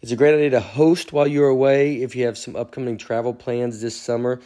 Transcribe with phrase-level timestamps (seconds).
[0.00, 3.34] It's a great idea to host while you're away if you have some upcoming travel
[3.34, 4.40] plans this summer.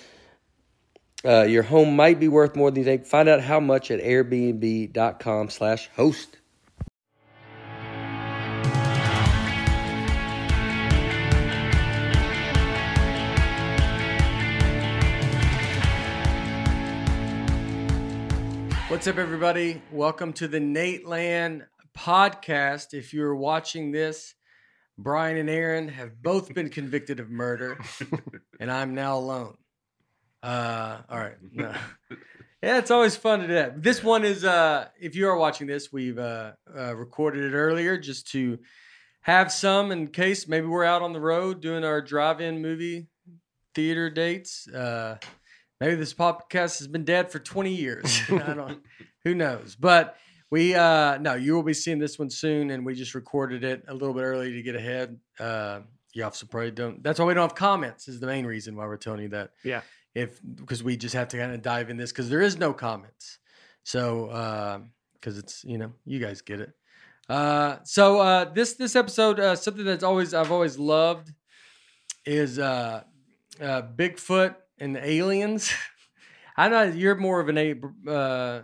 [1.22, 3.04] Uh, your home might be worth more than you think.
[3.04, 6.38] Find out how much at airbnb.com slash host.
[18.88, 19.82] What's up, everybody?
[19.92, 22.94] Welcome to the Nateland podcast.
[22.94, 24.34] If you're watching this,
[25.02, 27.78] Brian and Aaron have both been convicted of murder,
[28.60, 29.56] and I'm now alone.
[30.42, 31.36] Uh, all right.
[31.52, 31.74] No.
[32.62, 33.82] Yeah, it's always fun to do that.
[33.82, 37.98] This one is, uh, if you are watching this, we've uh, uh, recorded it earlier
[37.98, 38.60] just to
[39.22, 43.08] have some in case maybe we're out on the road doing our drive-in movie
[43.74, 44.68] theater dates.
[44.68, 45.18] Uh,
[45.80, 48.20] maybe this podcast has been dead for 20 years.
[48.30, 48.80] I don't,
[49.24, 49.76] who knows?
[49.78, 50.16] But
[50.52, 53.84] we, uh, no, you will be seeing this one soon, and we just recorded it
[53.88, 55.18] a little bit early to get ahead.
[55.40, 55.80] Uh,
[56.12, 57.02] you obviously probably don't.
[57.02, 58.06] That's why we don't have comments.
[58.06, 59.52] Is the main reason why we're telling you that.
[59.64, 59.80] Yeah.
[60.14, 62.74] If because we just have to kind of dive in this because there is no
[62.74, 63.38] comments.
[63.84, 66.74] So because it's you know you guys get it.
[67.30, 71.32] Uh, so uh, this this episode uh, something that's always I've always loved
[72.26, 73.04] is uh,
[73.58, 75.72] uh, Bigfoot and aliens.
[76.58, 78.62] I know you're more of an a uh,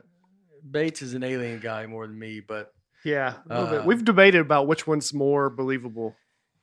[0.71, 2.73] Bates is an alien guy more than me, but
[3.05, 3.81] Yeah, a little bit.
[3.83, 6.17] Uh, We've debated about which one's more believable.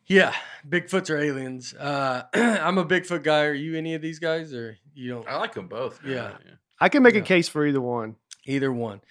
[0.07, 0.33] yeah,
[0.67, 1.73] Bigfoots are aliens.
[1.73, 3.45] Uh, I'm a Bigfoot guy.
[3.45, 5.27] Are you any of these guys, or you don't?
[5.27, 6.03] I like them both.
[6.03, 6.13] man.
[6.13, 6.37] Yeah.
[6.79, 7.21] I can make Yeah.
[7.21, 8.15] a case for either one.
[8.45, 9.01] Either one.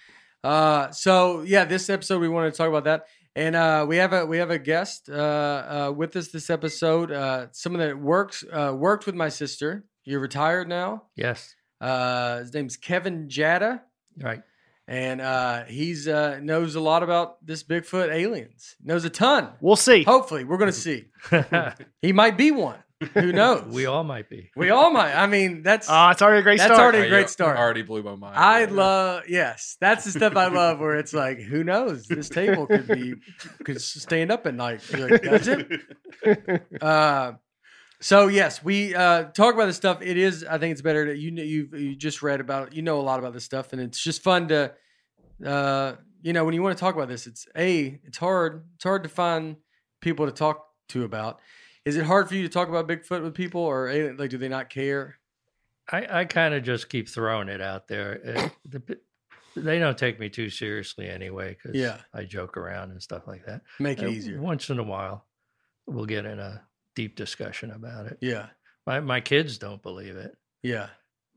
[0.43, 4.13] Uh, so yeah, this episode we want to talk about that, and uh, we have
[4.13, 5.13] a we have a guest uh,
[5.89, 7.11] uh, with us this episode.
[7.11, 9.83] Uh, someone that works uh, worked with my sister.
[10.03, 11.05] You're retired now.
[11.15, 11.55] Yes.
[11.81, 13.81] Uh, his name's Kevin Jata,
[14.21, 14.41] Right.
[14.87, 18.75] And uh, he's uh, knows a lot about this Bigfoot aliens.
[18.83, 19.49] Knows a ton.
[19.61, 20.03] We'll see.
[20.03, 21.05] Hopefully, we're gonna see.
[22.01, 22.77] He might be one.
[23.13, 23.65] Who knows?
[23.73, 24.51] we all might be.
[24.55, 25.13] we all might.
[25.13, 26.95] I mean, that's Ah, it's already a great That's start.
[26.95, 27.57] already- a great start.
[27.57, 28.37] Already blew my mind.
[28.37, 28.67] I Yeah.
[28.71, 30.79] love yes, that's the stuff I love.
[30.79, 32.07] Where it's like, who knows?
[32.07, 33.15] This table could be
[33.65, 34.81] could stand up at night.
[34.91, 35.81] You're like, Does it?
[36.81, 37.33] Uh,
[37.99, 40.01] so yes, we uh, talk about this stuff.
[40.01, 42.73] It is, I think, it's better that you you you just read about it.
[42.73, 44.73] You know a lot about this stuff, and it's just fun to,
[45.45, 48.63] uh, you know, when you want to talk about this, it's a it's hard.
[48.75, 49.57] It's hard to find
[50.01, 51.39] people to talk to about.
[51.85, 54.49] Is it hard for you to talk about Bigfoot with people, or like, do they
[54.49, 55.15] not care?
[55.91, 58.19] I, I kind of just keep throwing it out there.
[58.25, 58.97] Uh, the,
[59.55, 61.97] they don't take me too seriously anyway because Yeah.
[62.11, 63.61] I joke around and stuff like that.
[63.79, 64.41] Make it Uh, easier.
[64.41, 65.25] Once in a while,
[65.85, 66.63] we'll get in a
[66.95, 68.17] deep discussion about it.
[68.21, 68.47] Yeah,
[68.87, 70.35] My, my kids don't believe it.
[70.63, 70.87] yeah.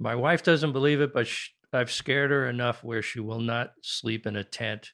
[0.01, 3.73] My wife doesn't believe it, but sh- I've scared her enough where she will not
[3.83, 4.93] sleep in a tent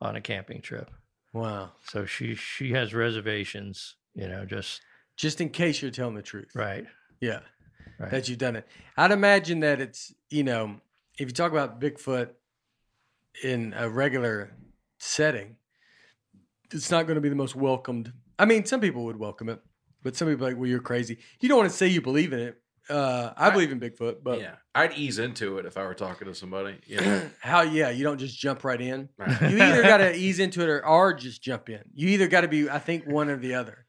[0.00, 0.90] on a camping trip.
[1.32, 1.70] Wow.
[1.88, 4.80] So she she has reservations, you know, just
[5.16, 6.50] Just in case you're telling the truth.
[6.56, 6.84] right.
[7.20, 7.40] Yeah.
[8.00, 8.10] Right.
[8.10, 8.66] That you've done it.
[8.96, 10.80] I'd imagine that it's, you know,
[11.18, 12.30] if you talk about Bigfoot
[13.44, 14.50] in a regular
[14.98, 15.56] setting,
[16.72, 18.12] it's not going to be the most welcomed.
[18.38, 19.60] I mean, some people would welcome it,
[20.02, 21.18] but some people are like, well, you're crazy.
[21.40, 22.56] You don't want to say you believe in it.
[22.88, 25.94] Uh, I I- believe in Bigfoot, but yeah, I'd ease into it if I were
[25.94, 26.76] talking to somebody.
[26.86, 29.08] You know, how, yeah, you don't just jump right in.
[29.16, 29.40] Right.
[29.50, 31.80] You either got to ease into it or, or just jump in.
[31.94, 33.86] You either got to be, I think, one or the other.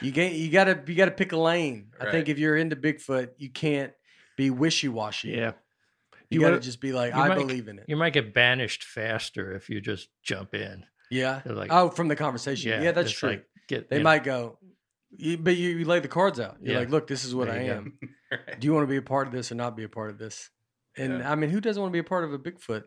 [0.00, 1.92] You get, you got to, you got to pick a lane.
[2.00, 3.92] I think if you're into Bigfoot, you can't
[4.36, 5.28] be wishy washy.
[5.30, 5.52] Yeah.
[6.30, 7.84] You, You got to wanna- just be like, I might- believe in it.
[7.88, 10.86] You might get banished faster if you just jump in.
[11.10, 11.40] Yeah.
[11.44, 12.70] Like, oh, from the conversation.
[12.70, 13.30] Yeah, yeah that's it's true.
[13.30, 14.58] like, get, they you know, might go,
[15.10, 16.56] you, but you, you lay the cards out.
[16.60, 16.80] You're Yeah.
[16.80, 17.98] like, look, this is what There I am.
[18.30, 18.60] Right.
[18.60, 20.18] Do you want to be a part of this or not be a part of
[20.18, 20.50] this?
[20.96, 21.32] And Yeah.
[21.32, 22.84] I mean, who doesn't want to be a part of a Bigfoot?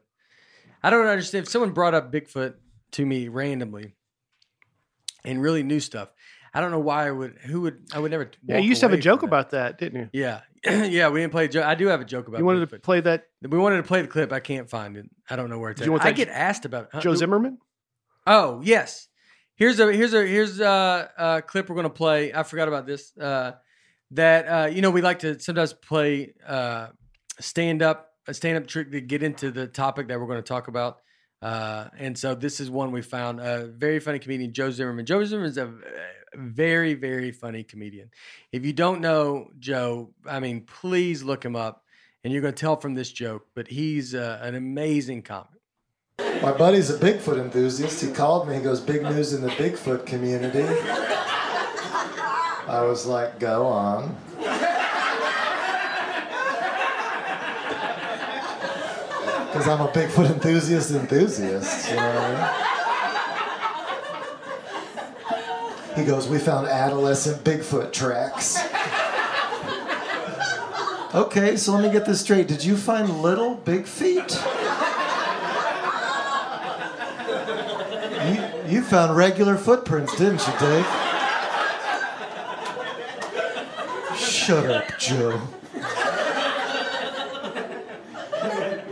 [0.81, 1.43] I don't understand.
[1.45, 2.53] If someone brought up Bigfoot
[2.93, 3.93] to me randomly
[5.25, 6.13] and really new stuff,
[6.53, 7.37] I don't know why I would.
[7.45, 7.87] Who would?
[7.93, 8.29] I would never.
[8.45, 9.25] Yeah, you used to have a joke that.
[9.27, 10.09] about that, didn't you?
[10.13, 11.09] Yeah, yeah.
[11.09, 11.65] We didn't play a joke.
[11.65, 12.37] I do have a joke about.
[12.37, 14.31] You wanted to play that We wanted to play the clip.
[14.31, 15.09] I can't find it.
[15.29, 15.85] I don't know where it's Do at.
[15.87, 16.89] you want I get asked about it.
[16.93, 17.01] Huh?
[17.01, 17.57] Joe Zimmerman?
[18.27, 19.07] Oh yes.
[19.63, 22.33] Here's a here's a here's a, a clip we're gonna play.
[22.33, 23.17] I forgot about this.
[23.17, 23.53] Uh,
[24.11, 26.87] that uh, you know we like to sometimes play uh,
[27.39, 30.45] stand up a stand up trick to get into the topic that we're going to
[30.45, 30.97] talk about.
[31.41, 33.39] Uh, and so this is one we found.
[33.39, 35.05] A very funny comedian, Joe Zimmerman.
[35.05, 35.73] Joe Zimmerman is a
[36.35, 38.09] very very funny comedian.
[38.51, 41.85] If you don't know Joe, I mean, please look him up,
[42.25, 43.45] and you're going to tell from this joke.
[43.55, 45.52] But he's uh, an amazing comic.
[46.43, 48.01] My buddy's a Bigfoot enthusiast.
[48.01, 48.55] He called me.
[48.55, 50.65] He goes, "Big news in the Bigfoot community."
[52.67, 54.15] I was like, "Go on."
[59.47, 61.89] Because I'm a Bigfoot enthusiast enthusiast.
[61.89, 62.57] You know I
[65.95, 65.95] mean?
[65.95, 68.59] He goes, "We found adolescent Bigfoot tracks."
[71.15, 72.47] Okay, so let me get this straight.
[72.47, 74.37] Did you find little big feet?
[78.73, 80.85] You, found regular footprints, didn't you, Dave?
[84.17, 85.39] Shut up, Joe.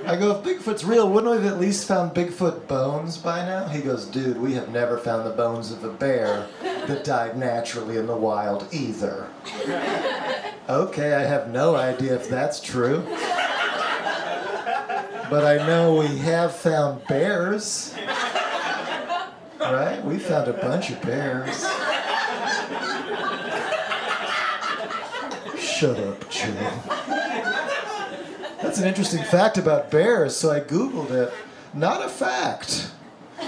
[0.06, 3.68] I go, if Bigfoot's real, wouldn't we have at least found Bigfoot bones by now?
[3.70, 7.98] He goes, dude, we have never found the bones of a bear that died naturally
[7.98, 9.30] in the wild either.
[10.70, 13.04] Okay, I have no idea if that's true.
[15.28, 17.96] But I know we have found bears.
[19.62, 20.04] Right?
[20.04, 21.62] We found a bunch of bears.
[25.60, 26.54] Shut up, Joe.
[28.62, 31.32] That's an interesting fact about bears, so I Googled it.
[31.74, 32.92] Not a fact.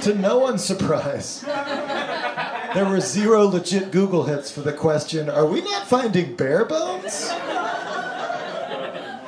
[0.03, 1.41] To no one's surprise.
[1.41, 7.31] There were zero legit Google hits for the question Are we not finding bear bones?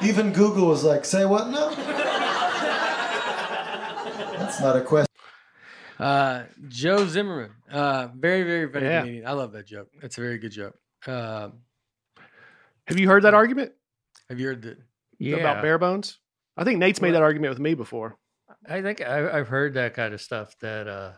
[0.04, 1.70] Even Google was like, Say what now?
[4.38, 5.15] That's not a question.
[6.00, 9.02] Uh, Joe Zimmerman, uh, very very funny Yeah.
[9.02, 9.28] comedian.
[9.28, 9.90] I love that joke.
[10.02, 10.78] That's a very good joke.
[11.08, 11.50] Uh,
[12.88, 13.72] Have you heard that argument
[14.30, 14.78] have you heard that?
[15.20, 15.38] Yeah.
[15.38, 16.20] about bear bones?
[16.58, 18.18] I think Nate's made that argument with me before.
[18.68, 21.14] I think I, I've heard that kind of stuff that uh,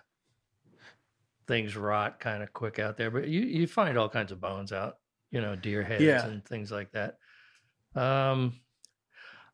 [1.48, 4.72] things rot kind of quick out there, but you, you find all kinds of bones
[4.74, 4.98] out,
[5.32, 6.26] you know, deer heads Yeah.
[6.28, 7.18] and things like that.
[7.96, 8.60] Um,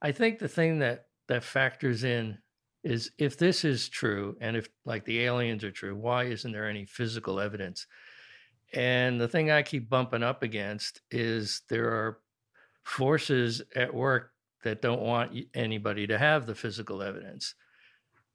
[0.01, 2.37] I think the thing that that factors in
[2.83, 6.69] is if this is true and if like the aliens are true, why isn't there
[6.69, 7.87] any physical evidence?
[8.73, 12.19] And the thing I keep bumping up against is there are
[12.83, 14.31] forces at work
[14.63, 17.55] that don't want anybody to have the physical evidence.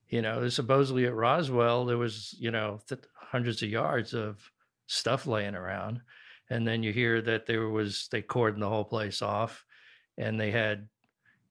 [0.09, 4.41] You know, supposedly at Roswell, there was, you know, th- hundreds of yards of
[4.87, 6.01] stuff laying around.
[6.49, 9.67] And then you hear that there was, they cordoned the whole place off
[10.17, 10.89] and they had,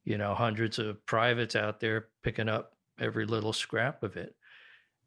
[0.06, 4.36] you know, hundreds of privates out there picking up every little scrap of it.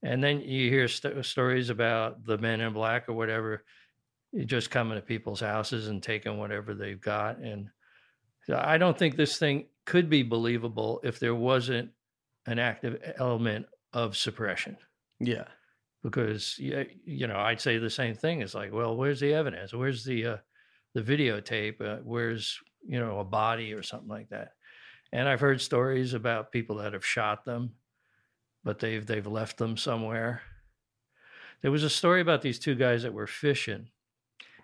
[0.02, 3.64] And then you hear st- stories about the men in black or whatever
[4.46, 7.38] just coming to people's houses and taking whatever they've got.
[7.38, 7.68] And
[8.52, 11.90] I don't think this thing could be believable if there wasn't
[12.46, 14.76] an active element of suppression.
[15.18, 15.44] Yeah,
[16.02, 18.40] Because yeah, you know, I'd say the same thing.
[18.40, 19.74] It's like, well, where's the evidence?
[19.74, 20.36] Where's the uh,
[20.94, 21.80] the videotape?
[21.80, 24.52] Uh, where's you know a body or something like that?
[25.12, 27.72] And I've heard stories about people that have shot them,
[28.64, 30.42] but they've they've left them somewhere.
[31.62, 33.88] There was a story about these two guys that were fishing,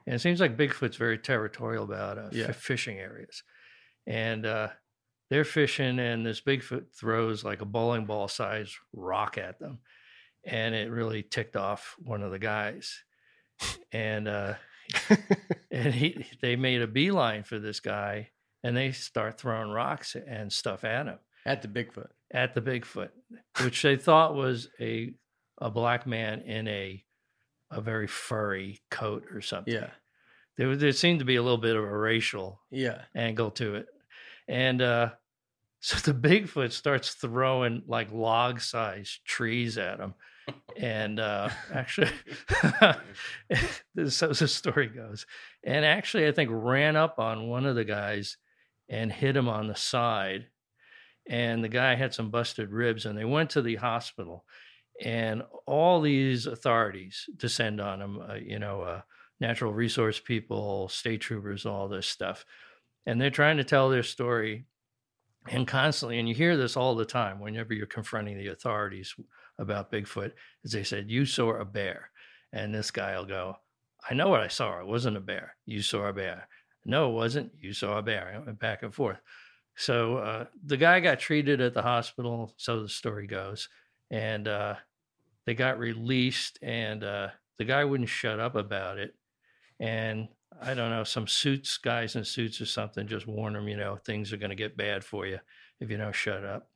[0.07, 3.43] and it seems like Bigfoot's very territorial about uh, f- fishing areas,
[4.07, 4.69] and uh,
[5.31, 9.81] they're fishing, and this Bigfoot throws like a bowling ball size rock at them,
[10.45, 13.03] and it really ticked off one of the guys,
[13.93, 14.55] and uh,
[15.71, 18.31] and he they made a beeline for this guy,
[18.67, 22.09] and they start throwing rocks and stuff at him at the Bigfoot.
[22.33, 23.11] at the Bigfoot,
[23.63, 25.15] which they thought was a
[25.59, 27.05] a black man in a
[27.71, 29.75] a very furry coat or something.
[29.75, 29.91] Yeah,
[30.57, 33.87] There there seemed to be a little bit of a racial yeah, angle to it.
[34.49, 35.11] And uh
[35.81, 40.15] so the Bigfoot starts throwing like log sized trees at him.
[40.77, 42.11] And uh actually
[43.95, 45.27] this so the story goes.
[45.65, 48.37] And actually I think ran up on one of the guys
[48.89, 50.47] and hit him on the side.
[51.29, 54.45] And the guy had some busted ribs and they went to the hospital
[55.03, 59.01] and all these authorities descend on him, uh, you know, uh,
[59.41, 62.45] natural resource people, state troopers, all this stuff
[63.07, 64.67] and they're trying to tell their story
[65.49, 69.15] and constantly and you hear this all the time whenever you're confronting the authorities
[69.59, 70.33] about bigfoot
[70.65, 72.11] is they said you saw a bear
[72.53, 73.57] and this guy will go
[74.09, 74.79] I know what I saw.
[74.79, 75.57] It wasn't a bear.
[75.65, 76.49] You saw a bear.
[76.87, 77.53] No, it wasn't.
[77.61, 78.33] You saw a bear.
[78.33, 79.19] It went back and forth.
[79.77, 82.55] So uh, the guy got treated at the hospital.
[82.57, 83.69] So the story goes,
[84.11, 84.77] and uh,
[85.47, 87.29] they got released, and uh,
[87.59, 89.15] the guy wouldn't shut up about it.
[89.81, 90.29] And
[90.63, 93.97] I don't know, some suits guys in suits or something just warn him, you know,
[93.97, 95.39] things are going to get bad for you
[95.81, 96.71] if you don't shut up.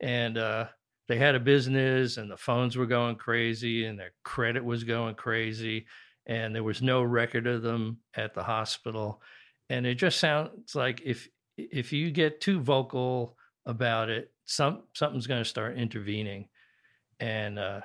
[0.00, 0.68] And uh,
[1.08, 5.16] they had a business, and the phones were going crazy, and their credit was going
[5.16, 5.86] crazy,
[6.26, 9.20] and there was no record of them at the hospital.
[9.70, 15.26] And it just sounds like if if you get too vocal about it, some something's
[15.26, 16.48] going to start intervening,
[17.20, 17.80] and uh,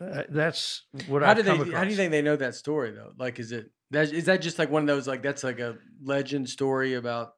[0.00, 1.56] uh, that's what How I've do they?
[1.56, 3.12] come How do you think they know that story though?
[3.18, 5.76] Like, is it that is that just like one of those like that's like a
[6.02, 7.32] legend story about?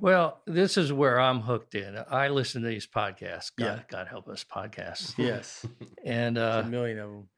[0.00, 1.96] Well, this is where I'm hooked in.
[2.10, 3.50] I listen to these podcasts.
[3.56, 3.80] God, Yeah.
[3.88, 5.14] God help us, podcasts.
[5.18, 5.64] Yes,
[6.04, 7.28] And uh, a million of them.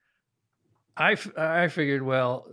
[0.97, 2.47] I, f- I figured, well,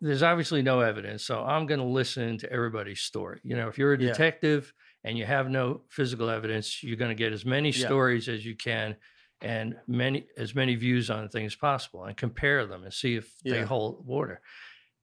[0.00, 3.40] there's obviously no evidence, so I'm going to listen to everybody's story.
[3.44, 4.08] You know, if you're a Yeah.
[4.08, 4.72] detective
[5.04, 7.86] and you have no physical evidence, you're going to get as many Yeah.
[7.86, 8.96] stories as you can
[9.40, 13.32] and many as many views on things as possible and compare them and see if
[13.44, 14.40] they hold water.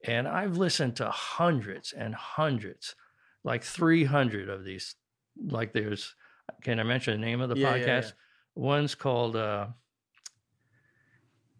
[0.03, 2.95] And I've listened to hundreds and hundreds,
[3.43, 4.95] like 300 of these.
[5.37, 6.15] Like there's,
[6.63, 8.13] can I mention the name of the Yeah, yeah, podcast?
[8.55, 9.67] One's called uh,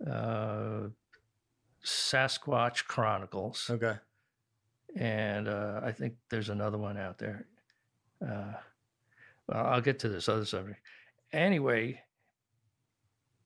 [0.05, 0.89] uh,
[1.85, 3.95] Sasquatch Chronicles, Okay.
[4.97, 7.47] and uh, I think there's another one out there.
[8.21, 8.53] Uh,
[9.47, 10.79] well, I'll get to this other subject.
[11.31, 12.01] Anyway,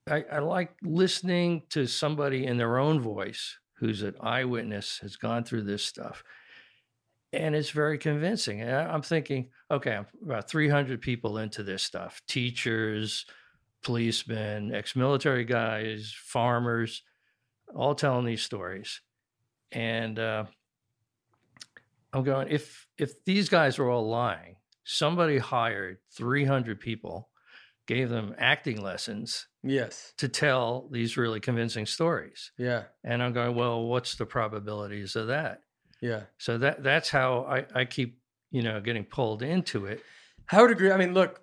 [0.09, 5.43] I, I like listening to somebody in their own voice who's an eyewitness, has gone
[5.43, 6.23] through this stuff,
[7.33, 8.61] and it's very convincing.
[8.61, 13.25] And I'm thinking, okay, I'm about 300 people into this stuff teachers,
[13.83, 17.03] policemen, ex military guys, farmers,
[17.75, 19.01] all telling these stories.
[19.71, 20.45] And uh,
[22.13, 27.29] I'm going, if if these guys are all lying, somebody hired 300 people,
[27.85, 30.13] gave them acting lessons Yes.
[30.17, 32.51] to tell these really convincing stories.
[32.57, 32.83] Yeah.
[33.03, 35.61] And I'm going, well, what's the probabilities of that?
[36.01, 36.21] Yeah.
[36.37, 38.19] So that that's how I, I keep,
[38.51, 40.01] you know, getting pulled into it.
[40.51, 40.91] I would agree.
[40.91, 41.41] I mean, look,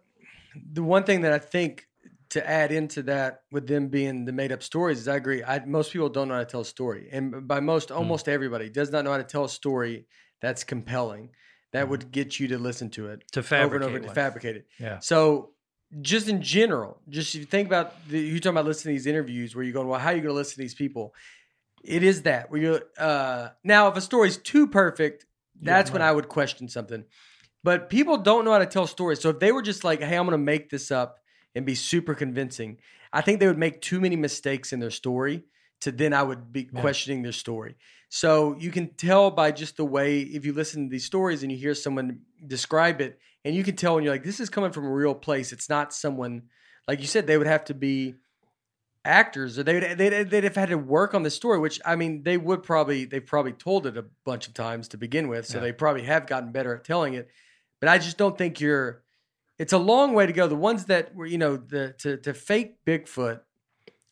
[0.73, 1.87] the one thing that I think
[2.31, 5.43] to add into that with them being the made up stories is I agree.
[5.43, 7.09] I, most people don't know how to tell a story.
[7.13, 10.07] And by most, almost everybody does not know how to tell a story
[10.41, 11.31] that's compelling,
[11.73, 14.67] that would get you to listen to it To over and over to fabricate it.
[14.79, 14.99] Yeah.
[15.01, 15.51] So,
[16.01, 19.07] just in general, just if you think about the, you're talking about listening to these
[19.07, 21.15] interviews where you're going, well, how are you going to listen to these people?
[21.85, 25.27] It is that where you uh, now if a story's too perfect,
[25.61, 27.05] that's when I would question something.
[27.63, 29.21] But people don't know how to tell stories.
[29.21, 31.19] So if they were just like, hey, I'm going to make this up
[31.57, 32.79] and be super convincing,
[33.13, 35.43] I think they would make too many mistakes in their story
[35.81, 36.81] to then I would be Yeah.
[36.81, 37.77] questioning their story.
[38.09, 41.51] So you can tell by just the way, if you listen to these stories and
[41.51, 44.71] you hear someone describe it, and you can tell when you're like, this is coming
[44.73, 45.53] from a real place.
[45.53, 46.43] It's not someone,
[46.87, 48.15] like you said, they would have to be
[49.05, 51.97] actors or they would, they'd, they'd have had to work on the story, which I
[51.97, 55.47] mean, they would probably, they've probably told it a bunch of times to begin with.
[55.47, 55.63] So Yeah.
[55.63, 57.29] they probably have gotten better at telling it.
[57.81, 59.03] But I just don't think you're,
[59.59, 60.47] it's a long way to go.
[60.47, 63.41] The ones that were, you know, the to, to fake Bigfoot,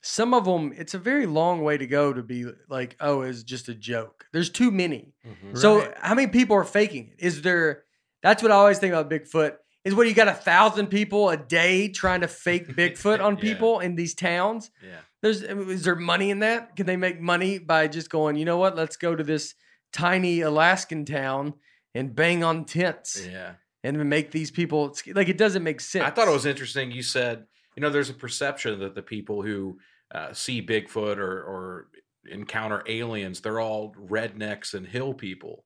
[0.02, 3.42] some of them, it's a very long way to go to be like, oh, it's
[3.42, 4.26] just a joke.
[4.32, 5.14] There's too many.
[5.26, 5.56] Mhm.
[5.56, 5.94] So Right.
[5.98, 7.24] how many people are faking it?
[7.24, 7.84] Is there?
[8.22, 9.56] That's what I always think about Bigfoot.
[9.84, 13.40] Is what you got a thousand people a day trying to fake Bigfoot on Yeah.
[13.40, 14.70] people in these towns?
[14.82, 15.00] Yeah.
[15.22, 16.76] There's is there money in that?
[16.76, 18.36] Can they make money by just going?
[18.36, 18.76] You know what?
[18.76, 19.54] Let's go to this
[19.92, 21.54] tiny Alaskan town
[21.94, 23.54] and bang on tents Yeah.
[23.84, 26.04] And make these people like it doesn't make sense.
[26.04, 26.90] I thought it was interesting.
[26.90, 27.44] You said,
[27.76, 29.78] you know, there's a perception that the people who
[30.12, 31.88] uh, see Bigfoot or, or
[32.30, 35.64] encounter aliens, they're all rednecks and hill people.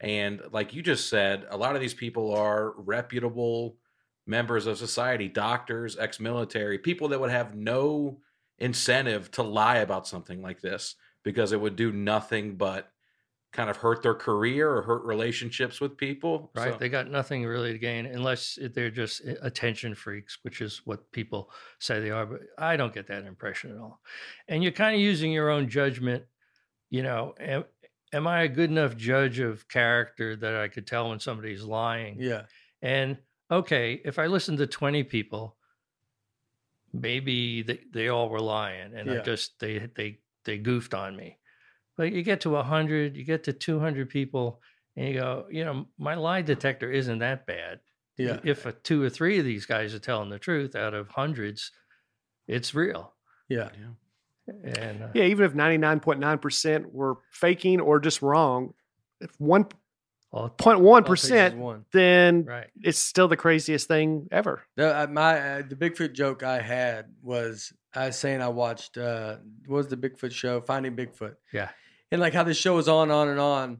[0.00, 3.76] And like you just said, a lot of these people are reputable
[4.26, 8.20] members of society, doctors, ex military, people that would have no
[8.58, 12.90] incentive to lie about something like this because it would do nothing but
[13.52, 16.50] kind of hurt their career or hurt relationships with people.
[16.54, 16.72] right?
[16.72, 20.82] So- They got nothing really to gain unless they're just eh, attention freaks, which is
[20.84, 22.26] what people say they are.
[22.26, 24.00] But I don't get that impression at all.
[24.48, 26.24] And you're kind of using your own judgment.
[26.90, 27.64] You know, am,
[28.12, 32.16] am I a good enough judge of character that I could tell when somebody's lying?
[32.20, 32.42] yeah,
[32.82, 33.16] And
[33.50, 35.56] okay, if I listen to 20 people,
[36.92, 41.38] maybe they, they all were lying and I just they they they goofed on me.
[41.98, 44.62] But you get to 100, you get to 200 people
[44.96, 47.80] and you go, you know, my lie detector isn't that bad.
[48.16, 51.08] yeah, If a two or three of these guys are telling the truth out of
[51.08, 51.70] hundreds,
[52.46, 53.12] it's real.
[53.50, 53.68] yeah.
[53.78, 54.52] yeah.
[54.64, 58.72] And uh, Yeah, even if 99.9% were faking or just wrong,
[59.20, 59.72] if 1.1%,
[60.32, 60.50] all-
[60.86, 61.84] All it takes is one.
[61.92, 62.68] then right.
[62.82, 64.62] it's still the craziest thing ever.
[64.76, 68.98] The, uh, my uh, the Bigfoot joke I had was I was saying I watched
[68.98, 69.36] uh
[69.66, 71.70] what was the Bigfoot show Finding Bigfoot Yeah.
[72.10, 73.78] And like how this show was on on and on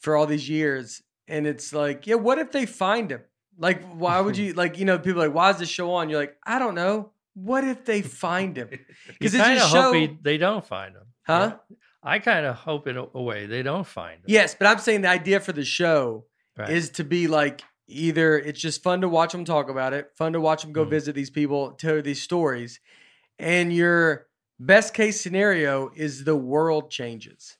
[0.00, 3.22] for all these years and it's like yeah what if they find him
[3.58, 6.08] like why would you like you know people are like why is this show on
[6.10, 8.68] you're like I don't know what if they find him
[9.06, 11.04] because it's kind a show he, they don't find him.
[11.22, 11.56] huh
[12.04, 14.24] I kind of hope in a, way they don't find him.
[14.26, 16.26] yes but I'm saying the idea for the show
[16.58, 16.68] Right.
[16.68, 20.34] is to be like either it's just fun to watch them talk about it, fun
[20.34, 20.90] to watch them go Mhm.
[20.90, 22.78] visit these people, tell these stories,
[23.38, 24.26] and your
[24.60, 27.56] best case scenario is the world changes.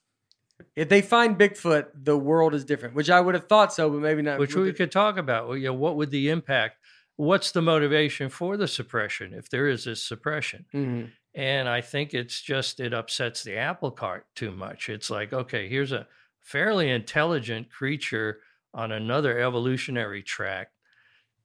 [0.76, 4.00] If they find Bigfoot, the world is different, which I would have thought so, but
[4.00, 4.38] maybe not.
[4.38, 4.76] which we it.
[4.76, 5.49] could talk about.
[5.49, 6.78] Well, you know, what would the impact?
[7.16, 10.66] What's the motivation for the suppression if there is this suppression?
[10.73, 11.11] Mhm.
[11.35, 14.88] And I think it's just it upsets the apple cart too much.
[14.88, 16.07] It's like, okay, here's a
[16.40, 18.40] fairly intelligent creature
[18.75, 20.73] on another evolutionary track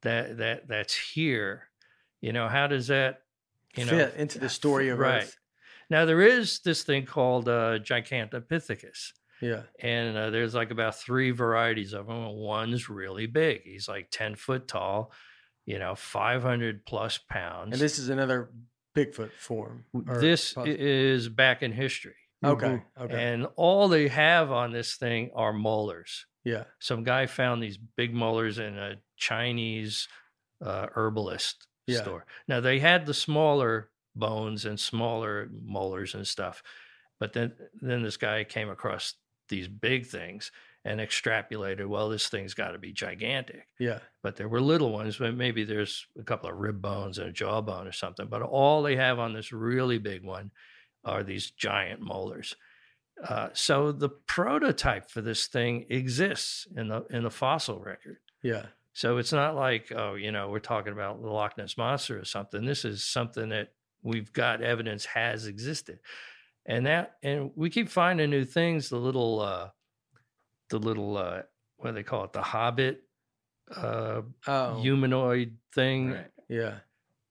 [0.01, 1.69] that that that's here.
[2.21, 3.21] You know, how does that
[3.75, 5.23] you know fit into the story of right.
[5.23, 5.37] Earth.
[5.89, 9.11] Now there is this thing called uh, Gigantopithecus.
[9.41, 12.25] Yeah, and uh, there's like about three varieties of them.
[12.25, 15.11] One's really big; he's like ten foot tall,
[15.65, 17.73] you know, five hundred plus pounds.
[17.73, 18.49] and this is another
[18.95, 19.85] Bigfoot form.
[19.93, 25.29] this poss- is back in history, okay, okay, and all they have on this thing
[25.35, 26.25] are molars.
[26.43, 30.07] yeah, Some guy found these big molars in a Chinese
[30.65, 32.01] uh, herbalist Yeah.
[32.01, 32.25] store.
[32.47, 36.63] Now they had the smaller bones and smaller molars and stuff,
[37.19, 39.13] but then then this guy came across
[39.49, 40.51] these big things
[40.85, 41.85] and extrapolated.
[41.87, 43.67] Well, this thing's got to be gigantic.
[43.79, 45.17] yeah, But there were little ones.
[45.17, 48.27] But maybe there's a couple of rib bones and a jawbone or something.
[48.27, 50.51] But all they have on this really big one
[51.03, 52.55] are these giant molars.
[53.27, 58.17] Uh, so the prototype for this thing exists in the in the fossil record.
[58.43, 58.67] yeah.
[58.93, 62.25] So it's not like, oh, you know, we're talking about the Loch Ness monster or
[62.25, 62.65] something.
[62.65, 63.67] This is something that
[64.07, 65.99] we've got evidence has existed.
[66.65, 69.69] And that and we keep finding new things, the little uh
[70.69, 71.41] the little uh
[71.77, 73.01] what do they call it, the hobbit
[73.75, 76.11] uh Oh, humanoid thing.
[76.11, 76.25] Right.
[76.49, 76.73] yeah.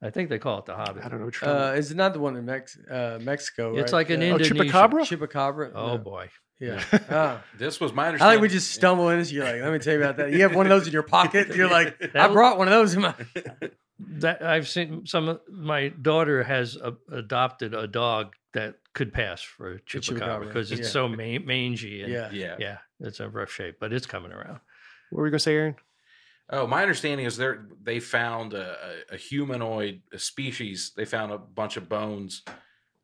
[0.03, 1.05] I think they call it the hobbit.
[1.05, 1.27] I don't know.
[1.27, 1.79] What Uh, about.
[1.79, 3.77] is it not the one in Mex- uh, Mexico?
[3.77, 3.99] It's right?
[4.01, 4.33] like an Yeah.
[4.33, 5.01] oh, Indonesian- Chupacabra?
[5.11, 5.73] Chupacabra.
[5.75, 5.99] Oh No.
[5.99, 6.29] boy.
[6.61, 6.83] Yeah.
[7.11, 7.43] Ah.
[7.59, 8.37] This was my I understanding.
[8.37, 9.25] like we just stumble in.
[9.27, 10.31] You're like, let me tell you about that.
[10.33, 11.55] You have one of those in your pocket.
[11.57, 13.15] You're like, I brought one of those in my.
[13.99, 19.41] That I've seen some of my daughter has a, adopted a dog that could pass
[19.41, 20.87] for a chupacabra, because it's yeah.
[20.87, 22.31] so ma- mangy and Yeah.
[22.31, 22.57] Yeah.
[22.59, 24.61] yeah, it's a rough shape, but it's coming around.
[25.11, 25.77] what were we going to say, Aaron?
[26.51, 28.77] Oh, my understanding is they they found a,
[29.11, 30.93] a, a humanoid a species.
[30.97, 32.43] They found a bunch of bones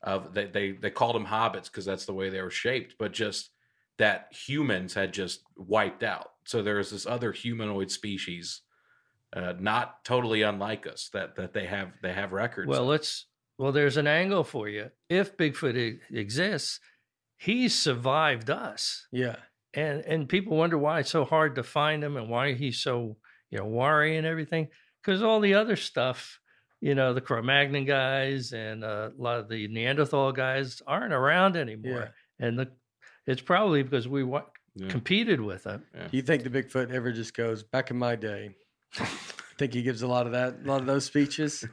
[0.02, 3.12] of they they, they called them hobbits because that's the way they were shaped, but
[3.12, 3.50] just
[3.98, 6.32] that humans had just wiped out.
[6.44, 8.62] So there is this other humanoid species,
[9.34, 12.68] uh, not totally unlike us, that that they have they have records.
[12.68, 12.88] Well, of.
[12.88, 13.26] let's
[13.58, 14.90] well, there's an angle for you.
[15.08, 16.80] If Bigfoot e- exists,
[17.36, 19.36] he's survived us, Yeah.
[19.74, 23.16] and and people wonder why it's so hard to find him and why he's so
[23.50, 24.68] you know wary and everything
[25.02, 26.38] because all the other stuff.
[26.84, 31.56] You know the Cro-Magnon guys and uh, a lot of the Neanderthal guys aren't around
[31.56, 32.72] anymore, and the
[33.24, 34.88] it's probably because we wa- Yeah.
[34.88, 35.84] competed with them.
[35.94, 38.56] Do you think the Bigfoot ever just goes back in my day?
[39.58, 41.64] think he gives a lot of that, a lot of those speeches.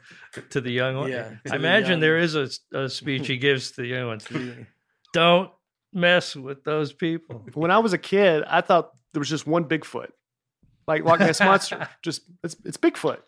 [0.52, 1.10] to the young one.
[1.12, 3.88] Yeah, to I the imagine young- there is a, a speech he gives to the
[3.88, 4.28] young ones.
[5.14, 5.52] Don't
[5.94, 7.46] mess with those people.
[7.54, 10.10] When I was a kid, I thought there was just one Bigfoot,
[10.88, 11.88] like Loch Ness monster.
[12.04, 13.20] just it's it's Bigfoot,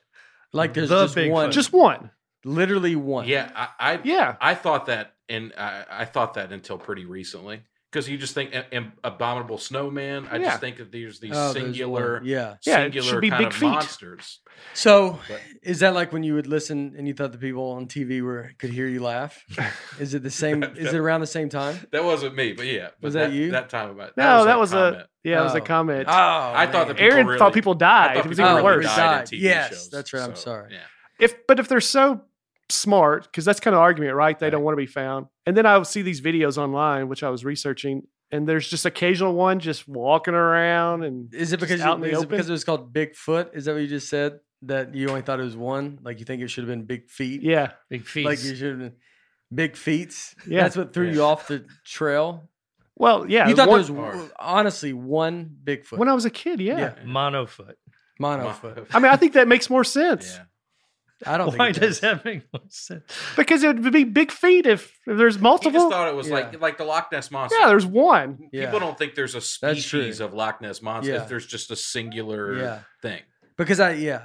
[0.54, 1.32] Like there's The just Bigfoot.
[1.32, 2.12] one, just one.
[2.46, 3.28] literally one.
[3.28, 7.62] yeah, I, I Yeah, I thought that, and I, I thought that until pretty recently,
[7.92, 10.28] because you just think a- am- abominable snowman.
[10.32, 10.46] I Yeah.
[10.52, 12.26] just think that there's these Oh, singular, one.
[12.26, 12.56] Yeah.
[12.66, 13.66] Yeah, singular should be kind big of feet.
[13.68, 14.40] monsters.
[14.74, 17.88] So But- is that like when you would listen and you thought the people on
[17.88, 19.44] TV were could hear you laugh?
[20.00, 20.64] Is it the same?
[20.64, 21.80] Is it around the same time?
[21.92, 23.52] That wasn't me, but yeah, but Was that you?
[23.52, 24.96] That time about no, that was, comment.
[24.98, 25.66] a yeah, it was a Oh.
[25.66, 26.06] comment.
[26.08, 26.96] Oh, I thought man.
[26.96, 28.16] that Aaron really- thought people I died.
[28.18, 28.86] thought It was even Oh, really worse.
[28.86, 28.96] died.
[28.96, 30.74] died in TV Yes, shows, that's right, I'm sorry.
[30.74, 30.80] Yeah.
[31.20, 32.22] If but if they're so
[32.72, 34.38] smart, because that's kind of argument, right?
[34.38, 34.52] They Right.
[34.52, 35.28] don't want to be found.
[35.46, 38.86] And then I would see these videos online, which I was researching, and there's just
[38.86, 42.64] occasional one just walking around and Is it because you, is it because it was
[42.64, 43.56] called Bigfoot?
[43.56, 44.40] Is that what you just said?
[44.64, 46.00] That you only thought it was one?
[46.04, 47.42] Like you think it should have been big feet?
[47.42, 48.26] yeah, Big feet.
[48.26, 48.94] Like you should have been
[49.54, 50.16] big feet.
[50.48, 50.64] Yeah.
[50.64, 51.14] That's what threw Yeah.
[51.14, 52.48] you off the trail.
[52.96, 53.48] well, yeah.
[53.50, 54.32] you thought one- there was Hard.
[54.40, 55.98] honestly one Bigfoot.
[55.98, 56.78] when I was a kid, yeah.
[56.78, 56.94] Yeah.
[57.06, 57.74] Monofoot.
[58.22, 58.86] Monofoot.
[58.94, 60.36] I mean, I think that makes more sense.
[60.38, 60.44] Yeah.
[61.26, 63.04] I don't Why think it does that make no sense?
[63.36, 65.72] Because it would be big feet if, if there's He multiple.
[65.82, 66.34] just thought it was Yeah.
[66.36, 67.58] like like the Loch Ness monster.
[67.60, 68.50] yeah, there's one.
[68.52, 68.66] Yeah.
[68.66, 71.14] People don't think there's a species of Loch Ness monster.
[71.14, 71.26] Yeah.
[71.26, 72.80] There's just a singular Yeah.
[73.02, 73.22] thing.
[73.58, 74.24] Because I yeah.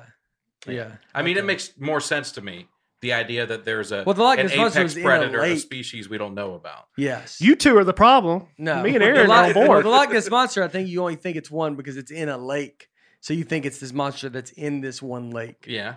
[0.66, 0.92] Yeah.
[1.14, 2.68] I mean, it makes more sense to me.
[3.02, 5.42] The idea that there's a Well, the Loch Ness monster apex was in a predator,
[5.42, 6.86] a, species we don't know about.
[6.96, 7.40] Yes.
[7.40, 8.46] You two are the problem.
[8.58, 8.82] no.
[8.82, 9.84] Me and Aaron are Loch- on board.
[9.84, 12.38] The Loch Ness monster, I think you only think it's one because it's in a
[12.38, 12.88] lake.
[13.20, 15.66] So you think it's this monster that's in this one lake.
[15.68, 15.96] Yeah,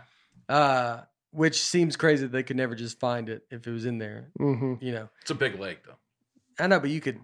[0.50, 4.00] Uh, which seems crazy that they could never just find it if it was in
[4.00, 4.30] there.
[4.38, 5.10] hmm You know.
[5.22, 5.98] it's a big lake though.
[6.62, 7.20] I know, but you could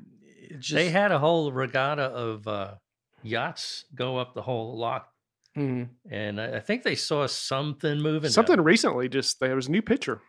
[0.60, 2.76] just they had a whole regatta of uh,
[3.24, 5.12] yachts go up the whole lock,
[5.58, 5.90] Mhm.
[6.10, 8.30] and I, I think they saw something moving.
[8.30, 8.66] Something down.
[8.66, 10.22] recently, just there was a new picture.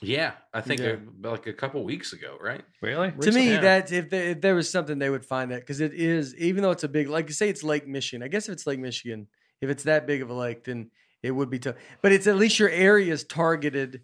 [0.00, 0.96] Yeah, I think Yeah.
[1.24, 2.62] uh, like a couple weeks ago, right?
[2.82, 3.12] really.
[3.12, 3.60] to me Yeah.
[3.60, 6.62] that if there, if there was something they would find that because it is even
[6.62, 8.80] though it's a big like you say it's Lake Michigan I guess if it's Lake
[8.80, 9.28] Michigan
[9.62, 10.90] if it's that big of a lake then
[11.24, 14.02] it would be tough but it's at least your area is targeted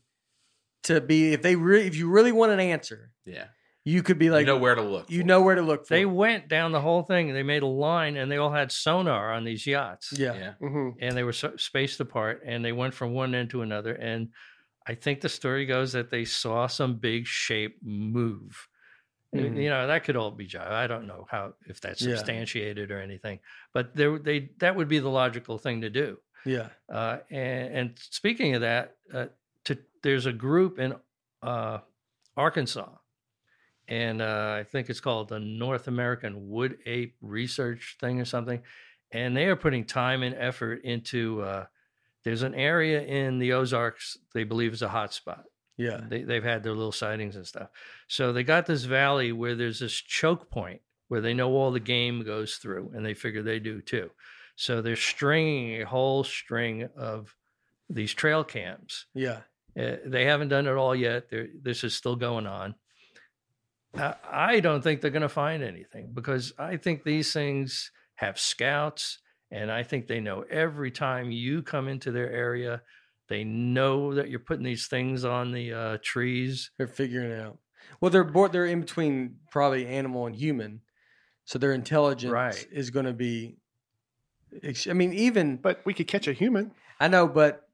[0.83, 3.49] to be if they really if you really want an answer Yeah,
[3.85, 5.11] you could be like you know where to look.
[5.11, 5.27] you for.
[5.27, 7.33] know where to look for They went down the whole thing.
[7.35, 10.13] They made a line, and they all had sonar on these yachts.
[10.17, 13.51] yeah, Yeah, hmm and they were so, spaced apart, and they went from one end
[13.51, 13.93] to another.
[13.95, 14.29] And
[14.87, 18.67] I think the story goes that they saw some big shape move.
[19.33, 19.63] You- Mhm.
[19.63, 20.73] You know, that could all be jive.
[20.85, 22.17] I don't know how if that's Yeah.
[22.17, 23.41] substantiated or anything,
[23.75, 26.19] but there they that would be the logical thing to do.
[26.45, 29.27] Yeah Uh, and, and speaking of that, uh,
[29.65, 30.95] to, there's a group in
[31.43, 31.79] uh,
[32.37, 32.91] Arkansas,
[33.89, 38.63] and uh, I think it's called the North American Wood Ape Research thing or something.
[39.13, 41.43] And they are putting time and effort into.
[41.43, 41.67] Uh,
[42.25, 45.45] there's an area in the Ozarks they believe is a hot spot.
[45.79, 47.71] yeah They, they've had their little sightings and stuff.
[48.09, 51.81] So they got this valley where there's this choke point where they know all the
[51.81, 54.11] game goes through, and they figure they do too.
[54.61, 57.35] So they're stringing a whole string of
[57.89, 59.07] these trail cams.
[59.15, 59.41] yeah
[59.75, 61.31] Uh, they haven't done it all yet.
[61.31, 62.75] They're, this is still going on.
[63.97, 68.39] I, I don't think they're going to find anything because I think these things have
[68.39, 69.21] scouts,
[69.51, 72.83] and I think they know every time you come into their area,
[73.29, 76.71] they know that you're putting these things on the uh, trees.
[76.77, 77.59] they're figuring it out
[78.01, 80.83] well they're they're in between probably animal and human
[81.47, 82.67] so their intelligence Right.
[82.71, 83.57] is going to be
[84.89, 86.73] I mean even But we could catch a human.
[86.99, 87.69] I know, but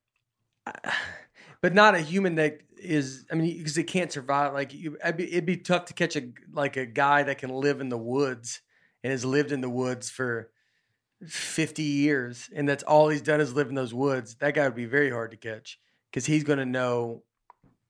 [1.61, 3.25] but not a human that is.
[3.31, 4.53] I mean, because it can't survive.
[4.53, 7.51] Like you, it'd be, it'd be tough to catch a like a guy that can
[7.51, 8.61] live in the woods
[9.03, 10.51] and has lived in the woods for
[11.27, 14.37] fifty years, and that's all he's done is live in those woods.
[14.37, 15.79] That guy would be very hard to catch
[16.11, 17.23] because he's going to know.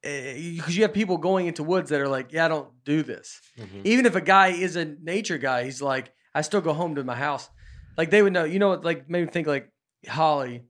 [0.03, 3.41] Because you have people going into woods that are like, yeah, I don't do this.
[3.59, 3.81] Mhm.
[3.83, 7.03] Even if a guy is a nature guy, he's like, I still go home to
[7.03, 7.51] my house.
[7.97, 9.71] Like they would know, you know, what, like made me think like
[10.09, 10.65] Holly,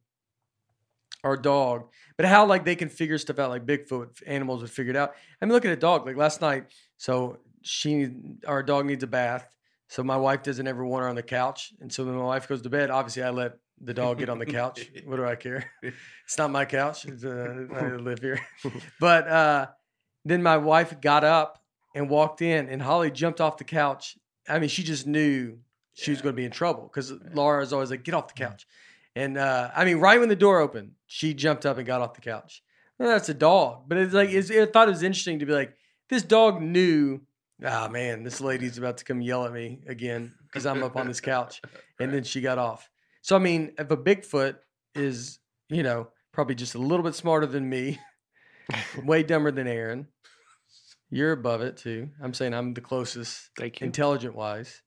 [1.25, 4.91] our dog, but how like they can figure stuff out, like Bigfoot animals would figure
[4.91, 5.15] it out.
[5.41, 6.07] I mean, look at a dog.
[6.07, 8.09] Like last night, so she,
[8.47, 9.49] our dog needs a bath,
[9.89, 12.49] so my wife doesn't ever want her on the couch, and so when my wife
[12.49, 14.89] goes to bed, obviously I let the dog get on the couch.
[15.05, 15.71] what do I care?
[15.83, 17.05] It's not my couch.
[17.05, 18.41] It's, uh, I live here,
[19.01, 19.67] but uh,
[20.25, 21.61] then my wife got up
[21.95, 24.17] and walked in, and Holly jumped off the couch.
[24.49, 25.59] I mean, she just knew
[25.97, 28.41] she was going to be in trouble because Laura is always like, "Get off the
[28.41, 28.67] couch."
[29.15, 32.15] And uh, I mean, right when the door opened, she jumped up and got off
[32.15, 32.63] the couch.
[32.99, 35.53] Well, that's a dog, but it's like it's, I thought it was interesting to be
[35.53, 35.75] like,
[36.09, 37.21] this dog knew.
[37.65, 41.09] Ah man, this lady's about to come yell at me again because I'm up on
[41.09, 41.63] this couch,
[42.01, 42.91] and then she got off.
[43.23, 44.57] So I mean, if a Bigfoot
[44.95, 45.39] is,
[45.71, 47.99] you know, probably just a little bit smarter than me,
[49.03, 50.09] way dumber than Aaron,
[51.09, 52.11] you're above it too.
[52.23, 53.49] I'm saying I'm the closest,
[53.81, 54.83] intelligent wise.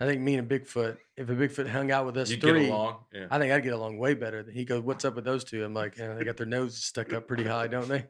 [0.00, 2.62] I think me and a Bigfoot, if a Bigfoot hung out with us You three,
[2.62, 3.04] get along.
[3.12, 3.26] Yeah.
[3.30, 4.44] I think I'd get along way better.
[4.52, 5.64] He goes, "What's up with those two?
[5.64, 8.06] I'm like, yeah, they got their noses stuck up pretty high, don't they?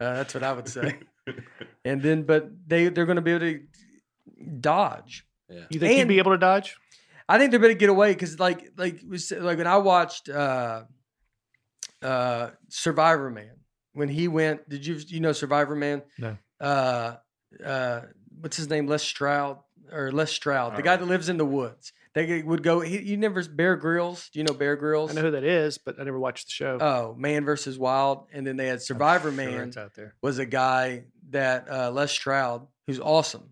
[0.00, 0.98] Uh, that's what I would say.
[1.84, 3.60] And then, but they they're going to be able to
[4.60, 5.24] dodge.
[5.48, 5.64] yeah.
[5.70, 6.76] You think you'd be able to dodge?
[7.28, 9.76] I think they're going to get away because, like, like we said- like when I
[9.78, 10.84] watched uh,
[12.02, 13.56] uh, Survivor Man,
[13.92, 16.02] when he went, did you you know Survivor Man?
[16.18, 16.36] No.
[16.60, 17.16] Uh,
[17.64, 18.00] uh,
[18.40, 18.86] what's his name?
[18.86, 19.58] Les Stroud
[19.92, 21.00] or Les Stroud, the guy Alright.
[21.00, 21.92] that lives in the woods.
[22.14, 22.80] They would go.
[22.80, 24.30] He, you never Bear Grylls?
[24.32, 25.10] Do you know Bear Grylls?
[25.10, 26.78] I know who that is, but I never watched the show.
[26.80, 30.14] Oh, Man versus Wild, and then they had Survivor I'm sure Man it's out there
[30.22, 33.50] was a guy that uh, Les Stroud, who's awesome,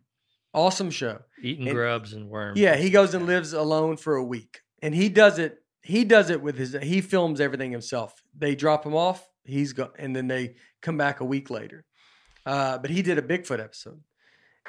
[0.55, 1.20] awesome show.
[1.42, 2.59] eating And- grubs and worms.
[2.59, 5.61] Yeah, he goes and lives alone for a week, and he does it.
[5.83, 6.75] He does it with his.
[6.83, 8.23] He films everything himself.
[8.35, 9.29] They drop him off.
[9.44, 11.85] He's go, and then they come back a week later.
[12.47, 14.01] Uh, but he did a Bigfoot episode,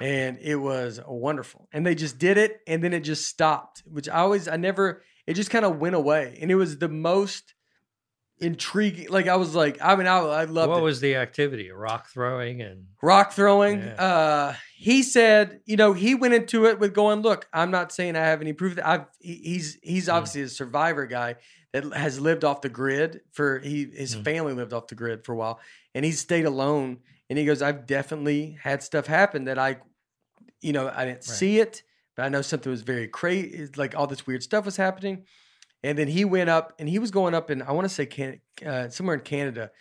[0.01, 1.67] and it was wonderful.
[1.71, 3.84] And they just did it, and then it just stopped.
[3.86, 5.03] Which I always, I never.
[5.27, 7.53] It just kind of went away, and it was the most
[8.39, 9.08] intriguing.
[9.10, 10.84] Like I was like, I mean, I, I loved what it.
[10.84, 11.71] was the activity?
[11.71, 13.79] Rock throwing and rock throwing.
[13.81, 13.93] Yeah.
[13.93, 18.15] Uh, he said, you know, he went into it with going, look, I'm not saying
[18.15, 19.05] I have any proof that I've.
[19.19, 20.13] he- He's he's Mm.
[20.13, 21.36] obviously a survivor guy
[21.73, 24.23] that has lived off the grid for he his Mm.
[24.23, 25.60] family lived off the grid for a while,
[25.93, 26.99] and he stayed alone.
[27.29, 29.77] And he goes, I've definitely had stuff happen that I,
[30.61, 31.83] you know, I didn't see it,
[32.15, 33.67] but I know something was very crazy.
[33.75, 35.25] Like all this weird stuff was happening.
[35.83, 38.05] And then he went up, and he was going up in I want to say
[38.07, 39.71] can, uh, somewhere in Canada.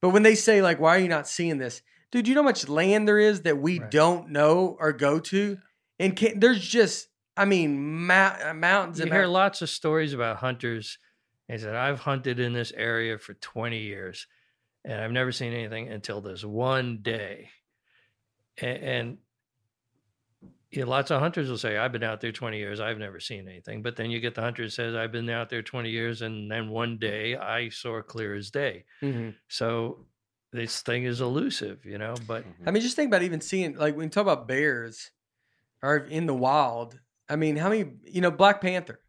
[0.00, 2.46] But when they say like, "Why are you not seeing this?" dude, you know how
[2.48, 3.88] much land there is that we Right.
[3.90, 5.58] don't know or go to,
[6.00, 8.98] and can, there's just, I mean, mou- uh, mountains.
[8.98, 10.98] you and hear mount- lots of stories about hunters.
[11.46, 14.26] He said, I've hunted in this area for 20 years
[14.84, 17.50] and I've never seen anything until this one day.
[18.58, 19.18] And, and
[20.70, 23.48] yeah, lots of hunters will say, I've been out there 20 years, I've never seen
[23.48, 23.82] anything.
[23.82, 26.50] But then you get the hunter that says, I've been out there 20 years and
[26.50, 28.84] then one day I saw clear as day.
[29.02, 29.34] Mhm.
[29.48, 30.06] So
[30.52, 33.96] this thing is elusive, you know, but I mean, just think about even seeing like
[33.96, 35.10] when you talk about bears
[35.82, 36.98] are in the wild.
[37.28, 37.92] I mean, how many?
[38.04, 39.00] You know, Black Panther.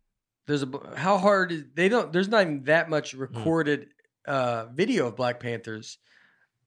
[0.48, 2.12] There's a how hard is they don't.
[2.14, 3.88] There's not even that much recorded
[4.28, 5.98] uh, video of Black Panthers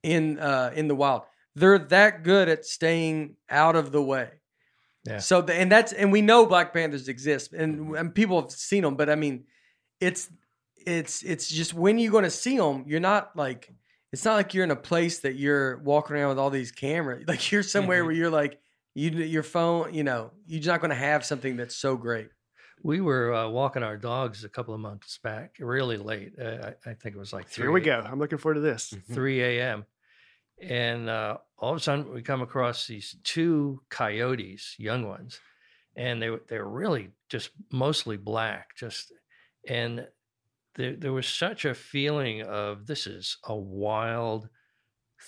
[0.03, 1.23] in uh, in the wild.
[1.55, 4.29] They're that good at staying out of the way.
[5.07, 5.19] Yeah.
[5.19, 8.83] So the, and that's and we know Black Panthers exist and, and people have seen
[8.83, 9.45] them, but I mean,
[10.01, 10.29] it's
[10.87, 13.73] it's it's just when you're going to see them, you're not like
[14.12, 17.25] it's not like you're in a place that you're walking around with all these cameras.
[17.29, 18.07] Like you're somewhere Mhm.
[18.07, 18.59] where you're like
[18.95, 22.29] you your phone, you know, you're not going to have something that's so great.
[22.85, 26.35] We were uh, walking our dogs a couple of months back, really late.
[26.40, 27.99] Uh, I, I think it was like Here we go.
[28.07, 28.90] I'm looking forward to this.
[28.92, 29.14] Mm-hmm.
[29.14, 29.85] 3 a.m.
[30.62, 35.40] And uh, all of a sudden, we come across these two coyotes, young ones,
[35.97, 38.77] and they were- they're really just mostly black.
[38.77, 39.12] Just
[39.66, 40.07] and
[40.77, 44.49] there there was such a feeling of this is a wild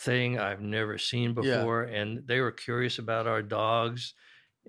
[0.02, 1.56] thing I've never seen Yeah.
[1.58, 4.12] before, and they were curious about our dogs,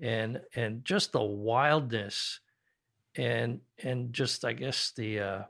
[0.00, 2.40] and and just the wildness,
[3.18, 5.42] and and just I guess the uh,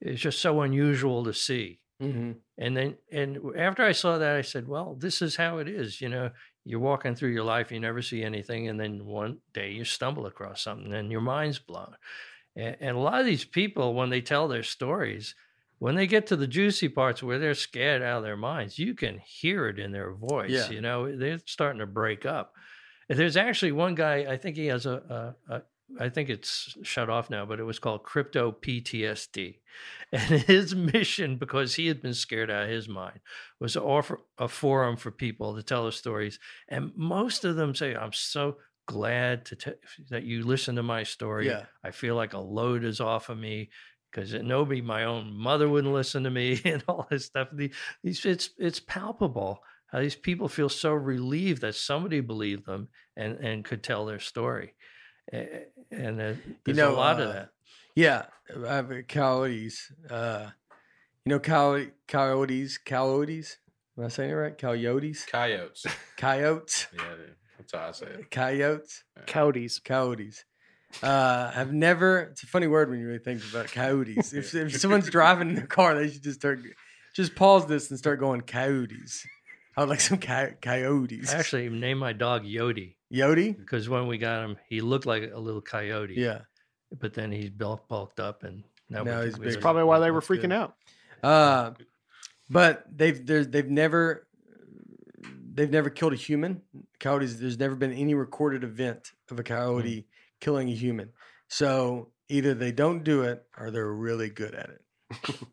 [0.00, 1.80] it's just so unusual to see.
[2.02, 2.32] Mm-hmm.
[2.58, 6.00] And then, and after I saw that, I said, well, this is how it is.
[6.00, 6.30] You know,
[6.64, 8.68] you're walking through your life, you never see anything.
[8.68, 11.96] And then one day you stumble across something and your mind's blown.
[12.54, 15.34] And, and a lot of these people, when they tell their stories,
[15.80, 18.94] when they get to the juicy parts where they're scared out of their minds, you
[18.94, 20.50] can hear it in their voice.
[20.50, 20.70] Yeah.
[20.70, 22.54] You know, they're starting to break up.
[23.08, 25.62] There's actually one guy, I think he has a, a, a
[25.98, 29.58] I think it's shut off now, but it was called Crypto PTSD.
[30.10, 33.20] And his mission, because he had been scared out of his mind,
[33.60, 36.38] was to offer a forum for people to tell their stories.
[36.66, 39.72] And most of them say, I'm so glad to t-
[40.08, 41.46] that you listen to my story.
[41.46, 41.66] Yeah.
[41.84, 43.68] I feel like a load is off of me
[44.10, 47.48] because nobody, my own mother wouldn't listen to me and all this stuff.
[47.52, 53.36] These, it's, it's palpable how these people feel so relieved that somebody believed them and,
[53.36, 54.74] and could tell their story.
[55.92, 56.32] A- And uh,
[56.64, 57.48] there's know, a lot of uh, that.
[57.94, 58.26] Yeah,
[58.66, 59.90] I have coyotes.
[60.08, 60.50] Uh,
[61.24, 63.58] you know, coyote, coyotes, coyotes.
[63.98, 64.56] Am I saying it right?
[64.56, 65.84] Coyotes, Coyotes.
[66.16, 67.34] coyotes, Yeah, dude.
[67.58, 68.30] that's how I say it.
[68.30, 69.78] coyotes, Coyotes.
[69.80, 70.44] coyotes.
[71.02, 72.20] Uh, I've never.
[72.20, 74.32] It's a funny word when you really think about coyotes.
[74.32, 76.60] If, if someone's driving in their car, they should just start,
[77.14, 79.26] just pause this and start going coyotes.
[79.76, 81.34] I would like some coy- coyotes.
[81.34, 83.56] I actually named my dog Yodi Yodi.
[83.56, 86.14] because when we got him, he looked like a little coyote.
[86.16, 86.40] Yeah.
[87.00, 89.52] But then he bulk, bulked up and now, Now we- he's we big.
[89.54, 90.40] just- Probably why they were That's good.
[90.40, 90.74] freaking out.
[91.22, 91.72] Uh,
[92.50, 94.26] but they've they've never
[95.54, 96.62] they've never killed a human.
[97.00, 97.38] Coyotes.
[97.40, 100.06] There's never been any recorded event of a coyote
[100.40, 101.10] killing a human.
[101.48, 104.80] So either they don't do it or they're really good at it.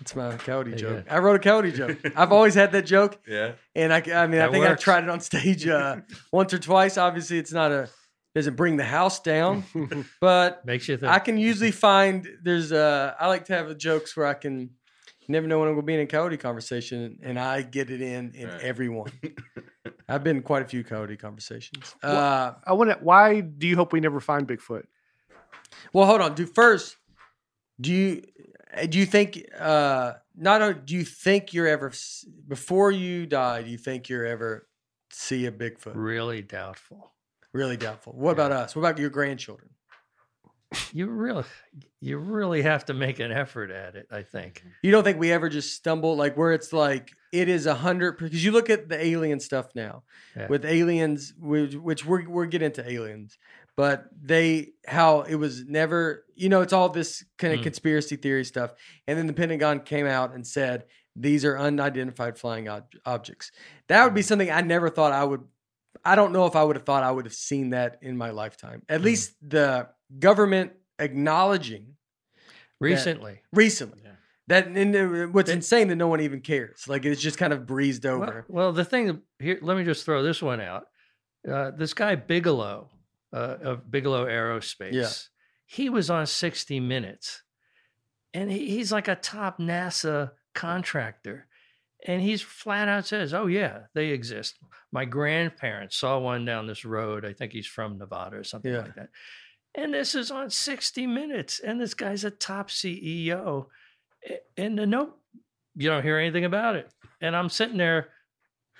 [0.00, 1.04] That's my coyote joke.
[1.10, 1.98] I wrote a coyote joke.
[2.16, 3.52] I've always had that joke, Yeah.
[3.74, 4.82] and I, I mean, I That think I've works.
[4.82, 5.96] tried it on stage uh,
[6.32, 6.96] once or twice.
[6.96, 7.88] Obviously, it's not a
[8.34, 9.64] doesn't bring the house down,
[10.20, 11.12] but makes you think.
[11.12, 14.70] I can usually find there's uh I like to have jokes where I can
[15.28, 18.32] never know when I'm gonna be in a coyote conversation and I get it in
[18.34, 18.60] in Right.
[18.62, 19.10] everyone.
[20.08, 21.94] I've been in quite a few coyote conversations.
[22.02, 22.96] Uh I want to.
[23.04, 24.84] Why do you hope we never find Bigfoot?
[25.92, 26.34] well hold on.
[26.34, 26.96] Do first
[27.80, 28.22] do you
[28.88, 31.92] do you think uh not only do you think you're ever
[32.48, 34.66] before you die, do you think you're ever
[35.12, 35.92] see a Bigfoot?
[35.94, 37.12] really doubtful.
[37.52, 38.12] Really doubtful.
[38.12, 38.76] What about us?
[38.76, 39.70] What about your grandchildren?
[40.92, 41.42] you really
[42.00, 44.06] you really have to make an effort at it.
[44.10, 44.64] I think.
[44.82, 48.18] You don't think we ever just stumble like where it's like it is a hundred
[48.18, 50.04] because you look at the alien stuff now
[50.36, 50.46] Yeah.
[50.46, 53.36] with aliens, which, which we're we're getting into aliens,
[53.80, 57.62] but they how it was never you know it's all this kind of Mm.
[57.62, 58.74] conspiracy theory stuff,
[59.06, 60.84] and then the Pentagon came out and said
[61.16, 63.50] these are unidentified flying ob- objects.
[63.88, 65.40] That would be something I never thought I would.
[66.04, 68.30] I don't know if I would have thought I would have seen that in my
[68.30, 68.82] lifetime.
[68.86, 69.04] At Mm.
[69.04, 69.88] least the
[70.18, 71.96] government acknowledging
[72.80, 74.00] Recently, recently.
[74.04, 74.10] Yeah.
[74.48, 76.86] That and what's insane that no one even cares.
[76.86, 78.44] Like it's just kind of breezed well, over.
[78.48, 80.86] well, the thing here, let me just throw this one out.
[81.50, 82.90] Uh, this guy Bigelow
[83.32, 85.28] uh, of Bigelow Aerospace,
[85.66, 87.42] he was on 60 Minutes,
[88.34, 91.46] and he, he's like a top NASA contractor,
[92.06, 94.58] and he's flat out says, "Oh yeah, they exist."
[94.92, 97.24] My grandparents saw one down this road.
[97.24, 98.80] I think he's from Nevada or something Yeah.
[98.80, 99.08] like that.
[99.76, 103.66] And this is on 60 Minutes, and this guy's a top CEO,
[104.56, 105.14] and uh, no,
[105.76, 106.92] you don't hear anything about it.
[107.20, 108.08] And I'm sitting there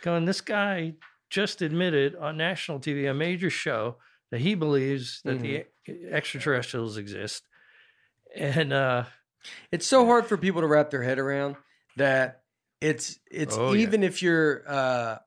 [0.03, 0.95] going, this guy
[1.29, 3.99] just admitted on national TV, a major show,
[4.31, 5.93] that he believes that the Mm-hmm.
[5.93, 7.45] e- extraterrestrials exist.
[8.37, 9.05] And uh,
[9.73, 11.57] It's so hard for people to wrap their head around
[11.97, 12.43] that
[12.81, 13.79] it's it's Oh, yeah.
[13.79, 15.19] even if you're uh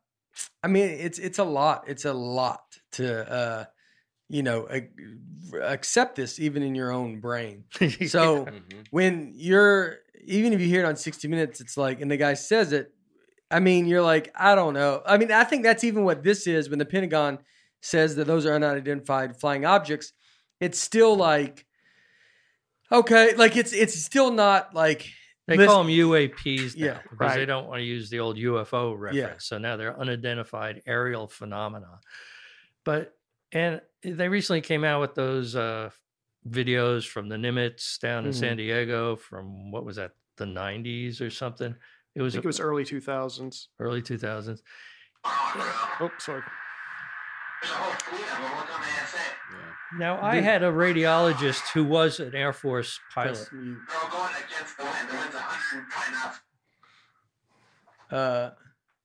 [0.63, 1.85] I mean it's it's a lot.
[1.87, 2.63] It's a lot
[2.93, 3.65] to uh
[4.29, 4.89] you know ac-
[5.61, 7.65] accept this even in your own brain.
[8.07, 8.85] So Mhm.
[8.91, 12.33] when you're even if you hear it on 60 minutes it's like and the guy
[12.35, 12.93] says it
[13.51, 16.47] i mean you're like i don't know i mean i think that's even what this
[16.47, 17.39] is when the pentagon
[17.85, 20.13] says that those are unidentified flying objects
[20.61, 21.65] it's still like
[22.91, 25.05] okay like it's it's still not like
[25.47, 28.37] They Listen- call them UAPs now Yeah, because they don't want to use the old
[28.37, 29.43] UFO reference.
[29.45, 31.99] So now they're unidentified aerial phenomena.
[32.85, 33.13] But
[33.51, 35.89] and they recently came out with those uh,
[36.47, 38.39] videos from the Nimitz down in Mm-hmm.
[38.39, 41.75] San Diego from what was that the 90s or something.
[42.15, 43.67] It I was, think it was early 2000s.
[43.79, 44.61] early 2000s.
[45.25, 46.41] Oh, sorry.
[47.63, 47.95] Yeah.
[49.99, 53.47] Now I had a radiologist who was an Air Force pilot.
[58.11, 58.51] Uh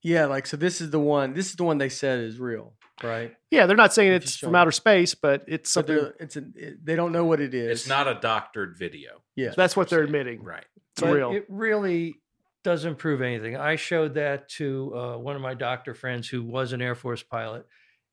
[0.02, 2.74] yeah like so this is the one this is the one they said is real
[3.02, 5.94] right Yeah, they're not saying If it's from outer space, but it's something.
[5.94, 9.22] they're- it's an it, they don't know what it is It's not a doctored video.
[9.36, 10.06] yeah That's what they're saying.
[10.14, 10.42] admitting.
[10.42, 10.64] Right.
[10.92, 11.32] It's but real.
[11.32, 12.16] It really
[12.64, 13.56] doesn't prove anything.
[13.56, 17.22] I showed that to uh, one of my doctor friends who was an Air Force
[17.22, 17.66] pilot.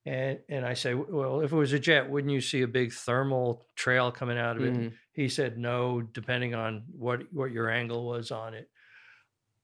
[0.07, 2.93] And, and I say, well, if it was a jet, wouldn't you see a big
[2.93, 4.73] thermal trail coming out of it?
[4.73, 4.93] Mhm.
[5.13, 8.69] He said, no, depending on what, what your angle was on it.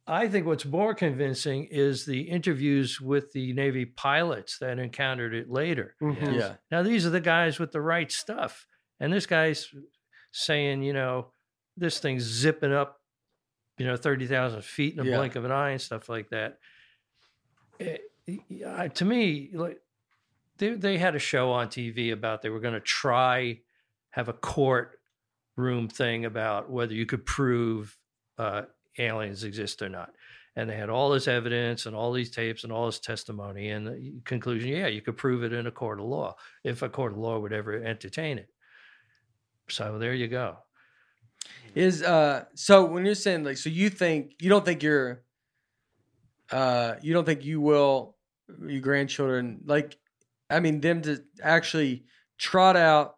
[0.08, 5.48] I think what's more convincing is the interviews with the Navy pilots that encountered it
[5.50, 5.96] later.
[6.02, 6.40] Mhm.
[6.40, 8.66] yeah Now, these are the guys with the right stuff.
[9.00, 9.72] And this guy's
[10.32, 11.34] saying, you know,
[11.78, 13.00] this thing's zipping up,
[13.78, 15.18] you know, 30,000 feet in a Yeah.
[15.18, 16.58] blink of an eye and stuff like that.
[17.80, 17.98] Eh,
[18.68, 19.80] I- to me, like,
[20.62, 23.60] they, they had a show on TV about they were going to try
[24.12, 25.00] have a court
[25.58, 27.98] room thing about whether you could prove
[28.38, 28.64] uh,
[28.98, 30.12] aliens exist or not.
[30.56, 33.70] And they had all this evidence and all these tapes and all this testimony.
[33.70, 36.90] And the conclusion, yeah, you could prove it in a court of law if a
[36.90, 38.50] court of law would ever entertain it.
[39.70, 40.58] So there you go.
[41.74, 45.24] Is uh so when you're saying like so you think you don't think you're
[46.52, 48.18] uh you don't think you will
[48.68, 49.98] your grandchildren like
[50.52, 52.04] I mean them to actually
[52.38, 53.16] trot out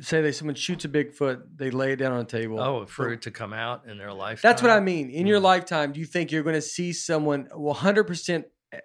[0.00, 2.60] say they someone shoots a Bigfoot, they lay it down on a table.
[2.60, 4.42] Oh, for it to come out in their life.
[4.42, 5.08] That's what I mean.
[5.08, 5.44] In your Mm.
[5.44, 8.44] lifetime, do you think you're going to see someone 100%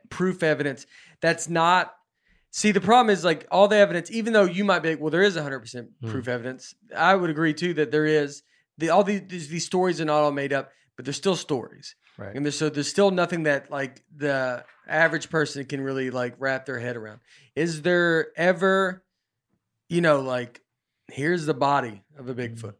[0.09, 0.85] proof evidence
[1.21, 1.93] that's not
[2.51, 5.11] See, the problem is like all the evidence, even though you might be like, well,
[5.11, 6.73] there is 100% proof evidence.
[6.97, 8.41] I would agree too that there is.
[8.79, 11.95] The, all these these stories are not all made up, but they're still stories.
[12.19, 12.35] Right.
[12.35, 16.65] And there's, so there's still nothing that like the average person can really like wrap
[16.65, 17.21] their head around.
[17.55, 19.03] Is there ever,
[19.87, 20.61] you know, like
[21.07, 22.75] here's the body of a Bigfoot?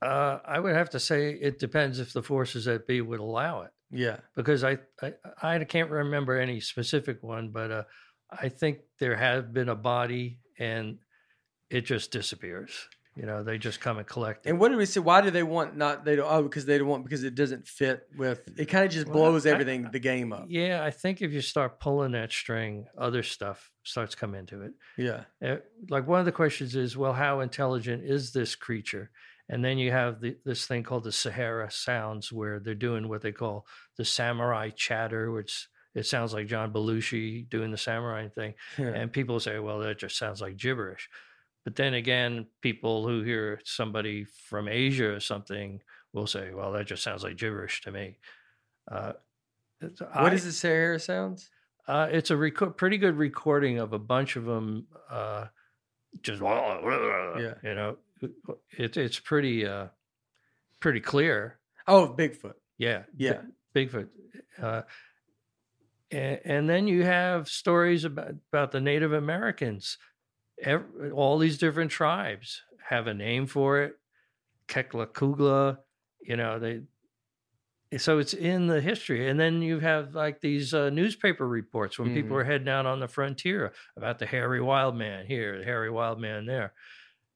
[0.00, 3.62] Uh, I would have to say it depends if the forces that be would allow
[3.62, 3.70] it.
[3.90, 4.18] Yeah.
[4.34, 7.82] because I, I I can't remember any specific one, but uh,
[8.30, 10.98] I think there has been a body and
[11.70, 12.88] it just disappears.
[13.16, 14.50] You know, they just come and collect it.
[14.50, 14.98] And what did we say?
[14.98, 16.04] Why do they want not?
[16.04, 16.26] They don't.
[16.28, 18.40] Oh, because they don't want because it doesn't fit with.
[18.58, 20.46] It kind of just Well, blows I- everything the game up.
[20.48, 24.72] yeah, I think if you start pulling that string, other stuff starts coming into it.
[24.98, 25.24] Yeah.
[25.44, 25.56] Uh,
[25.88, 29.10] like one of the questions is, well, how intelligent is this creature?
[29.48, 33.20] And then you have the, this thing called the Sierra Sounds, where they're doing what
[33.22, 33.66] they call
[33.98, 38.54] the samurai chatter, which it sounds like John Belushi doing the samurai thing.
[38.78, 38.86] Yeah.
[38.88, 41.08] And people say, well, that just sounds like gibberish.
[41.64, 46.86] But then again, people who hear somebody from Asia or something will say, "Well, that
[46.86, 48.18] just sounds like gibberish to me."
[48.90, 49.14] Uh,
[49.80, 51.50] What I- is the Sierra sounds?
[51.86, 54.86] Uh, it's a reco- pretty good recording of a bunch of them.
[55.10, 55.46] Uh,
[56.22, 57.54] just Yeah.
[57.62, 57.98] you know,
[58.70, 59.88] it's it's pretty uh,
[60.80, 61.58] pretty clear.
[61.86, 62.54] Oh, Bigfoot.
[62.78, 63.42] Yeah, Yeah.
[63.74, 64.08] Bi- Bigfoot.
[64.58, 64.82] Uh,
[66.10, 69.98] and, and then you have stories about about the Native Americans.
[70.62, 73.98] Ev all these different tribes have a name for it.
[74.68, 75.78] Kekla Kugla,
[76.22, 76.82] you know they.
[77.98, 82.12] So it's in the history, and then you have like these uh, newspaper reports when
[82.12, 82.40] people Mhm.
[82.40, 86.18] are heading out on the frontier about the hairy wild man here, the hairy wild
[86.20, 86.72] man there.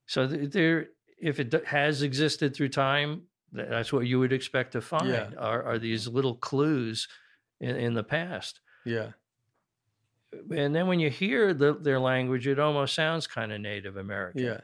[0.07, 0.89] So th- there,
[1.21, 3.23] if it d- has existed through time,
[3.55, 5.09] th- that's what you would expect to find.
[5.11, 5.31] Yeah.
[5.39, 7.07] Are, are these little clues
[7.61, 8.59] in, in the past?
[8.85, 9.13] Yeah.
[10.33, 14.45] And then when you hear the, their language, it almost sounds kind of Native American.
[14.45, 14.61] Yeah.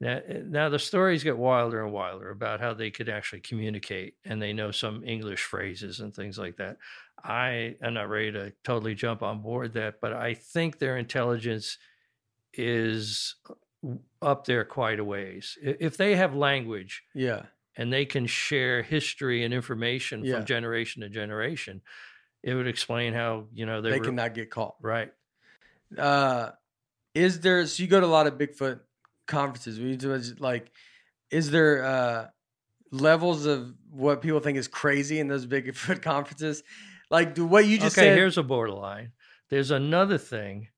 [0.00, 4.16] Now, eh, now the stories get wilder and wilder about how they could actually communicate,
[4.24, 6.76] and they know some English phrases and things like that.
[7.22, 11.78] I am not ready to totally jump on board that, but I think their intelligence
[12.52, 13.36] is
[14.22, 15.56] up there quite a ways.
[15.62, 17.46] If they have language Yeah.
[17.76, 20.36] and they can share history and information Yeah.
[20.36, 21.82] from generation to generation,
[22.46, 24.76] it would explain how you know they, They were cannot get caught.
[24.80, 25.12] right.
[25.98, 26.50] Uh,
[27.14, 27.66] is there?
[27.66, 28.80] So you go to a lot of Bigfoot
[29.26, 29.80] conferences.
[29.80, 30.70] We do like,
[31.30, 32.26] is there uh
[32.92, 36.62] levels of what people think is crazy in those Bigfoot conferences?
[37.10, 38.16] Like, do what you just okay, said?
[38.16, 39.12] here's a borderline.
[39.50, 40.68] There's another thing.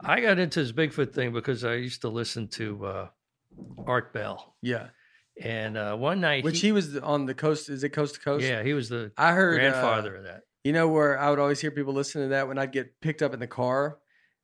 [0.00, 3.08] I got into this Bigfoot thing because I used to listen to uh,
[3.84, 4.88] Art Bell, yeah.
[5.42, 7.68] and uh, one night, Which he was on the coast.
[7.68, 8.44] Is it coast to coast?
[8.44, 10.42] yeah, he was the I heard uh, grandfather of that.
[10.64, 13.22] You know where I would always hear people listen to that when I'd get picked
[13.22, 13.98] up in the car,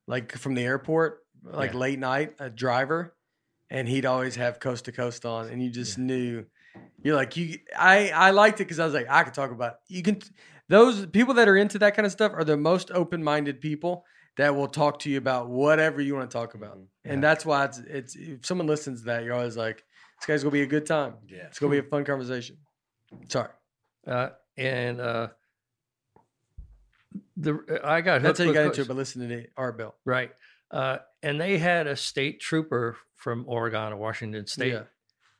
[0.07, 1.77] like from the airport, like Yeah.
[1.79, 3.15] late night, a driver,
[3.69, 6.45] and he'd always have coast to coast on, and you just knew.
[7.03, 7.59] You're like you.
[7.77, 9.75] I I liked it because I was like I could talk about.
[9.87, 10.21] You can.
[10.67, 14.03] Those people that are into that kind of stuff are the most open minded people
[14.37, 17.65] that will talk to you about whatever you want to talk about, and that's why
[17.65, 18.15] it's it's.
[18.15, 19.83] If someone listens to that, you're always like,
[20.19, 21.15] this guy's gonna be a good time.
[21.27, 21.45] Yeah.
[21.47, 22.57] It's gonna be a fun conversation.
[23.29, 23.49] Sorry,
[24.07, 25.27] Uh, and uh,
[27.37, 29.95] the I got that's how you got into it by listening to Art Bell.
[30.05, 30.31] right.
[30.71, 34.83] Uh, and they had a state trooper from Oregon or Washington State Yeah.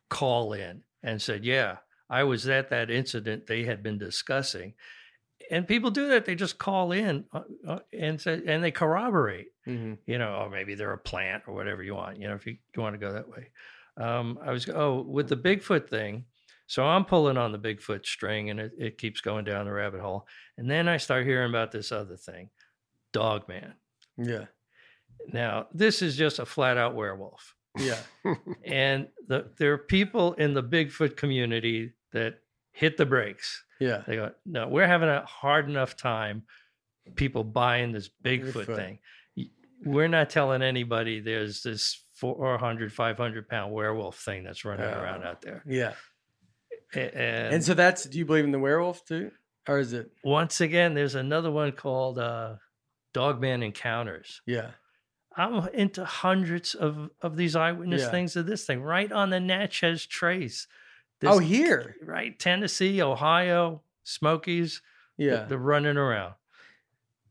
[0.09, 1.77] call in and said, "Yeah,
[2.09, 4.73] I was at that incident they had been discussing."
[5.51, 9.47] And people do that; they just call in uh, uh, and say, and they corroborate.
[9.67, 9.93] Mm-hmm.
[10.05, 12.19] You know, or maybe they're a plant or whatever you want.
[12.19, 13.49] You know, if you, you want to go that way.
[13.97, 16.25] Um, I was oh with the Bigfoot thing.
[16.67, 20.01] So I'm pulling on the Bigfoot string, and it, it keeps going down the rabbit
[20.01, 20.27] hole.
[20.57, 22.49] And then I start hearing about this other thing,
[23.13, 23.73] Dogman.
[24.17, 24.45] Yeah.
[25.31, 27.97] Now this is just a flat out werewolf Yeah.
[28.65, 32.39] and the, there are people in the Bigfoot community that
[32.71, 33.63] hit the brakes.
[33.79, 34.03] Yeah.
[34.07, 36.43] They go, no, we're having a hard enough time
[37.15, 38.75] people buying this Bigfoot, Bigfoot.
[38.75, 38.99] thing.
[39.83, 45.23] We're not telling anybody there's this 400, 500 pound werewolf thing that's running uh, around
[45.23, 45.27] Oh.
[45.27, 45.63] out there.
[45.67, 45.93] Yeah.
[46.95, 49.31] And, And so that's do you believe in the werewolf too?
[49.67, 52.55] Or is it once again, there's another one called uh,
[53.13, 54.41] Dogman Encounters.
[54.45, 54.71] yeah.
[55.37, 58.09] I'm into hundreds of, of these eyewitness Yeah.
[58.11, 60.65] things of this thing right on the Natchez Trace.
[61.25, 61.97] oh here.
[62.01, 62.37] right?
[62.39, 64.81] Tennessee, Ohio, Smokies,
[65.17, 65.43] Yeah.
[65.43, 66.35] they're running around.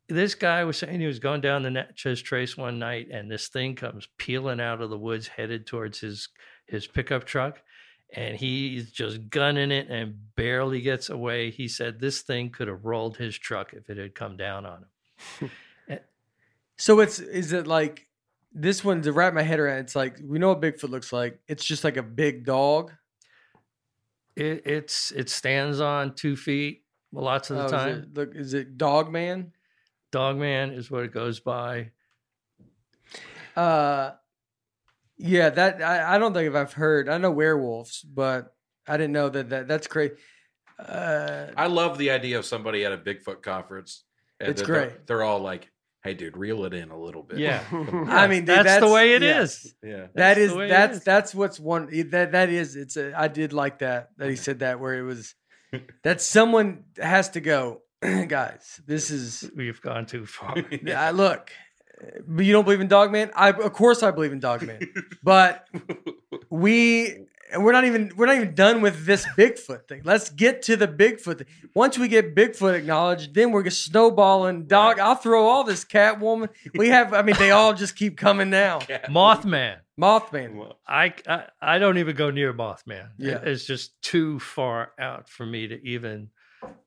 [0.09, 3.49] This guy was saying he was going down the Natchez Trace one night, and this
[3.49, 6.29] thing comes peeling out of the woods, headed towards his
[6.67, 7.63] his pickup truck,
[8.13, 11.51] and he's just gunning it and barely gets away.
[11.51, 14.85] He said this thing could have rolled his truck if it had come down on
[15.41, 15.51] him.
[16.77, 18.09] So it's is it like
[18.53, 19.79] this one to wrap my head around?
[19.79, 21.39] It's like we know what Bigfoot looks like.
[21.47, 22.93] It's just like a big dog.
[24.35, 26.83] It, it's it stands on two feet
[27.13, 27.89] lots of the Oh, is time.
[27.91, 29.53] it, look, is it Dog Man?
[30.11, 31.93] Dog Man is what it goes by.
[33.55, 34.13] Uh,
[35.17, 35.51] yeah.
[35.51, 37.09] That I, I don't think if I've heard.
[37.09, 38.55] I know werewolves, but
[38.87, 39.51] I didn't know that.
[39.51, 40.15] that that's crazy.
[40.79, 44.05] Uh, I love the idea of somebody at a Bigfoot conference.
[44.41, 45.07] and It's they're- they're- great.
[45.07, 45.71] They're all like,
[46.03, 47.63] "Hey, dude, reel it in a little bit." Yeah.
[47.73, 49.73] I mean, dude, that's, the way it is.
[49.83, 49.89] yeah.
[49.91, 49.97] yeah.
[49.99, 51.05] That That's is the way it that's is.
[51.05, 54.59] that's what's one that that is it's a I did like that that he said
[54.61, 55.35] that where it was
[56.03, 57.83] that someone has to go
[58.27, 60.57] guys this is We've gone too far.
[60.95, 61.53] I look
[62.27, 64.81] but you don't believe in Dogman I of course I believe in Dogman
[65.23, 65.67] but
[66.51, 67.27] we
[67.57, 70.01] we're not even we're not even done with this Bigfoot thing.
[70.03, 71.47] Let's get to the Bigfoot thing.
[71.75, 74.67] Once we get Bigfoot acknowledged, then we're just snowballing.
[74.67, 76.49] Dog, I'll throw all this Catwoman.
[76.75, 77.15] We have.
[77.15, 78.79] I mean, they all just keep coming now.
[79.09, 79.77] Mothman.
[80.01, 80.73] Mothman.
[80.89, 83.11] I, I I don't even go near Mothman.
[83.21, 83.41] It- Yeah.
[83.45, 86.31] it's just too far out for me to even,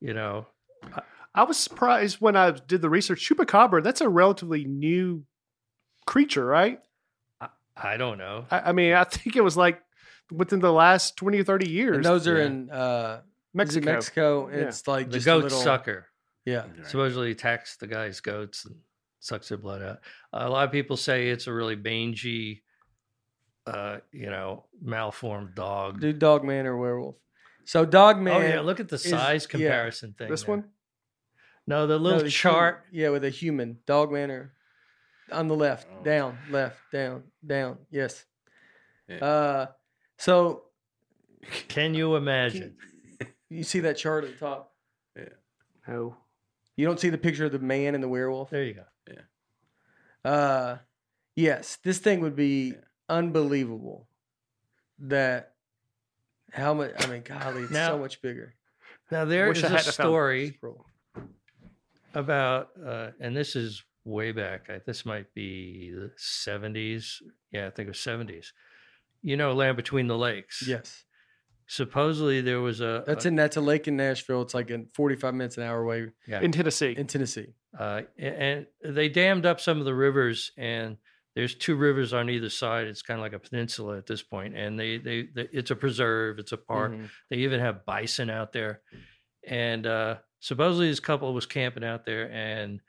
[0.02, 0.48] you know.
[0.84, 1.02] I
[1.44, 3.28] was surprised when I did the research.
[3.30, 5.24] Chupacabra, that's a relatively new
[6.06, 6.80] creature, right?
[7.80, 8.46] I don't know.
[8.50, 9.82] I, I mean, I think it was like
[10.32, 11.96] within the last 20 or 30 years.
[11.98, 12.46] And those are Yeah.
[12.46, 13.22] in uh,
[13.54, 13.86] Mexico.
[13.94, 14.46] Mexico.
[14.46, 14.50] Mexico.
[14.62, 14.68] Yeah.
[14.68, 16.08] It's like The just goat a little, sucker
[16.46, 16.64] Yeah.
[16.86, 18.76] supposedly attacks the guy's goats and
[19.20, 20.00] sucks their blood out.
[20.34, 22.64] a lot of people say it's a really mangy,
[23.68, 26.00] uh, you know, malformed dog.
[26.00, 27.16] Dude, dog man or werewolf.
[27.66, 28.42] So dog man.
[28.42, 29.52] oh yeah, look at the is- size yeah.
[29.52, 30.30] comparison thing.
[30.30, 30.56] This there.
[30.56, 30.64] one?
[31.68, 32.86] No, the no, little the chart.
[32.90, 34.54] human- yeah, with a human dog man or
[35.32, 36.04] on the left, Oh.
[36.04, 37.80] down, left, down, down.
[37.92, 38.26] Yes.
[39.08, 39.18] Yeah.
[39.18, 39.66] Uh,
[40.18, 40.64] so
[41.68, 42.78] Can you imagine?
[43.50, 44.74] you see that chart at the top.
[45.16, 45.24] Yeah.
[45.88, 46.18] No.
[46.76, 48.50] You don't see the picture of the man and the werewolf.
[48.50, 48.84] There you go.
[49.10, 50.30] Yeah.
[50.32, 50.78] Uh,
[51.36, 52.74] yes, this thing would be
[53.10, 54.08] unbelievable.
[55.00, 55.54] That
[56.52, 56.92] how much?
[57.00, 58.56] I mean, golly, it's Now- so much bigger.
[59.12, 60.86] Now there is Wish is I a had found- story Scroll.
[62.14, 64.70] About, uh, and this is way back.
[64.70, 67.22] I, this might be the seventies.
[67.52, 68.54] Yeah, I think it was seventies.
[69.22, 70.64] You know, Land Between the Lakes.
[70.68, 71.04] Yes,
[71.70, 73.04] Supposedly there was a.
[73.06, 74.42] that's a, in that's a lake in Nashville.
[74.42, 76.40] It's like in forty-five minutes an hour away Yeah.
[76.42, 76.96] In Tennessee.
[76.98, 77.54] in Tennessee.
[77.78, 80.96] uh, a- and they dammed up some of the rivers, and
[81.36, 82.88] there's two rivers on either side.
[82.88, 85.76] It's kind of like a peninsula at this point, and they, they, they it's a
[85.76, 86.94] preserve, it's a park.
[86.94, 87.10] Mhm.
[87.30, 88.80] They even have bison out there,
[89.46, 92.80] and uh, supposedly this couple was camping out there, and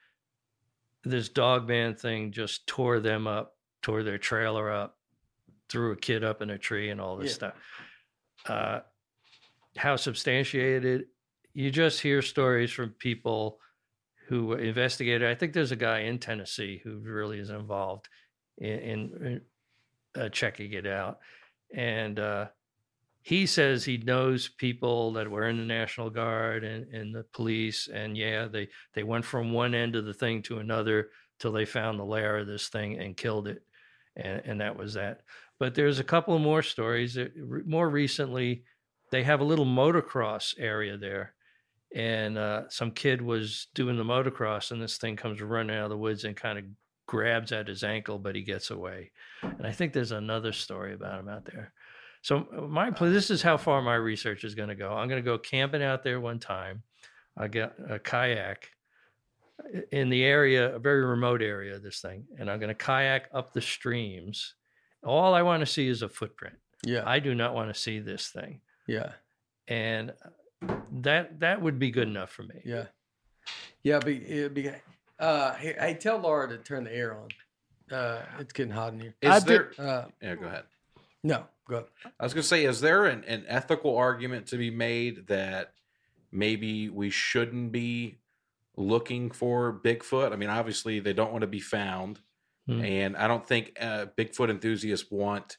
[1.05, 4.99] this dog man thing just tore them up, tore their trailer up,
[5.68, 7.34] threw a kid up in a tree, and all this Yeah.
[7.34, 7.55] stuff.
[8.46, 8.80] Uh,
[9.76, 11.07] how substantiated?
[11.55, 13.61] You just hear stories from people
[14.26, 15.28] who investigated.
[15.28, 18.09] I think there's a guy in Tennessee who really is involved
[18.59, 19.40] in, in
[20.14, 21.20] uh, checking it out,
[21.74, 22.49] and uh,
[23.29, 27.87] he says he knows people that were in the National Guard and, and the police,
[27.87, 31.66] and yeah, they they went from one end of the thing to another till they
[31.66, 33.62] found the lair of this thing and killed it,
[34.16, 35.20] and and that was that.
[35.59, 37.18] But there's a couple more stories.
[37.66, 38.64] More recently,
[39.11, 41.35] they have a little motocross area there,
[41.95, 45.91] and uh, some kid was doing the motocross, and this thing comes running out of
[45.91, 46.64] the woods and kind of
[47.07, 49.11] grabs at his ankle, but he gets away.
[49.43, 51.74] And I think there's another story about him out there.
[52.22, 54.92] So my pl- this is how far my research is going to go.
[54.92, 56.82] I'm going to go camping out there one time.
[57.36, 58.68] I got a kayak
[59.92, 63.28] in the area, a very remote area of this thing, and I'm going to kayak
[63.32, 64.54] up the streams.
[65.04, 66.56] All I want to see is a footprint.
[66.84, 69.12] Yeah, I do not want to see this thing, yeah,
[69.68, 70.12] and
[70.64, 72.60] uh, that that would be good enough for me.
[72.64, 72.84] yeah,
[73.82, 73.98] yeah.
[74.00, 74.70] Be it'd be.
[75.18, 77.28] Uh, hey, hey, tell Laura to turn the air on.
[77.96, 79.14] Uh, it's getting hot in here.
[79.22, 79.72] Is I did- there?
[79.78, 80.64] Uh, Yeah, go ahead.
[81.24, 81.76] no, go.
[81.76, 81.88] Ahead.
[82.18, 85.72] I was going to say, is there an, an ethical argument to be made that
[86.32, 88.18] maybe we shouldn't be
[88.76, 90.32] looking for Bigfoot?
[90.32, 92.20] I mean, obviously, they don't want to be found.
[92.66, 92.84] Hmm.
[92.84, 95.56] And I don't think uh, Bigfoot enthusiasts want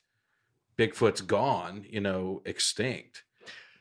[0.78, 3.24] Bigfoot's gone, you know, extinct.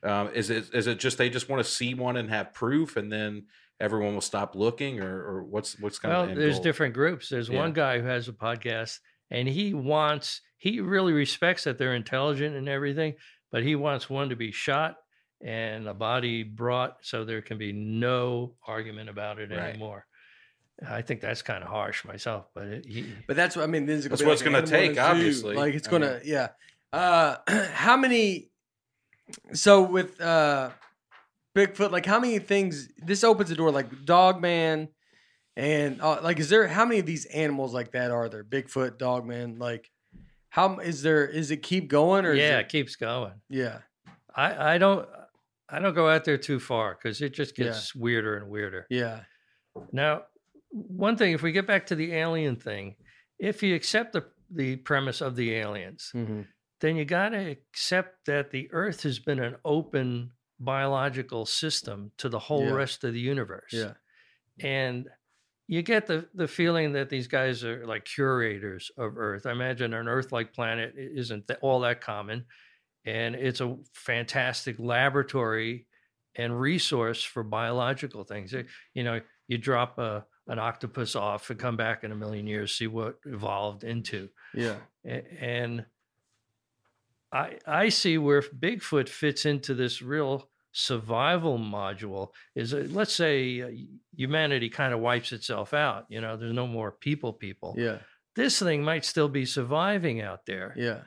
[0.03, 2.97] Um, is it is it just they just want to see one and have proof,
[2.97, 3.47] and then
[3.81, 6.63] everyone will stop looking, or, or what's what's kind Well, of the there's goal?
[6.63, 7.29] different groups.
[7.29, 7.59] There's Yeah.
[7.59, 9.01] one guy who has a podcast,
[9.31, 13.15] and he wants he really respects that they're intelligent and everything,
[13.53, 14.97] but he wants one to be shot
[15.41, 19.71] and a body brought so there can be no argument about it Right.
[19.71, 20.05] anymore.
[20.87, 23.87] I think that's kind of harsh myself, but it, he, But that's what I mean.
[23.87, 25.57] This is That's gonna be what it's like gonna an animal in take, obviously.
[25.57, 26.49] Like it's I gonna, yeah.
[26.93, 27.37] Uh,
[27.73, 28.51] how many?
[29.53, 30.71] So with uh,
[31.55, 32.89] Bigfoot, like how many things?
[32.99, 34.89] This opens the door, like Dog Man,
[35.59, 38.45] and uh, like, is there how many of these animals like that are there?
[38.45, 39.91] Bigfoot, Dogman, like
[40.51, 41.27] how is there?
[41.27, 42.35] Is it keep going or?
[42.35, 43.35] yeah, is it it, keeps going.
[43.51, 43.81] yeah,
[44.35, 45.07] I, I don't
[45.69, 47.67] I don't go out there too far because it just Yeah.
[47.67, 48.87] gets weirder and weirder.
[48.89, 49.25] yeah,
[49.93, 50.23] Now,
[50.71, 52.97] one thing, if we get back to the alien thing,
[53.39, 56.43] if you accept the the premise of the aliens, hmm
[56.81, 60.31] then you got to accept that the Earth has been an open
[60.61, 62.71] biological system to the whole Yeah.
[62.71, 63.73] rest of the universe.
[63.73, 63.95] yeah,
[64.61, 65.09] And
[65.69, 69.45] you get the, the feeling that these guys are like curators of Earth.
[69.47, 72.47] I imagine an Earth like planet isn't th- all that common.
[73.05, 75.87] And it's a fantastic laboratory
[76.35, 78.55] and resource for biological things.
[78.55, 78.63] Uh,
[78.95, 82.73] You know, you drop a, an octopus off and come back in a million years,
[82.77, 84.31] see what evolved into.
[84.55, 85.85] yeah, And
[87.33, 90.49] I I see where Bigfoot fits into this real
[90.79, 93.69] survival module is uh, let's say uh,
[94.17, 97.99] humanity kind of wipes itself out you know there's no more people people Yeah.
[98.37, 101.01] this thing might still be surviving out there Yeah.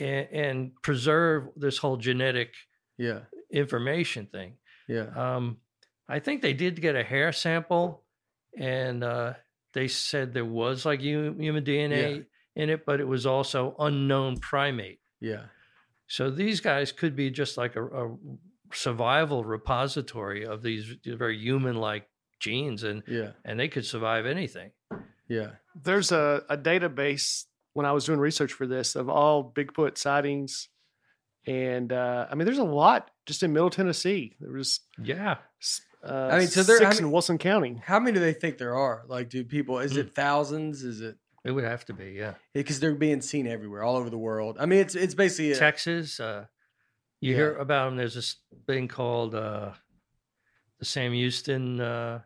[0.00, 2.50] and, and preserve this whole genetic
[2.98, 3.20] Yeah.
[3.52, 4.56] information thing
[4.88, 5.06] Yeah.
[5.14, 5.58] um,
[6.08, 8.02] I think they did get a hair sample,
[8.58, 9.34] and uh,
[9.72, 15.00] they said there was like human DNA in it, but it was also unknown primate.
[15.20, 15.44] Yeah.
[16.06, 18.16] So these guys could be just like a, a
[18.74, 22.08] survival repository of these very human-like
[22.40, 23.30] genes, and Yeah.
[23.44, 24.72] and they could survive anything.
[25.28, 25.52] Yeah.
[25.74, 30.68] There's a, a database when I was doing research for this of all Bigfoot sightings.
[31.46, 34.34] And uh, I mean, there's a lot just in Middle Tennessee.
[34.40, 35.36] There was, Yeah,
[36.02, 37.80] uh, I mean, so there- six I mean- in Wilson County.
[37.84, 39.04] How many do they think there are?
[39.08, 39.78] Like, do people?
[39.78, 40.82] Is it thousands?
[40.84, 42.12] Is it it would have to be.
[42.12, 44.56] Yeah, because they're being seen everywhere, all over the world?
[44.58, 46.18] I mean, it's it's basically a, Texas.
[46.18, 46.46] Uh,
[47.24, 47.36] you Yeah.
[47.36, 47.96] hear about them.
[47.96, 49.72] There's this thing called uh,
[50.78, 52.20] the Sam Houston uh,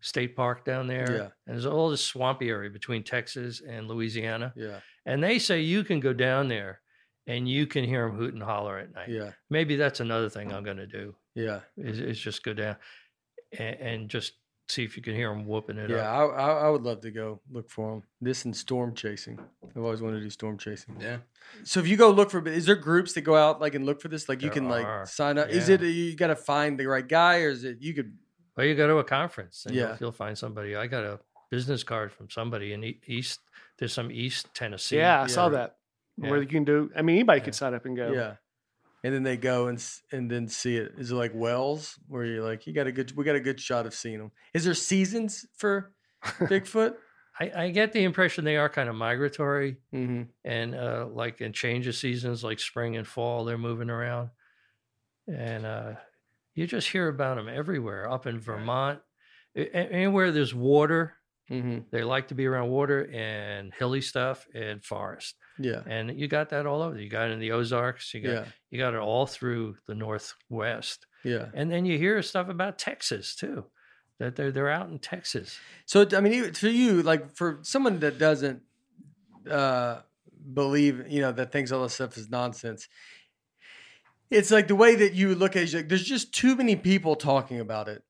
[0.00, 1.10] State Park down there.
[1.10, 1.28] Yeah.
[1.46, 4.52] And there's all this swampy area between Texas and Louisiana.
[4.56, 6.80] yeah, And they say you can go down there
[7.26, 9.08] and you can hear them hoot and holler at night.
[9.08, 12.76] yeah, Maybe that's another thing I'm going to do yeah, is, is just go down
[13.58, 14.32] and, and just
[14.68, 15.96] see if you can hear them whooping it yeah.
[15.96, 16.32] up.
[16.32, 18.02] I, I I would love to go look for them.
[18.20, 19.38] This and storm chasing.
[19.76, 20.96] I've always wanted to do storm chasing.
[21.00, 21.18] Yeah.
[21.64, 24.00] So if you go look for, is there groups that go out like and look
[24.00, 24.28] for this?
[24.28, 25.48] Like you There can like sign up.
[25.50, 25.76] Is Yeah.
[25.76, 28.16] it you got to find the right guy, or is it you could?
[28.56, 29.88] Well, you go to a conference and Yeah.
[29.88, 30.76] you'll, you'll find somebody.
[30.76, 31.18] I got a
[31.50, 33.40] business card from somebody in E- East.
[33.78, 34.96] There's some East Tennessee.
[34.96, 35.50] Yeah, I saw yeah.
[35.50, 35.76] that.
[36.16, 36.30] Yeah.
[36.30, 37.44] Where you can do, I mean, anybody Yeah.
[37.44, 38.12] could sign up and go.
[38.12, 38.34] Yeah.
[39.04, 40.94] And then they go and and then see it.
[40.98, 43.60] Is it like Wells where you're like you got a good we got a good
[43.60, 44.32] shot of seeing them?
[44.54, 45.92] Is there seasons for
[46.24, 46.94] Bigfoot?
[47.38, 50.22] I, I get the impression they are kind of migratory mm-hmm.
[50.44, 54.30] and uh, like in change of seasons, like spring and fall, they're moving around.
[55.26, 55.92] And uh,
[56.54, 59.00] you just hear about them everywhere up in Vermont.
[59.56, 61.14] Anywhere there's water,
[61.50, 61.80] Mm-hmm.
[61.90, 65.34] they like to be around water and hilly stuff and forest.
[65.58, 65.82] Yeah.
[65.86, 66.98] And you got that all over.
[66.98, 68.12] You got it in the Ozarks.
[68.14, 68.44] You got Yeah.
[68.70, 71.06] you got it all through the Northwest.
[71.22, 71.46] Yeah.
[71.54, 73.66] And then you hear stuff about Texas too.
[74.18, 75.58] That they're they're out in Texas.
[75.86, 78.62] So I mean, for you, like for someone that doesn't
[79.50, 80.00] uh,
[80.52, 82.88] believe, you know, that thinks all this stuff is nonsense.
[84.30, 85.74] It's like the way that you look at it.
[85.74, 88.02] Like, there's just too many people talking about it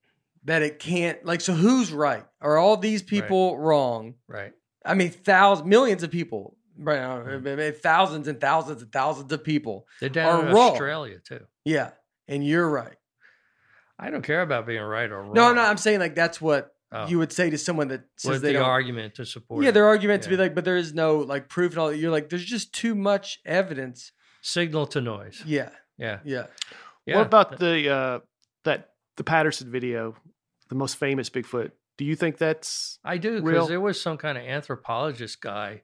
[0.45, 1.25] that it can't.
[1.25, 2.25] Like, so who's right?
[2.41, 4.15] Are all these people wrong?
[4.29, 4.53] Right.
[4.85, 7.01] I mean, thousands, millions of people, right?
[7.01, 9.87] now, I mean, Thousands and thousands and thousands of people.
[10.01, 10.73] They're down Are in wrong.
[10.73, 11.41] Australia too.
[11.65, 11.91] Yeah,
[12.29, 12.97] and you're right.
[13.99, 15.33] I don't care about being right or wrong.
[15.35, 17.09] No, no, I'm saying like that's what Oh.
[17.09, 18.69] you would say to someone that says What's they the don't.
[18.69, 21.73] argument to support Yeah, their argument to be like, but there is no like proof
[21.73, 21.89] and all.
[21.89, 21.97] that.
[21.97, 24.13] You're like, there's just too much evidence.
[24.43, 25.43] signal to noise.
[25.45, 26.21] Yeah, Yeah.
[26.25, 26.47] yeah.
[27.05, 27.17] yeah.
[27.17, 28.19] What about the, uh,
[28.63, 30.15] that, the Patterson video,
[30.69, 31.73] the most famous Bigfoot?
[31.99, 35.83] Do you think that's, I do real- because there was some kind of anthropologist guy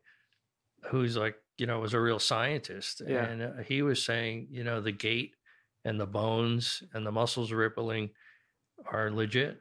[0.89, 3.25] who's like, you know, was a real scientist, Yeah.
[3.25, 5.35] and uh, he was saying, you know, the gait
[5.85, 8.11] and the bones and the muscles rippling
[8.91, 9.61] are legit.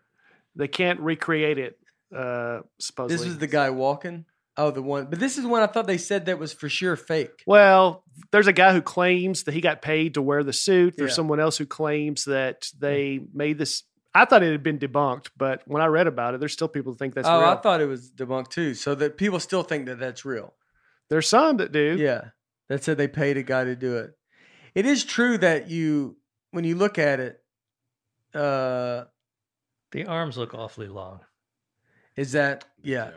[0.55, 1.77] they can't recreate it,
[2.15, 3.17] uh, supposedly?
[3.17, 4.25] This was the guy walking.
[4.57, 5.05] Oh, the one.
[5.09, 7.43] But this is one I thought they said that was for sure fake.
[7.45, 10.95] Well, there's a guy who claims that he got paid to wear the suit.
[10.97, 11.15] There's Yeah.
[11.15, 13.83] someone else who claims that they made this.
[14.13, 16.91] I thought it had been debunked, but when I read about it, there's still people
[16.91, 17.49] who think that's oh, real.
[17.49, 18.73] I thought it was debunked too.
[18.73, 20.53] So that people still think that that's real.
[21.09, 21.97] There's some that do.
[21.99, 22.29] Yeah,
[22.67, 24.11] that said they paid a guy to do it.
[24.75, 26.17] It is true that you,
[26.51, 27.41] when you look at it,
[28.33, 29.05] uh,
[29.91, 31.21] The arms look awfully long.
[32.15, 33.11] is that yeah,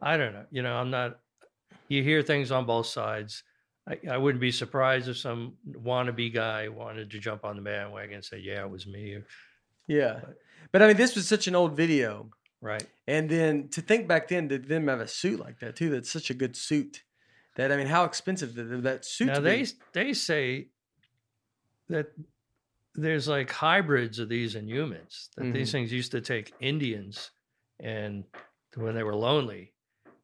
[0.00, 0.46] I don't know.
[0.50, 1.18] You know, I'm not.
[1.88, 3.42] You hear things on both sides.
[3.88, 8.16] I, I wouldn't be surprised if some wannabe guy wanted to jump on the bandwagon
[8.16, 9.26] and say, "Yeah, it was me." or-
[9.88, 10.20] yeah.
[10.70, 12.30] But I mean, this was such an old video.
[12.60, 12.86] Right.
[13.08, 15.90] And then to think back then to them have a suit like that too.
[15.90, 17.02] That's such a good suit.
[17.56, 19.26] That I mean, how expensive did that suit?
[19.26, 19.70] Now they be?
[19.92, 20.68] they say
[21.88, 22.08] that
[22.94, 25.30] there's like hybrids of these in humans.
[25.36, 25.72] That these Mhm.
[25.72, 27.30] things used to take Indians
[27.80, 28.24] and
[28.74, 29.74] when they were lonely,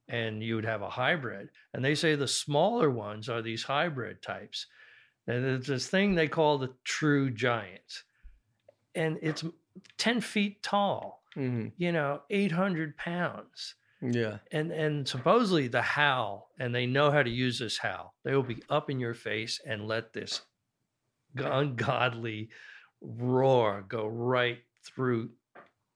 [0.09, 1.51] and you would have a hybrid.
[1.74, 4.66] And they say the smaller ones are these hybrid types.
[5.26, 8.05] And there's this thing they call the true giant,
[8.95, 9.45] and it's
[9.99, 11.22] ten feet tall.
[11.37, 11.72] Mhm.
[11.76, 17.22] You know, eight hundred pounds Yeah, and and supposedly the howl and they know how
[17.22, 20.42] to use this howl they will be up in your face and let this
[21.36, 22.51] ungodly
[23.01, 25.30] roar go right through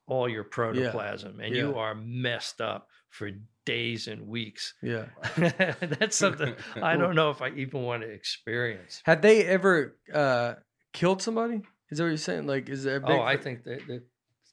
[0.07, 3.31] all your protoplasm and you are messed up for
[3.65, 4.75] days and weeks.
[4.83, 5.07] Yeah.
[5.37, 9.03] That's something I don't know if I even want to experience.
[9.05, 10.55] Have they ever uh,
[10.93, 11.63] killed somebody?
[11.91, 12.47] Is that what you're saying?
[12.47, 12.87] Like, is?
[12.87, 14.03] A Oh, I think that, that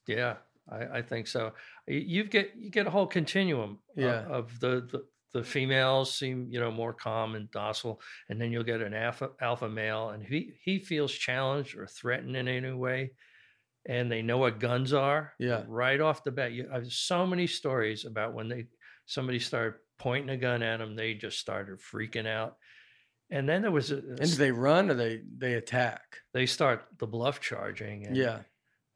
[0.08, 0.36] yeah,
[0.72, 1.54] I, I think so.
[1.88, 4.26] You get you get a whole continuum Yeah.
[4.28, 8.64] of the, the the females seem you know more calm and docile, and then you'll
[8.64, 13.12] get an alpha alpha male, and he he feels challenged or threatened in any way,
[13.88, 15.34] and they know what guns are.
[15.40, 15.64] Yeah.
[15.68, 16.52] right off the bat.
[16.52, 18.68] You, I have so many stories about when they
[19.06, 22.58] somebody started pointing a gun at them, they just started freaking out.
[23.32, 26.18] And then there was a, And do they run or they they attack?
[26.34, 28.08] they start the bluff charging.
[28.08, 28.40] And, Yeah.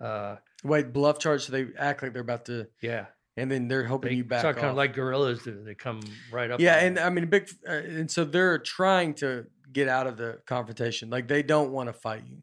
[0.02, 1.44] uh, Wait, bluff charge.
[1.46, 3.06] So they act like they're about to, yeah.
[3.38, 4.56] and then they're hoping They you back off.
[4.56, 5.64] kind of like gorillas do.
[5.64, 6.00] They come
[6.32, 6.60] right up.
[6.60, 7.04] yeah, and you.
[7.04, 11.10] I mean, big, uh, and so they're trying to get out of the confrontation.
[11.10, 12.38] Like they don't want to fight you.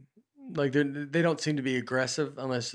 [0.54, 2.74] Like they they don't seem to be aggressive unless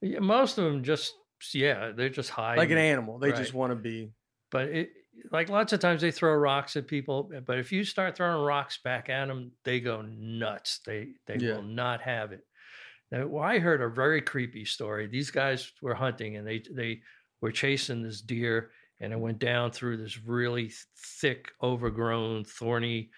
[0.00, 1.14] Yeah, most of them just
[1.54, 2.58] yeah, they're just hiding.
[2.58, 3.18] like an animal.
[3.18, 4.12] They just want to be.
[4.50, 4.90] But it
[5.30, 7.30] like lots of times they throw rocks at people.
[7.44, 10.80] But if you start throwing rocks back at them, they go nuts.
[10.86, 11.56] They they Yeah.
[11.56, 12.44] will not have it.
[13.12, 15.06] Now, well, I heard a very creepy story.
[15.06, 17.02] These guys were hunting and they they
[17.40, 23.10] were chasing this deer and it went down through this really thick, overgrown, thorny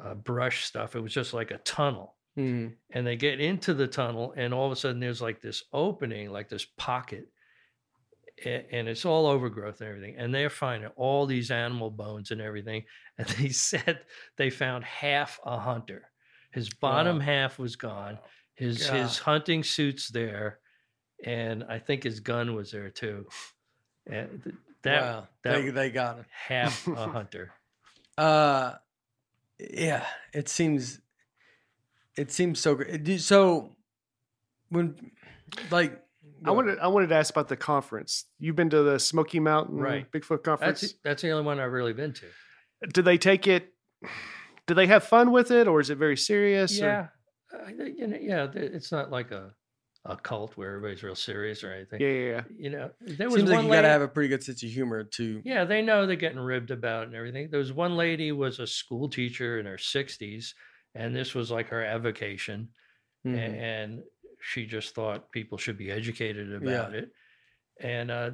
[0.00, 0.94] uh, brush stuff.
[0.94, 2.16] It was just like a tunnel.
[2.38, 2.76] Mhm.
[2.90, 6.30] and they get into the tunnel and all of a sudden there's like this opening
[6.30, 7.26] like this pocket
[8.44, 12.84] and it's all overgrowth and everything and they're finding all these animal bones and everything
[13.18, 14.00] and they said
[14.36, 16.08] they found half a hunter
[16.52, 17.24] his bottom Wow.
[17.24, 18.20] half was gone his
[18.68, 19.24] his God.
[19.24, 20.58] hunting suits there
[21.24, 23.26] and i think his gun was there too
[24.06, 26.24] and th- that wow, that- they they got it.
[26.30, 27.52] half a hunter
[28.18, 28.74] Uh,
[29.58, 31.00] yeah, it seems,
[32.16, 33.20] it seems so great.
[33.20, 33.76] So
[34.70, 34.94] when,
[35.70, 36.02] like,
[36.44, 38.24] I wanted I wanted to ask about the conference.
[38.38, 40.10] You've been to the Smoky Mountain Right.
[40.10, 40.80] Bigfoot conference.
[40.80, 42.26] that's that's the only one i've really been to
[42.92, 43.72] Do they take it?
[44.66, 46.80] Do they have fun with it, or is it very serious?
[46.80, 47.12] or-
[47.52, 48.48] Yeah, uh, you know, yeah.
[48.54, 49.54] It's not like a
[50.06, 52.00] a cult where everybody's real serious or anything.
[52.00, 52.42] yeah, yeah, yeah.
[52.56, 54.62] You know, there was seems one like you got to have a pretty good sense
[54.62, 55.42] of humor to.
[55.44, 57.50] yeah, they know they're getting ribbed about and everything.
[57.50, 60.54] There was one lady was a school teacher in her sixties,
[60.94, 62.70] and this was like her avocation,
[63.26, 63.56] a- Mhm.
[63.60, 64.02] and
[64.40, 67.12] she just thought people should be educated about it.
[67.80, 68.30] And uh,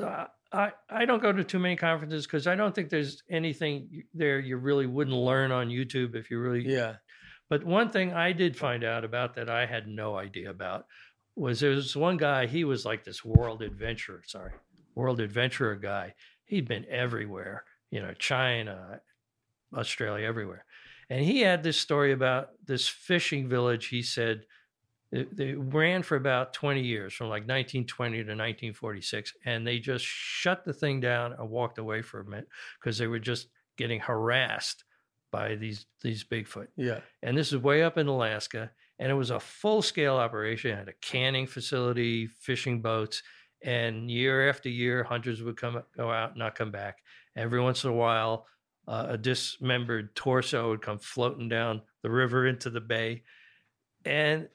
[0.00, 4.04] uh, I I don't go to too many conferences because I don't think there's anything
[4.12, 6.96] there you really wouldn't learn on YouTube if you really Yeah.
[7.54, 10.86] But one thing I did find out about that I had no idea about
[11.36, 14.54] was there was one guy, he was like this world adventurer, sorry,
[14.96, 16.14] world adventurer guy.
[16.46, 19.00] He'd been everywhere, you know, China,
[19.72, 20.64] Australia, everywhere.
[21.08, 23.86] And he had this story about this fishing village.
[23.86, 24.46] He said
[25.12, 29.32] they, they ran for about 20 years, from like 1920 to 1946.
[29.44, 32.48] And they just shut the thing down and walked away for a minute
[32.80, 33.46] because they were just
[33.76, 34.82] getting harassed
[35.36, 37.00] by these these Bigfoot Yeah.
[37.22, 38.70] and this is way up in Alaska.
[39.00, 40.70] And it was a full scale operation.
[40.70, 43.22] It had a canning facility, fishing boats,
[43.60, 46.98] and year after year, hunters would come go out, and not come back.
[47.34, 48.46] Every once in a while,
[48.86, 53.24] uh, a dismembered torso would come floating down the river into the bay,
[54.04, 54.48] and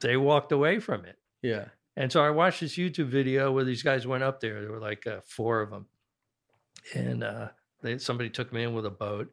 [0.00, 1.16] they walked away from it.
[1.42, 1.66] Yeah.
[1.96, 4.60] And so I watched this YouTube video where these guys went up there.
[4.62, 5.86] There were like uh, four of them,
[6.92, 7.48] and uh,
[7.82, 9.30] they, somebody took them in with a boat,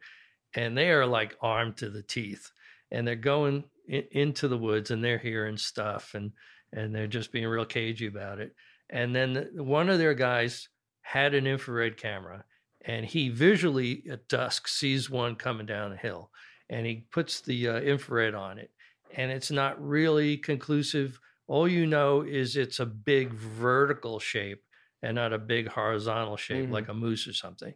[0.56, 2.52] and they are like armed to the teeth,
[2.92, 6.32] and they're going in, into the woods, and they're hearing stuff, and
[6.72, 8.56] and they're just being real cagey about it.
[8.90, 10.70] And then the, one of their guys
[11.02, 12.46] had an infrared camera,
[12.86, 16.32] and he visually at dusk sees one coming down the hill,
[16.70, 18.72] and he puts the uh, infrared on it,
[19.16, 24.64] and it's not really conclusive all you know is it's a big vertical shape
[25.02, 26.72] and not a big horizontal shape Mhm.
[26.72, 27.74] like a moose or something.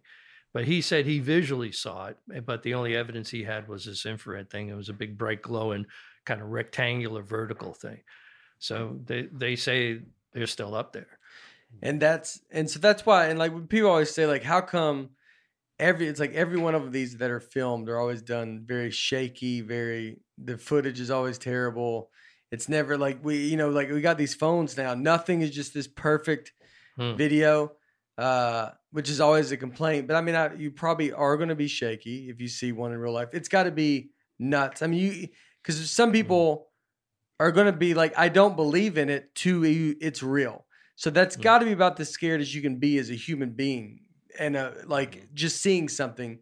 [0.53, 3.85] But he said he visually saw it, eh, but the only evidence he had was
[3.85, 4.69] this infrared thing.
[4.69, 5.85] It was a big, bright, glowing,
[6.25, 8.03] kind of rectangular vertical thing.
[8.59, 10.01] So they they say
[10.33, 11.19] they're still up there.
[11.81, 15.11] and that's and so that's why and like people always say like how come
[15.79, 19.61] every it's like every one of these that are filmed are always done very shaky
[19.61, 22.11] very the footage is always terrible
[22.51, 25.73] it's never like we you know like we got these phones now nothing is just
[25.73, 26.53] this perfect
[26.95, 27.15] Hmm.
[27.15, 27.73] video
[28.17, 31.55] uh which is always a complaint but i mean I, you probably are going to
[31.65, 33.29] be shaky if you see one in real life.
[33.31, 34.81] It's got to be nuts.
[34.81, 35.27] I mean you
[35.61, 36.69] because some people
[37.39, 40.65] are going to be like i don't believe in it to you it's real.
[40.95, 41.41] So that's Mm.
[41.43, 43.85] got to be about as scared as you can be as a human being.
[44.39, 46.39] And uh, like just seeing something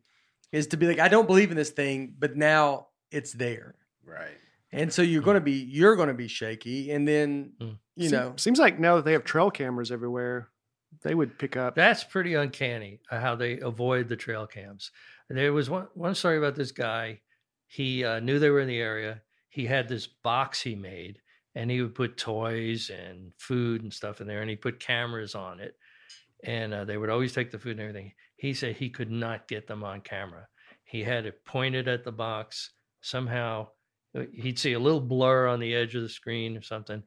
[0.54, 3.76] is to be like i don't believe in this thing but now it's there.
[4.18, 4.38] Right.
[4.72, 7.78] and so you're going to be you're going to be shaky and then Mm.
[8.04, 10.50] you know seems like now that they have trail cameras everywhere,
[11.04, 11.76] they would pick up.
[11.76, 14.92] That's pretty uncanny uh, how they avoid the trail cams.
[15.30, 17.22] There was one one story about this guy.
[17.68, 19.22] He uh, knew they were in the area.
[19.50, 21.20] He had this box he made,
[21.56, 25.34] and he would put toys and food and stuff in there, and he put cameras
[25.34, 25.76] on it,
[26.44, 28.14] and uh, they would always take the food and everything.
[28.38, 30.48] He said he could not get them on camera.
[30.84, 32.72] He had it pointed at the box
[33.02, 33.70] somehow.
[34.16, 37.02] uh, He'd see a little blur on the edge of the screen or something,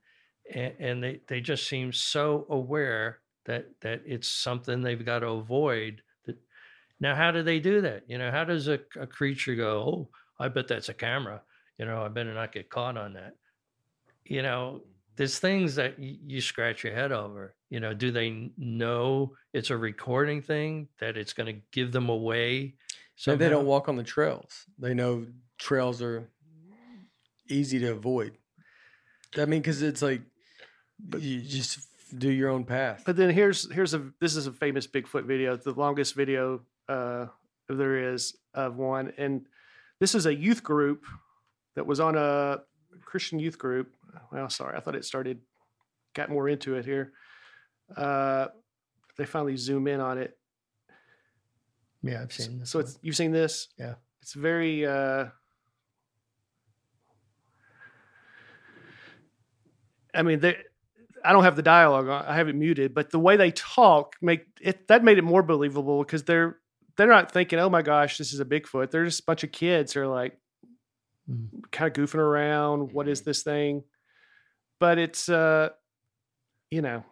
[0.53, 5.29] and, and they they just seemed so aware that that it's something they've got to
[5.29, 6.03] avoid.
[6.27, 6.37] That
[7.01, 8.05] now, how do they do that?
[8.07, 9.83] You know, how does a, a creature go?
[9.83, 11.43] Oh, I bet that's a camera.
[11.79, 13.35] You know, I better not get caught on that.
[14.25, 14.83] You know,
[15.17, 17.55] there's things that you scratch your head over.
[17.71, 22.09] You know, do they know it's a recording thing that it's going to give them
[22.09, 22.75] away?
[23.17, 24.67] So they don't walk on the trails.
[24.79, 25.27] They know
[25.59, 26.31] trails are
[27.49, 28.37] easy to avoid.
[29.37, 30.23] I mean, because it's like
[31.19, 33.03] you just do your own path.
[33.05, 37.27] But then here's here's a this is a famous Bigfoot video, the longest video uh,
[37.69, 39.47] there is of one, and
[40.01, 41.05] this is a youth group
[41.75, 42.61] that was on a
[43.05, 43.95] Christian youth group.
[44.33, 45.41] Well, sorry, I thought it started
[46.15, 47.13] got more into it here.
[47.97, 48.49] Uh,
[49.17, 50.37] they finally zoom in on it.
[52.03, 52.71] Yeah, I've seen this.
[52.71, 53.69] So it's you've seen this?
[53.79, 53.95] Yeah.
[54.23, 55.27] It's very uh
[60.15, 60.57] I mean they
[61.29, 64.47] I don't have the dialogue I have it muted, but the way they talk make
[64.61, 66.57] it that made it more believable because they're
[66.97, 68.91] they're not thinking, oh my gosh, this is a Bigfoot.
[68.91, 70.39] They're just a bunch of kids who are like
[71.31, 71.71] Mm.
[71.71, 72.93] kind of goofing around.
[72.93, 73.85] What is this thing?
[74.81, 75.69] But it's uh
[76.71, 77.05] you know.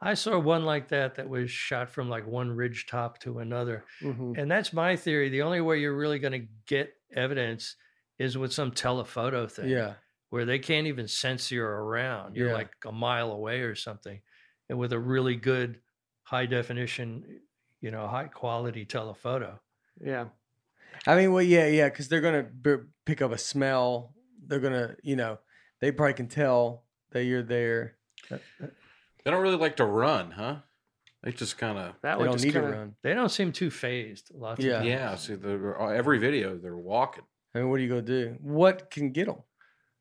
[0.00, 3.84] I saw one like that that was shot from like one ridge top to another.
[4.02, 4.36] mhm.
[4.38, 5.30] And that's my theory.
[5.30, 7.76] The only way you're really going to get evidence
[8.18, 9.70] is with some telephoto thing.
[9.70, 9.94] Yeah.
[10.30, 12.34] Where they can't even sense you're around.
[12.36, 12.54] You're Yeah.
[12.54, 14.20] like a mile away or something.
[14.68, 15.80] And with a really good
[16.24, 17.40] high definition,
[17.80, 19.60] you know, high quality telephoto.
[20.00, 20.26] Yeah.
[21.06, 24.14] I mean, well, yeah, yeah, because they're gonna b- pick up a smell.
[24.46, 25.38] They're gonna, you know,
[25.80, 27.96] they probably can tell that you're there.
[28.28, 30.56] They don't really like to run, huh?
[31.22, 32.96] They just kind of That They don't need kinda, to run.
[33.02, 34.30] They don't seem too phased.
[34.34, 34.80] Lots Yeah.
[34.80, 35.14] of yeah.
[35.16, 37.24] See, uh, every video they're walking.
[37.54, 38.36] I mean, what are you gonna do?
[38.40, 39.42] What can get them?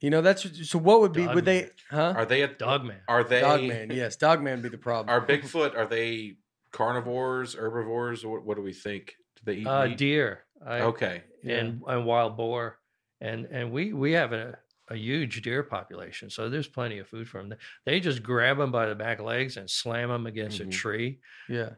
[0.02, 0.78] You know, that's so.
[0.78, 1.26] What would be?
[1.28, 1.70] Would they?
[1.90, 2.14] Huh?
[2.16, 3.00] Are they a Dogman.
[3.08, 3.92] Are they Dogman.
[3.92, 5.10] Yes, Dogman would be the problem.
[5.10, 5.76] Are Bigfoot?
[5.76, 6.38] Are they
[6.72, 8.26] carnivores, herbivores?
[8.26, 9.16] What, what do we think?
[9.38, 9.98] Do they eat Uh, meat?
[9.98, 10.46] deer.
[10.66, 11.24] I, Okay.
[11.44, 12.80] and and wild boar,
[13.22, 14.58] and and we we have a
[14.90, 17.58] a huge deer population, so there's plenty of food for them.
[17.86, 20.68] They just grab them by the back legs and slam them against Mhm.
[20.68, 21.20] a tree.
[21.50, 21.72] yeah.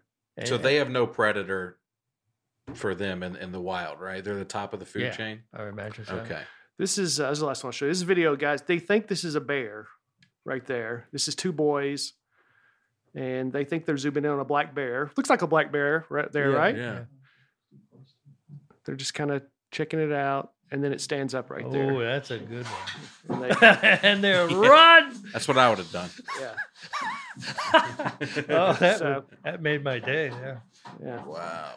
[0.43, 1.80] So they have no predator
[2.74, 4.24] for them in, in the wild, right?
[4.24, 5.11] They're the top of the food Yeah.
[5.11, 5.43] chain.
[5.53, 6.18] I imagine so.
[6.18, 6.41] Okay.
[6.78, 7.91] This is, uh, this is the last one I'll show you.
[7.91, 9.88] This video, guys, they think this is a bear
[10.45, 11.07] right there.
[11.11, 12.13] This is two boys,
[13.15, 15.11] and they think they're zooming in on a black bear.
[15.17, 16.57] Looks like a black bear right there, Yeah.
[16.57, 16.78] right?
[16.78, 16.99] Yeah.
[18.86, 21.91] They're just kind of checking it out, and then it stands up right oh, there.
[21.93, 23.43] Oh, that's a good one.
[23.43, 23.67] And they,
[24.03, 25.13] and they're run.
[25.34, 26.09] That's what I would have done.
[26.39, 26.53] yeah,
[28.49, 30.28] oh, that, So- would- that made my day.
[30.30, 30.57] Yeah,
[31.03, 31.73] yeah, Wow.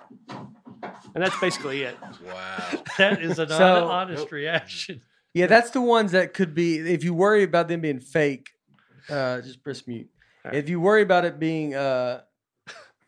[0.82, 1.96] And that's basically it.
[2.24, 2.82] Wow.
[2.98, 5.02] that is an So- hon- honest reaction.
[5.32, 6.78] Yeah, that's the ones that could be.
[6.78, 8.48] If you worry about them being fake,
[9.08, 10.08] uh, just press mute.
[10.44, 10.58] All right.
[10.58, 12.22] If you worry about it being uh,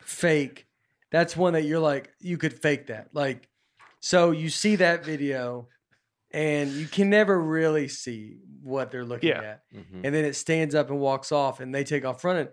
[0.01, 0.67] fake,
[1.11, 3.09] that's one that you're like, you could fake that.
[3.13, 3.49] Like,
[4.01, 5.69] so you see that video,
[6.33, 9.41] and you can never really see what they're looking Yeah.
[9.43, 10.03] at, Mhm.
[10.05, 12.49] and then it stands up and walks off, and they take off running.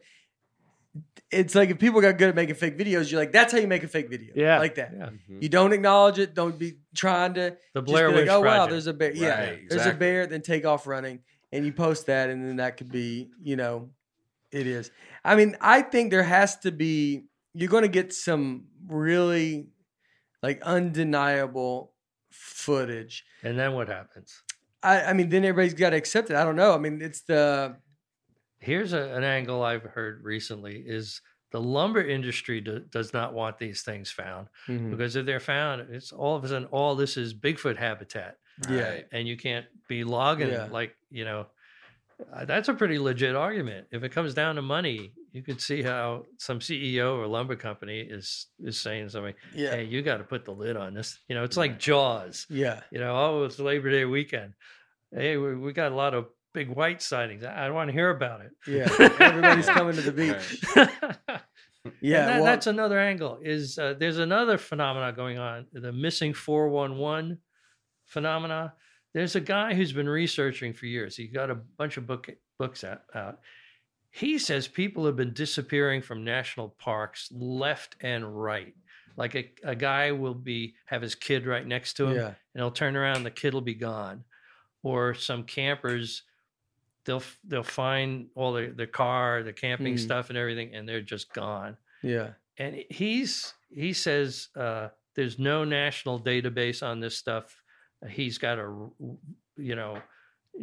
[1.31, 3.67] It's like if people got good at making fake videos, you're like, that's how you
[3.67, 4.33] make a fake video.
[4.35, 4.57] Yeah.
[4.59, 4.91] like that.
[4.97, 5.43] Yeah, Mhm.
[5.43, 6.33] You don't acknowledge it.
[6.33, 9.11] Don't be trying to the just Blair be Witch like, oh wow, there's a bear.
[9.13, 10.25] Yeah, Right, there's a bear.
[10.25, 11.19] Then take off running,
[11.51, 13.91] and you post that, and then that could be, you know,
[14.51, 14.89] it is.
[15.23, 17.25] I mean, I think there has to be.
[17.53, 19.67] You're going to get some really,
[20.41, 21.93] like, undeniable
[22.31, 23.23] footage.
[23.43, 24.41] and then what happens?
[24.81, 26.35] I, I mean, then everybody's got to accept it.
[26.35, 26.73] I don't know.
[26.73, 27.75] I mean, it's the
[28.59, 33.57] Here's a, an angle I've heard recently: is the lumber industry do, does not want
[33.57, 34.91] these things found Mhm.
[34.91, 38.37] because if they're found, it's all of a sudden all this is Bigfoot habitat,
[38.69, 40.67] yeah, and you can't be logging Yeah.
[40.71, 41.47] like you know.
[42.33, 43.87] uh, That's a pretty legit argument.
[43.91, 48.01] If it comes down to money, you could see how some CEO or lumber company
[48.01, 49.35] is is saying something.
[49.53, 51.17] yeah, Hey, you got to put the lid on this.
[51.29, 52.45] You know, it's like Jaws.
[52.49, 54.53] yeah, You know, oh, it's Labor Day weekend.
[55.11, 57.43] Hey, we, we got a lot of big white sightings.
[57.43, 58.51] I, I don't want to hear about it.
[58.67, 58.87] yeah.
[59.19, 61.39] Everybody's coming to the beach.
[62.01, 63.39] Yeah, that- well, that's another angle.
[63.41, 67.39] Is uh, there's another phenomena going on, the missing 411
[68.05, 68.73] phenomena.
[69.13, 71.15] There's a guy who's been researching for years.
[71.15, 72.29] He's got a bunch of book
[72.59, 73.39] books out, out,
[74.11, 78.75] he says people have been disappearing from national parks left and right.
[79.15, 82.25] Like a, a guy will be have his kid right next to him, Yeah.
[82.27, 84.25] and he'll turn around, and the kid will be gone.
[84.83, 86.23] Or some campers,
[87.09, 89.99] they'll they'll find all their their car, the camping Mhm.
[89.99, 91.75] stuff, and everything, and they're just gone.
[92.03, 92.33] Yeah.
[92.57, 97.61] And he's he says uh, there's no national database on this stuff.
[98.09, 98.93] He's got to,
[99.57, 100.01] you know,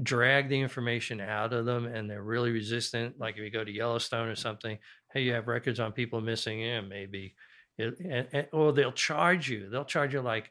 [0.02, 3.18] drag the information out of them, and they're really resistant.
[3.18, 4.78] Like if you go to Yellowstone or something,
[5.12, 6.60] hey, you have records on people missing.
[6.60, 7.34] Yeah, maybe.
[7.78, 9.68] It, and, and, or they'll charge you.
[9.68, 10.50] They'll charge you like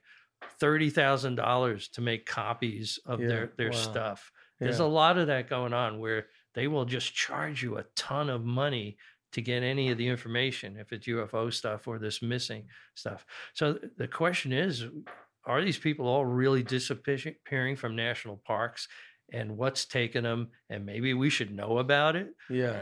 [0.59, 3.75] thirty thousand dollars to make copies of Yeah, their their wow.
[3.77, 4.31] stuff.
[4.59, 4.85] There's Yeah.
[4.85, 8.43] a lot of that going on where they will just charge you a ton of
[8.43, 8.97] money
[9.33, 13.25] to get any of the information if it's UFO stuff or this missing stuff.
[13.53, 14.85] So the question is
[15.45, 18.87] are these people all really disappearing from national parks
[19.33, 22.81] and what's taking them and maybe we should know about it Yeah.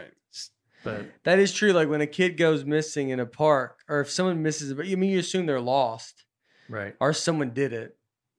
[0.84, 1.72] But That is true.
[1.72, 4.98] Like when a kid goes missing in a park, or if someone misses, but you
[4.98, 6.26] mean you assume they're lost,
[6.70, 7.98] right or someone did it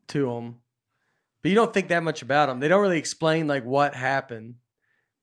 [0.09, 0.61] to them,
[1.45, 2.59] but you don't think that much about them.
[2.59, 4.55] They don't really explain like what happened,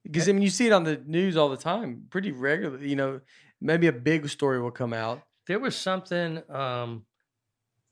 [0.03, 2.87] because I mean you see it on the news all the time, pretty regularly.
[2.87, 3.21] You know,
[3.59, 5.23] maybe a big story will come out.
[5.47, 7.05] there was something um,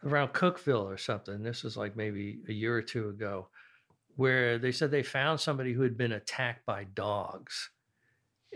[0.04, 1.42] around Cookeville or something.
[1.44, 3.48] This was like maybe a year or two ago,
[4.16, 7.72] where they said they found somebody who had been attacked by dogs.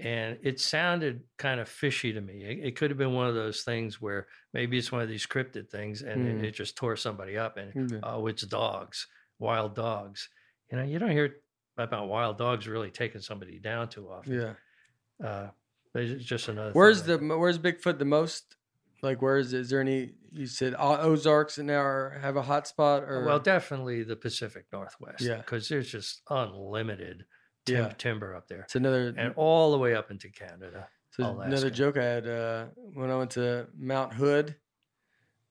[0.01, 2.43] And it sounded kind of fishy to me.
[2.43, 5.27] It, it could have been one of those things where maybe it's one of these
[5.27, 6.39] cryptid things and Hmm.
[6.39, 7.99] it, it just tore somebody up and, Yeah.
[8.01, 9.05] oh, it's dogs,
[9.43, 10.29] wild dogs.
[10.71, 11.35] You know, you don't hear
[11.77, 14.33] about wild dogs really taking somebody down too often.
[15.21, 15.25] Yeah.
[15.27, 15.49] Uh,
[15.93, 16.71] but it's just another.
[16.71, 18.55] Where's like- the where's Bigfoot the most?
[19.03, 20.13] Like where is is there any?
[20.31, 25.21] You said Ozarks and now have a hot spot or Well, definitely the Pacific Northwest.
[25.21, 25.37] Yeah.
[25.37, 27.25] Because there's just unlimited
[27.65, 27.89] tim- Yeah.
[27.97, 28.61] timber up there.
[28.61, 30.87] it's another And all the way up into Canada.
[31.11, 34.55] So another joke I had uh, when I went to Mount Hood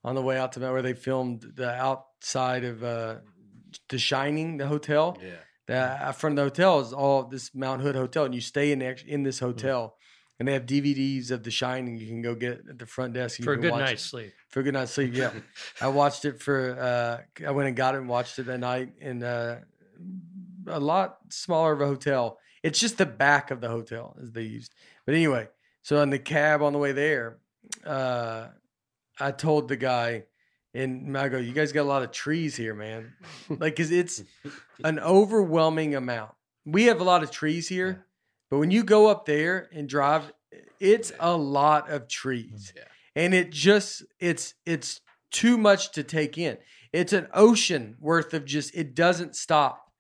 [0.03, 3.17] on the way out to Mount where they filmed the outside of uh,
[3.89, 5.19] The Shining, the hotel.
[5.23, 5.31] Yeah.
[5.69, 5.77] The
[6.09, 8.83] uh, front of the hotel is all this Mount Hood hotel, and you stay in
[8.83, 9.47] act- in this Mm-hmm.
[9.47, 9.97] hotel,
[10.39, 11.97] and they have DVDs of The Shining.
[11.99, 14.09] You can go get at the front desk You For a good watch night's it.
[14.09, 14.33] sleep.
[14.49, 15.31] For a good night's sleep, yeah.
[15.81, 16.77] I watched it for.
[16.79, 19.61] Uh, I went and got it and watched it that night in uh,
[20.67, 22.39] a lot smaller of a hotel.
[22.63, 24.75] It's just the back of the hotel as they used.
[25.07, 25.49] But anyway,
[25.83, 27.39] so in the cab on the way there,
[27.85, 28.49] uh,
[29.19, 30.25] I told the guy,
[30.75, 33.13] and I go, "You guys got a lot of trees here, man.
[33.49, 34.23] Like, cause it's
[34.85, 36.33] an overwhelming amount.
[36.65, 38.07] We have a lot of trees here,
[38.51, 40.33] but when you go up there and drive,
[40.81, 43.23] it's a lot of trees, mm, Yeah.
[43.23, 45.01] and it just it's it's
[45.31, 46.59] too much to take in.
[46.93, 49.91] It's an ocean worth of just it doesn't stop,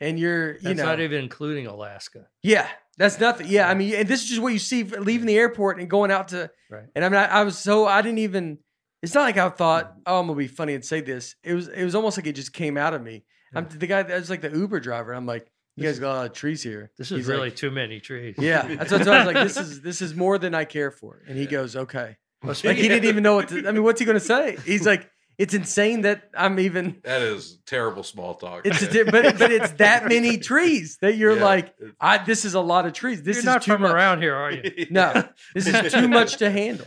[0.00, 2.26] and you're you That's know not even including Alaska.
[2.42, 3.46] yeah, that's nothing.
[3.48, 6.10] Yeah, I mean, and this is just what you see leaving the airport and going
[6.10, 6.50] out to.
[6.70, 6.84] Right.
[6.94, 8.58] And I mean, I, I was so I didn't even.
[9.04, 10.02] It's not like I thought, mm.
[10.06, 11.36] oh, I'm gonna be funny and say this.
[11.44, 13.24] It was it was almost like it just came out of me.
[13.54, 15.12] I'm the guy that was like the Uber driver.
[15.12, 16.90] I'm like, you guys got a lot of trees here.
[16.98, 18.34] This is He's really like, too many trees.
[18.38, 18.62] yeah.
[18.76, 19.44] That's what I was like.
[19.46, 21.22] This is this is more than I care for.
[21.28, 22.16] And he goes, okay.
[22.42, 23.68] Well, Like he didn't even know what to.
[23.68, 24.56] I mean, what's he gonna say?
[24.64, 27.00] He's like, it's insane that I'm even.
[27.04, 28.66] That is terrible small talk.
[28.66, 31.44] It's a, di- but but it's that many trees that you're Yeah.
[31.44, 33.22] like, I this is a lot of trees.
[33.22, 33.92] This you're is not too from much.
[33.92, 34.86] around here, are you?
[34.90, 35.24] No,
[35.54, 36.86] this is too much to handle.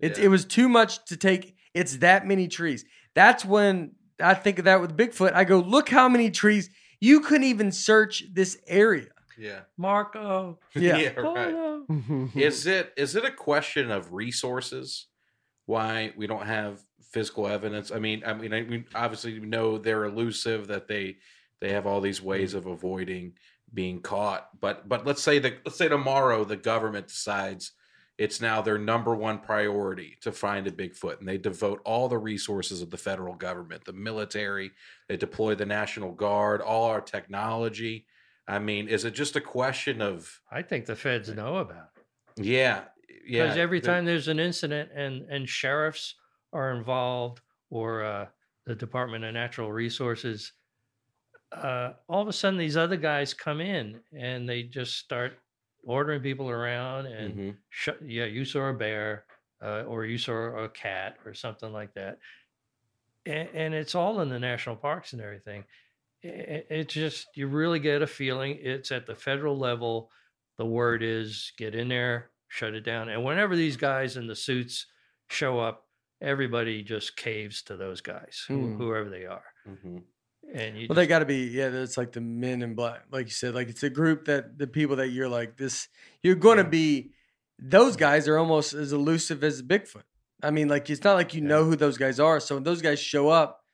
[0.00, 0.24] It, Yeah.
[0.24, 1.56] it was too much to take.
[1.74, 2.84] It's that many trees.
[3.14, 5.32] That's when I think of that with Bigfoot.
[5.34, 6.70] I go, look how many trees.
[7.00, 9.08] You couldn't even search this area.
[9.38, 9.60] yeah.
[9.76, 10.58] Marco.
[10.74, 11.10] Yeah.
[11.18, 11.82] right.
[12.34, 15.06] Is it is it a question of resources?
[15.66, 16.80] Why we don't have
[17.12, 17.90] physical evidence?
[17.92, 20.68] I mean, I mean, I mean, obviously we know they're elusive.
[20.68, 21.16] That they
[21.60, 23.34] they have all these ways of avoiding
[23.72, 24.48] being caught.
[24.60, 27.72] But but let's say that let's say tomorrow the government decides
[28.18, 32.18] it's now their number one priority to find a Bigfoot, and they devote all the
[32.18, 34.70] resources of the federal government, the military,
[35.08, 38.06] they deploy the National Guard, all our technology.
[38.48, 42.46] I mean, is it just a question of I think the feds know about it.
[42.46, 42.84] yeah,
[43.26, 43.44] yeah?
[43.44, 46.14] Because every time there's an incident and and sheriffs
[46.52, 48.26] are involved or uh,
[48.64, 50.52] the Department of Natural Resources,
[51.52, 55.38] uh, all of a sudden these other guys come in and they just start
[55.86, 57.56] ordering people around and Mhm.
[57.70, 59.24] sh- yeah, you saw a bear
[59.62, 62.18] uh, or you saw a cat or something like that,
[63.24, 65.64] and, and it's all in the national parks and everything.
[66.22, 70.10] It, it's just you really get a feeling it's at the federal level.
[70.58, 74.36] The word is get in there, shut it down, and whenever these guys in the
[74.36, 74.86] suits
[75.28, 75.86] show up,
[76.20, 78.76] everybody just caves to those guys, Hmm.
[78.76, 79.44] whoever they are.
[79.68, 80.02] Mhm.
[80.54, 81.68] And you Well, they got to be, yeah.
[81.68, 83.54] It's like the men in black, like you said.
[83.54, 85.88] Like it's a group that the people that you're like this.
[86.22, 87.12] You're going to be.
[87.58, 90.02] Those guys are almost as elusive as Bigfoot.
[90.42, 92.38] I mean, like it's not like you know who those guys are.
[92.40, 93.64] So when those guys show up,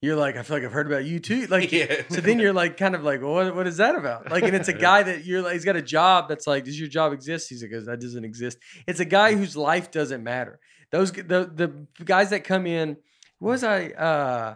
[0.00, 1.46] you're like, I feel like I've heard about you too.
[1.50, 2.02] Like, yeah.
[2.08, 4.30] so then you're like, kind of like, well, what, what is that about?
[4.30, 6.78] Like, and it's a guy that you're like, he's got a job that's like, does
[6.78, 7.48] your job exist?
[7.48, 8.58] He's like, that doesn't exist.
[8.86, 10.60] It's a guy whose life doesn't matter.
[10.90, 12.98] Those the the guys that come in.
[13.40, 13.88] Was I?
[13.88, 14.54] uh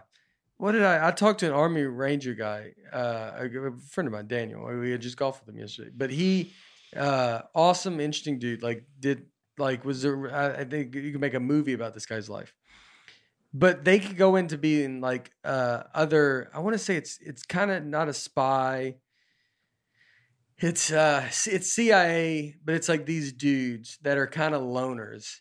[0.59, 1.07] What did I?
[1.07, 4.65] I talked to an Army Ranger guy, uh, a, friend of mine, Daniel.
[4.65, 6.53] We had just golfed with him yesterday, but he,
[6.95, 8.61] uh awesome, interesting dude.
[8.61, 9.25] Like, did
[9.57, 10.31] like was there?
[10.31, 12.53] I I think you could make a movie about this guy's life
[13.53, 17.43] but they could go into being like uh other i want to say it's it's
[17.43, 18.95] kind of not a spy
[20.57, 25.37] it's uh it's cia but it's like these dudes that are kind of loners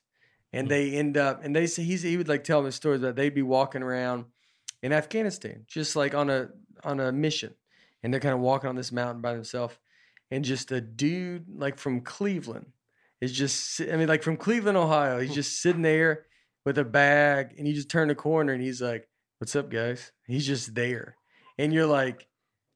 [0.52, 3.16] and they end up and they say he's he would like tell me stories that
[3.16, 4.24] they'd be walking around
[4.82, 6.48] in afghanistan just like on a
[6.84, 7.54] on a mission
[8.02, 9.76] and they're kind of walking on this mountain by themselves
[10.30, 12.66] and just a dude like from cleveland
[13.20, 16.26] is just I mean like from cleveland ohio he's just sitting there
[16.68, 19.08] with a bag and you just turn the corner and he's like,
[19.38, 20.12] What's up, guys?
[20.26, 21.16] He's just there.
[21.56, 22.28] And you're like,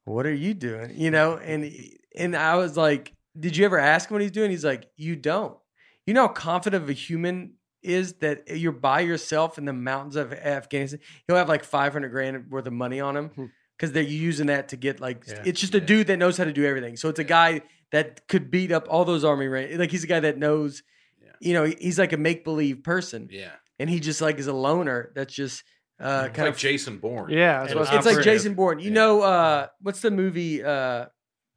[0.04, 0.94] What are you doing?
[0.96, 1.70] You know, and
[2.16, 4.50] and I was like, Did you ever ask him what he's doing?
[4.50, 5.58] He's like, You don't.
[6.06, 10.16] You know how confident of a human is that you're by yourself in the mountains
[10.16, 11.00] of Afghanistan.
[11.26, 13.40] He'll have like 500 grand worth of money on Hmm.
[13.42, 15.42] him because they're using that to get like, Yeah.
[15.44, 16.96] it's just a dude that knows how to do everything.
[16.96, 19.76] So it's a guy that could beat up all those army rank.
[19.78, 20.82] Like he's a guy that knows,
[21.20, 21.32] Yeah.
[21.40, 23.50] you know, he's like a make believe person yeah.
[23.78, 25.64] and he just like is a loner that's just
[26.00, 27.30] uh It's kind like of Jason Bourne.
[27.30, 28.24] Yeah, that's And what I was it's like.
[28.24, 28.78] Jason Bourne.
[28.78, 28.94] You Yeah.
[28.94, 31.06] know uh what's the movie uh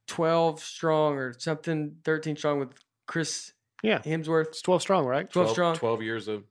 [0.07, 2.69] 12 strong or something 13 strong with
[3.07, 3.53] Chris
[3.83, 3.99] Yeah.
[3.99, 5.29] Hemsworth It's twelve strong, right?
[5.29, 6.43] 12 12, strong 12 years of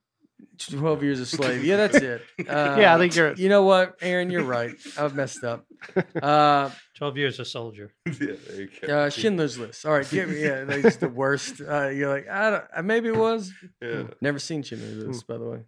[0.69, 1.63] 12 years a slave.
[1.63, 2.21] Yeah, that's it.
[2.49, 4.75] Uh, Yeah, I think you're- You know what, Aaron, you're right.
[4.97, 5.65] I've messed up.
[6.21, 7.91] Uh, 12 years a soldier.
[8.05, 8.13] yeah,
[8.47, 8.97] there you go.
[9.05, 9.85] uh Schindler's List.
[9.85, 11.61] All right, give me yeah, that's the worst.
[11.61, 13.51] Uh, you're like, I don't, uh, maybe it was.
[13.81, 14.03] yeah.
[14.21, 15.59] Never seen Schindler's List, by the way.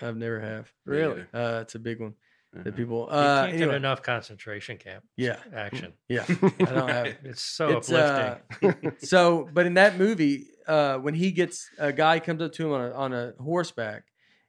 [0.00, 0.70] I've never have.
[0.84, 1.22] Really?
[1.34, 2.14] Uh, it's a big one.
[2.56, 2.64] Uh-huh.
[2.64, 3.08] That people.
[3.10, 5.92] You Uh, can't get enough concentration camp yeah, action.
[6.08, 6.24] yeah.
[6.28, 7.06] I don't have.
[7.24, 8.92] It's so It's, uh, uplifting.
[8.98, 12.72] so, but in that movie, uh, when he gets a guy comes up to him
[12.72, 14.04] on a, on a horseback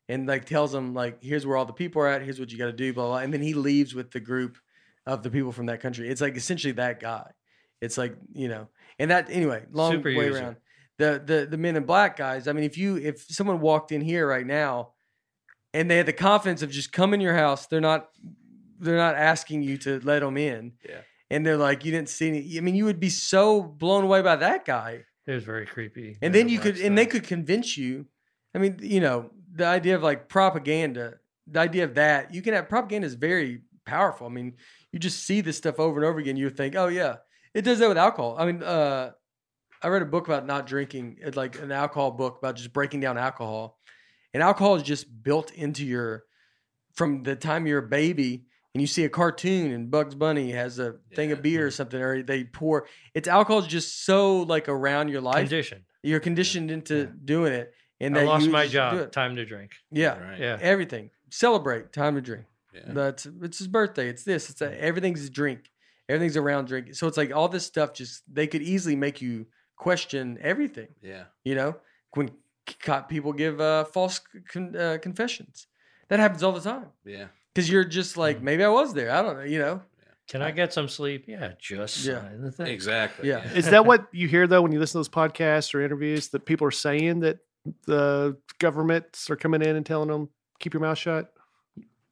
[0.09, 2.21] and like tells him like, "Here's where all the people are at.
[2.21, 3.17] Here's what you got to do." Blah blah.
[3.17, 4.57] And then he leaves with the group
[5.05, 6.09] of the people from that country.
[6.09, 7.29] It's like essentially that guy.
[7.81, 8.67] It's like you know,
[8.99, 10.39] and that anyway, long Super way user.
[10.43, 10.55] around.
[10.97, 12.47] The the the men in black guys.
[12.47, 14.93] I mean, if you if someone walked in here right now,
[15.73, 18.09] and they had the confidence of just come in your house, they're not
[18.79, 20.73] they're not asking you to let them in.
[20.87, 21.01] Yeah.
[21.29, 22.57] And they're like, you didn't see any.
[22.57, 26.17] I mean, you would be so blown away by that guy It was very creepy.
[26.21, 28.05] and then you could and they could convince you
[28.55, 31.15] i mean you know the idea of like propaganda
[31.47, 34.53] the idea of that you can have propaganda is very powerful i mean
[34.91, 37.15] you just see this stuff over and over again you think oh yeah
[37.53, 39.11] it does that with alcohol i mean uh
[39.83, 43.17] i read a book about not drinking like an alcohol book about just breaking down
[43.17, 43.77] alcohol
[44.33, 46.23] and alcohol is just built into your
[46.93, 50.79] from the time you're a baby and you see a cartoon and Bugs Bunny has
[50.79, 51.41] a thing of Yeah.
[51.43, 52.87] beer or something, or they pour.
[53.13, 55.85] It's alcohol is just so like around your life condition.
[56.03, 57.05] you're conditioned into Yeah.
[57.25, 57.73] doing it.
[57.99, 58.93] And I lost you my do job.
[58.97, 59.11] it.
[59.11, 59.71] Time to drink.
[59.91, 60.39] Yeah, Right.
[60.39, 60.57] Yeah.
[60.61, 61.09] everything.
[61.31, 61.91] Celebrate.
[61.91, 62.45] Time to drink.
[62.73, 62.81] Yeah.
[62.93, 64.07] That's it's his birthday.
[64.09, 64.49] It's this.
[64.51, 64.73] It's that.
[64.79, 65.71] Everything's a drink.
[66.07, 66.93] Everything's around drink.
[66.93, 67.93] So it's like all this stuff.
[67.93, 69.47] Just they could easily make you
[69.77, 70.89] question everything.
[71.01, 71.25] Yeah.
[71.43, 71.75] You know,
[72.13, 72.29] when
[72.69, 74.19] c- people give uh, false
[74.51, 75.67] con- uh, confessions,
[76.09, 76.87] that happens all the time.
[77.05, 77.27] Yeah.
[77.53, 78.19] Because you're just Mm-hmm.
[78.21, 79.11] like, maybe I was there.
[79.11, 79.43] I don't know.
[79.43, 79.81] You know.
[80.29, 81.23] Can I get some sleep?
[81.27, 82.27] Yeah, just Yeah.
[82.37, 82.67] the thing.
[82.67, 83.29] Exactly.
[83.29, 83.47] Yeah.
[83.55, 86.45] Is that what you hear though when you listen to those podcasts or interviews that
[86.45, 87.39] people are saying that
[87.85, 91.33] the governments are coming in and telling them keep your mouth shut?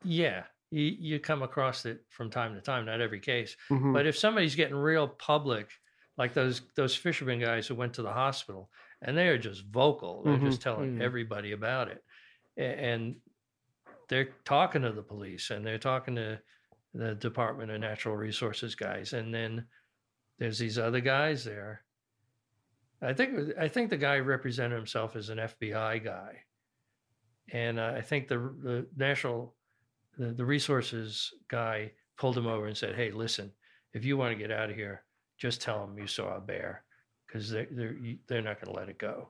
[0.04, 3.56] Yeah, you, you come across it from time to time, not every case.
[3.70, 3.94] Mhm.
[3.94, 5.70] But if somebody's getting real public,
[6.18, 8.70] like those those fishermen guys who went to the hospital,
[9.02, 11.02] and they are just vocal, they're just telling Mhm.
[11.02, 12.04] everybody about it,
[12.58, 13.22] and
[14.08, 16.40] they're talking to the police and they're talking to
[16.94, 19.68] the Department of Natural Resources guys, and then
[20.38, 21.84] there's these other guys there.
[23.02, 26.46] I think I think the guy represented himself as an FBI guy,
[27.52, 29.56] and I think the the national
[30.18, 33.54] the, the resources guy pulled him over and said, "Hey, listen,
[33.94, 35.04] if you want to get out of here,
[35.38, 36.85] just tell them you saw a bear,
[37.36, 37.96] because they're they're
[38.28, 39.30] they're not going to let it go."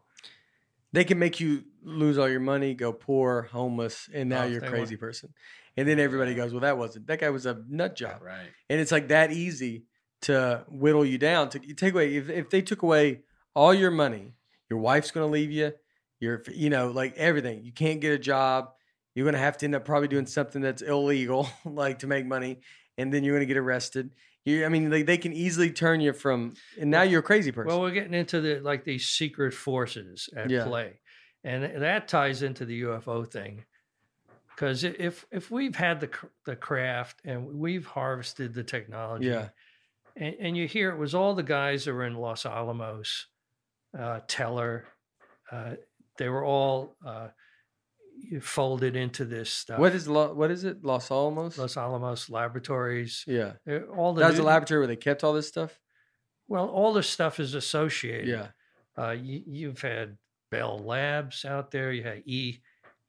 [0.95, 4.63] they can make you lose all your money, go poor, homeless, and now Oh, you're
[4.63, 5.33] a crazy person.
[5.75, 7.07] And then everybody goes, "Well, that wasn't.
[7.07, 8.47] That guy was a nut job." Right.
[8.69, 9.83] And it's like that easy
[10.21, 11.49] to whittle you down.
[11.49, 13.23] To take away if if they took away
[13.53, 14.35] all your money,
[14.69, 15.73] your wife's going to leave you.
[16.21, 17.65] You're you know like everything.
[17.65, 18.69] You can't get a job.
[19.15, 22.61] You're gonna have to end up probably doing something that's illegal, like to make money,
[22.97, 24.11] and then you're gonna get arrested.
[24.45, 27.51] You, I mean, like they can easily turn you from, and now you're a crazy
[27.51, 27.67] person.
[27.67, 30.65] Well, we're getting into the like these secret forces at Yeah.
[30.65, 30.99] play,
[31.43, 33.65] and that ties into the UFO thing.
[34.55, 36.09] Because if if we've had the
[36.45, 39.49] the craft and we've harvested the technology, Yeah.
[40.15, 43.25] and, and you hear it was all the guys that were in Los Alamos,
[43.97, 44.85] uh, Teller,
[45.51, 45.73] uh,
[46.17, 47.29] they were all uh,
[48.41, 49.79] folded into this stuff.
[49.79, 50.83] what is lo- what is it?
[50.83, 51.57] Los Alamos.
[51.57, 53.23] Los Alamos Laboratories?
[53.27, 55.79] yeah, uh, All the that was new- the laboratory where they kept all this stuff.
[56.47, 58.27] Well, all this stuff is associated.
[58.27, 58.47] Yeah,
[58.97, 60.17] Uh, you, you've had
[60.51, 61.91] Bell Labs out there.
[61.91, 62.59] You had E,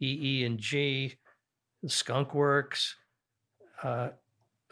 [0.01, 1.17] E, E and G,
[1.87, 2.97] Skunk Works,
[3.83, 4.11] uh,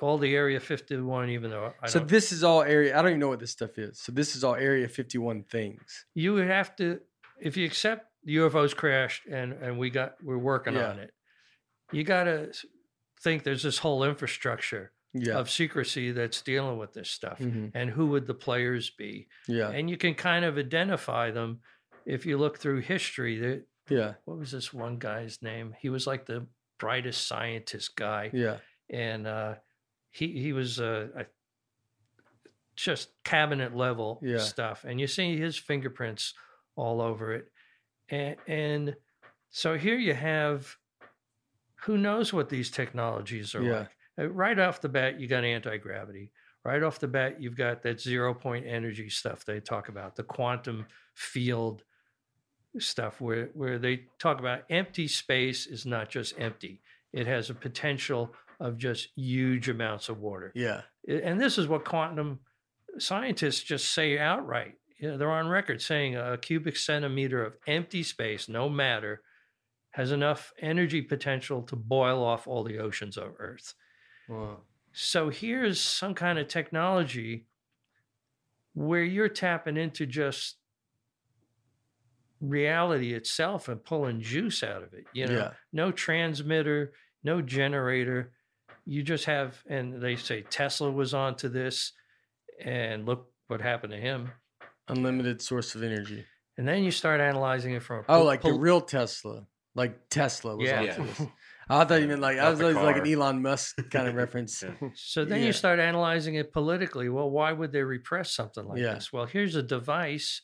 [0.01, 1.31] all the Area 51.
[1.31, 2.98] Even though I so this is all area.
[2.98, 4.01] I don't even know what this stuff is.
[4.01, 6.06] So this is all Area 51 things.
[6.15, 7.01] you would have to,
[7.40, 10.90] if you accept the UFOs crashed and and we got we're working Yeah.
[10.90, 11.12] on it,
[11.92, 12.52] you got to
[13.22, 17.38] think there's this whole infrastructure Yeah, of secrecy that's dealing with this stuff.
[17.38, 17.70] Mhm.
[17.74, 19.28] And who would the players be?
[19.46, 21.60] yeah, And you can kind of identify them
[22.05, 23.38] if you look through history.
[23.38, 25.74] That yeah, what was this one guy's name?
[25.78, 26.46] He was like the
[26.78, 28.59] brightest scientist guy, yeah,
[28.90, 29.55] and uh,
[30.10, 31.26] he he was uh, I-
[32.76, 34.38] just cabinet level Yeah.
[34.38, 36.34] stuff, and you see his fingerprints
[36.76, 37.52] all over it,
[38.09, 38.97] and and
[39.51, 40.76] so here you have
[41.85, 43.78] who knows what these technologies are Yeah.
[43.81, 43.89] like.
[44.18, 46.31] Uh, Right off the bat, you got anti gravity.
[46.64, 50.22] Right off the bat, you've got that zero point energy stuff they talk about, the
[50.22, 51.82] quantum field
[52.78, 56.81] stuff where where they talk about empty space is not just empty
[57.12, 61.85] it has a potential of just huge amounts of water yeah, and this is what
[61.85, 62.40] quantum
[62.98, 68.02] scientists just say outright you know, they're on record saying a cubic centimeter of empty
[68.02, 69.22] space no matter
[69.90, 73.74] has enough energy potential to boil off all the oceans of earth
[74.28, 74.58] Wow.
[74.92, 77.46] so here's some kind of technology
[78.74, 80.56] where you're tapping into just
[82.40, 85.04] reality itself and pulling juice out of it.
[85.12, 85.52] You know, Yeah.
[85.72, 86.92] no transmitter,
[87.22, 88.32] no generator.
[88.84, 91.92] You just have, and they say Tesla was onto this,
[92.60, 94.32] and look what happened to him.
[94.89, 96.24] Unlimited source of energy.
[96.59, 100.09] And then you start analyzing it from a Oh, pol- like the real Tesla, like
[100.09, 100.81] Tesla was Yeah.
[100.98, 101.27] on Yeah.
[101.69, 103.06] I thought you meant like I was the always like an.
[103.09, 104.62] Elon Musk kind of reference.
[104.62, 104.89] Yeah.
[104.94, 105.47] So then Yeah.
[105.47, 107.09] you start analyzing it politically.
[107.09, 108.94] Well, why would they repress something like Yeah.
[108.94, 109.12] this?
[109.12, 110.43] Well, here's a device.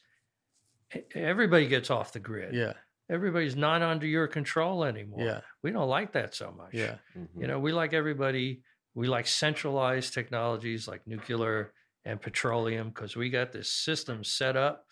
[1.14, 2.54] Everybody gets off the grid.
[2.54, 2.72] Yeah,
[3.08, 5.20] Everybody's not under your control anymore.
[5.24, 6.70] yeah, We don't like that so much.
[6.74, 7.40] yeah, mm-hmm.
[7.40, 8.62] You know, we like everybody,
[8.94, 11.72] we like centralized technologies like nuclear
[12.04, 14.84] and petroleum because we got this system set up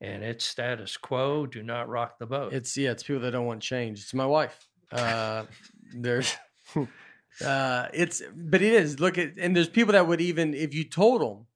[0.00, 1.46] and it's status quo.
[1.46, 2.52] Do not rock the boat.
[2.52, 4.00] It's yeah, it's people that don't want change.
[4.00, 4.58] It's my wife.
[4.92, 5.44] Uh,
[5.98, 6.36] there's,
[7.44, 9.00] uh, it's but it is.
[9.00, 11.46] Look at and there's people that would even if you told them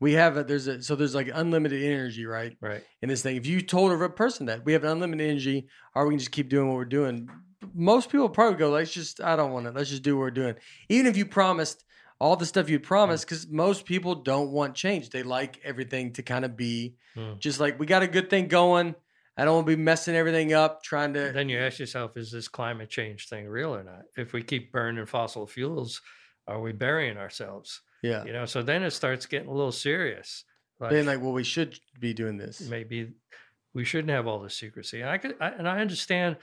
[0.00, 2.82] we have a there's a so there's like unlimited energy right right.
[3.02, 3.36] in this thing.
[3.36, 6.48] If you told a person that we have unlimited energy, or we can just keep
[6.48, 7.28] doing what we're doing,
[7.74, 9.74] most people probably go, let's just I don't want it.
[9.74, 10.54] Let's just do what we're doing.
[10.88, 11.84] Even if you promised
[12.20, 15.10] all the stuff you'd promised, because most people don't want change.
[15.10, 17.34] They like everything to kind of be Hmm.
[17.38, 18.94] just like we got a good thing going.
[19.36, 21.30] I don't want to be messing everything up, trying to.
[21.32, 24.02] Then you ask yourself, is this climate change thing real or not?
[24.16, 26.00] If we keep burning fossil fuels,
[26.46, 27.80] are we burying ourselves?
[28.02, 30.44] yeah, You know, so then it starts getting a little serious.
[30.80, 32.60] Like, being like, well, we should be doing this.
[32.60, 33.12] maybe
[33.74, 35.00] we shouldn't have all this secrecy.
[35.00, 36.36] And I could, I, and I understand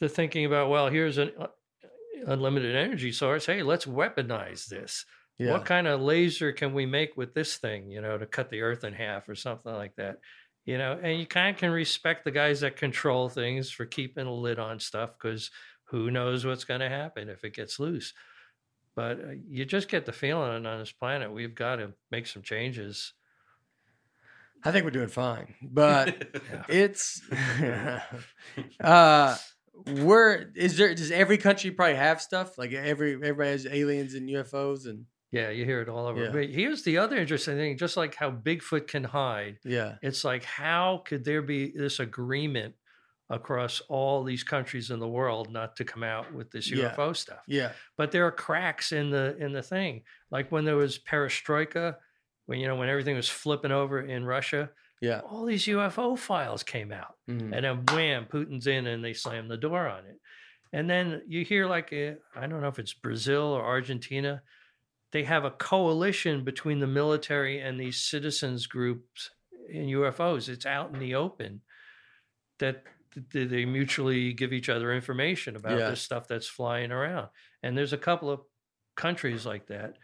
[0.00, 1.32] the thinking about, well, here's an
[2.26, 3.46] unlimited energy source.
[3.46, 5.04] Hey, let's weaponize this.
[5.38, 8.50] Yeah, What kind of laser can we make with this thing, you know, to cut
[8.50, 10.18] the earth in half or something like that?
[10.64, 14.26] You know, and you kind of can respect the guys that control things for keeping
[14.26, 15.50] a lid on stuff because
[15.84, 18.12] who knows what's going to happen if it gets loose.
[18.94, 22.42] But uh, you just get the feeling on this planet we've got to make some
[22.42, 23.12] changes.
[24.64, 26.36] I think we're doing fine, but
[26.68, 27.22] it's
[28.80, 29.36] uh
[29.86, 34.28] where is there does every country probably have stuff like every everybody has aliens and
[34.28, 36.24] ufos and Yeah, you hear it all over.
[36.24, 36.30] Yeah.
[36.32, 40.44] But here's the other interesting thing just like how Bigfoot can hide, yeah it's like,
[40.44, 42.74] how could there be this agreement
[43.30, 46.94] across all these countries in the world not to come out with this Yeah.
[46.94, 47.42] UFO stuff?
[47.46, 50.02] yeah But there are cracks in the in the thing.
[50.30, 51.96] Like when there was perestroika,
[52.46, 56.62] when you know when everything was flipping over in Russia, yeah all these UFO files
[56.62, 57.14] came out.
[57.28, 57.52] Mhm.
[57.54, 60.18] And then wham, Putin's in and they slam the door on it.
[60.72, 64.42] And then you hear like I I don't know if it's Brazil or Argentina,
[65.12, 69.30] they have a coalition between the military and these citizens groups
[69.70, 70.48] in UFOs.
[70.48, 71.62] It's out in the open
[72.58, 72.84] that
[73.32, 75.90] they mutually give each other information about Yeah.
[75.90, 77.28] this stuff that's flying around?
[77.62, 78.40] And there's a couple of
[78.96, 79.96] countries like that.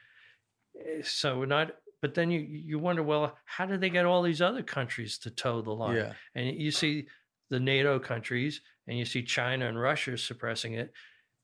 [0.79, 4.21] Eh, So we're not, but then you you wonder, well, how did they get all
[4.21, 5.97] these other countries to toe the line?
[5.97, 6.13] Yeah.
[6.35, 7.09] And you see
[7.49, 10.93] the NATO countries, and you see China and Russia suppressing it.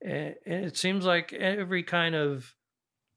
[0.03, 2.55] And it seems like every kind of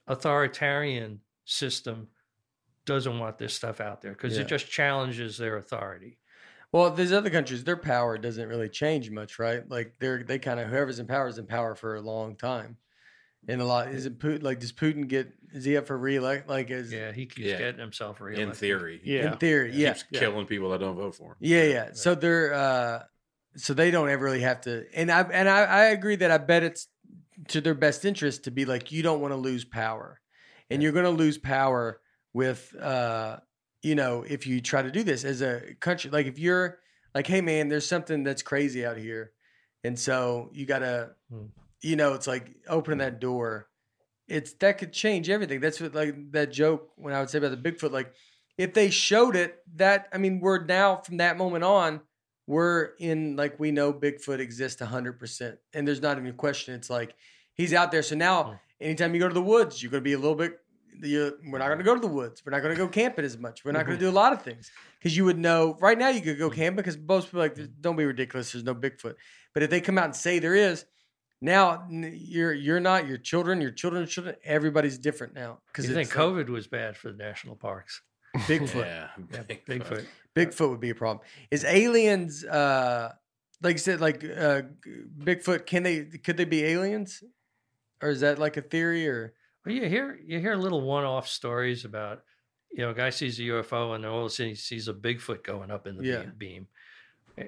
[0.08, 2.08] authoritarian system
[2.86, 4.44] doesn't want this stuff out there because Yeah.
[4.44, 6.20] it just challenges their authority.
[6.72, 9.68] Well, these other countries, their power doesn't really change much, right?
[9.68, 12.78] Like they're they kind of whoever's in power is in power for a long time.
[13.48, 14.42] And a lot is it Putin?
[14.44, 16.48] Like does Putin get is he up for reelect?
[16.50, 17.58] Like is Yeah, he keeps Yeah.
[17.58, 18.48] getting himself reelected.
[18.50, 19.02] in theory.
[19.04, 19.34] Yeah.
[19.34, 21.36] in theory, yeah, keeps killing people that don't vote for him.
[21.40, 21.90] yeah, yeah.
[21.94, 23.04] So they're uh,
[23.56, 24.86] so they don't ever really have to.
[24.96, 26.88] And I and I, I agree that I bet it's
[27.50, 30.22] to their best interest to be like you don't want to lose power,
[30.70, 32.00] and you're going to lose power
[32.34, 33.38] with uh,
[33.82, 36.10] you know, if you try to do this as a country.
[36.10, 36.80] Like if you're
[37.14, 39.34] like, hey man, there's something that's crazy out here,
[39.84, 41.48] and so you gotta, Hmm.
[41.84, 43.68] You know, it's like opening that door.
[44.28, 45.60] It's that could change everything.
[45.60, 48.14] That's what like that joke when I would say about the Bigfoot, like
[48.58, 52.02] if they showed it, that I mean, we're now from that moment on,
[52.48, 56.74] we're in like we know Bigfoot exists hundred percent, and there's not even a question.
[56.74, 57.16] It's like
[57.54, 58.02] he's out there.
[58.02, 58.60] So now, Mm.
[58.82, 60.60] anytime you go to the woods, you're going to be a little bit.
[61.02, 62.44] You, we're not going to go to the woods.
[62.46, 63.66] We're not going to go camping as much.
[63.66, 64.14] We're not going to mm-hmm.
[64.14, 65.76] do a lot of things because you would know.
[65.82, 66.56] Right now, you could go hmm.
[66.56, 67.66] camping because most people are like hmm.
[67.82, 68.52] don't be ridiculous.
[68.52, 69.16] There's no Bigfoot.
[69.54, 70.86] But if they come out and say there is,
[71.44, 74.36] now you're you're not your children, your children's children.
[74.46, 78.02] Everybody's different now because You think COVID was bad for the national parks?
[78.48, 78.86] Bigfoot.
[78.86, 79.66] Yeah, Yeah, Bigfoot.
[79.66, 80.06] Bigfoot.
[80.36, 81.26] Bigfoot would be a problem.
[81.52, 83.12] Is aliens uh
[83.62, 87.22] like you said like uh g- Bigfoot can they could they be aliens?
[88.02, 89.34] Or is that like a theory or
[89.66, 92.24] Well, you hear you hear little one-off stories about,
[92.72, 94.94] you know, a guy sees a UFO and all of a sudden he sees a
[94.94, 96.22] Bigfoot going up in the Yeah.
[96.22, 96.34] beam.
[96.38, 96.68] beam.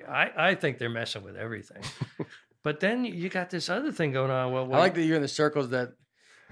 [0.09, 1.83] I, I think they're messing with everything.
[2.65, 4.51] but then you got this other thing going on.
[4.51, 5.91] Well, I like that you're in the circles that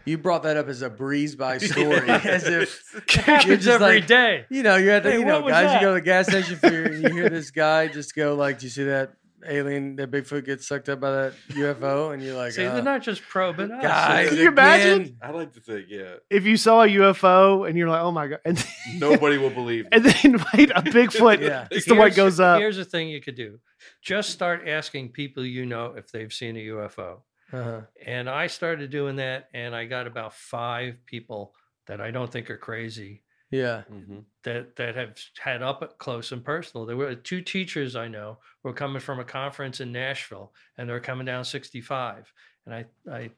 [0.05, 2.09] you brought that up as a breeze by story.
[2.09, 4.45] as if it happens every like- day.
[4.49, 5.81] you know, you're at the Hey, you know, guys, that?
[5.81, 8.35] you go to the gas station for your, and you hear this guy just go
[8.35, 9.13] like, Do you see that
[9.47, 12.13] alien that Bigfoot gets sucked up by that UFO?
[12.13, 13.81] And you're like, See, uh, they're not just probing us.
[13.81, 15.01] guys, Can you imagine?
[15.01, 18.11] again." I like to think, yeah, If you saw a UFO and you're like, oh
[18.11, 18.65] my god, and,
[18.97, 19.87] nobody will believe.
[19.91, 21.67] and then wait, a Bigfoot, Yeah.
[21.71, 22.59] it's the one Here's- goes up.
[22.59, 23.59] Here's the thing you could do:
[24.01, 27.19] just start asking people you know if they've seen a UFO.
[27.51, 27.81] Uh-huh.
[28.05, 31.53] And I started doing that, and I got about five people
[31.87, 33.21] that I don't think are crazy
[33.53, 33.83] Yeah.
[33.89, 34.25] Mhm.
[34.43, 36.85] that that have had up close and personal.
[36.85, 40.99] There were two teachers I know were coming from a conference in Nashville, and they're
[40.99, 42.33] coming down 65,
[42.65, 43.31] and I I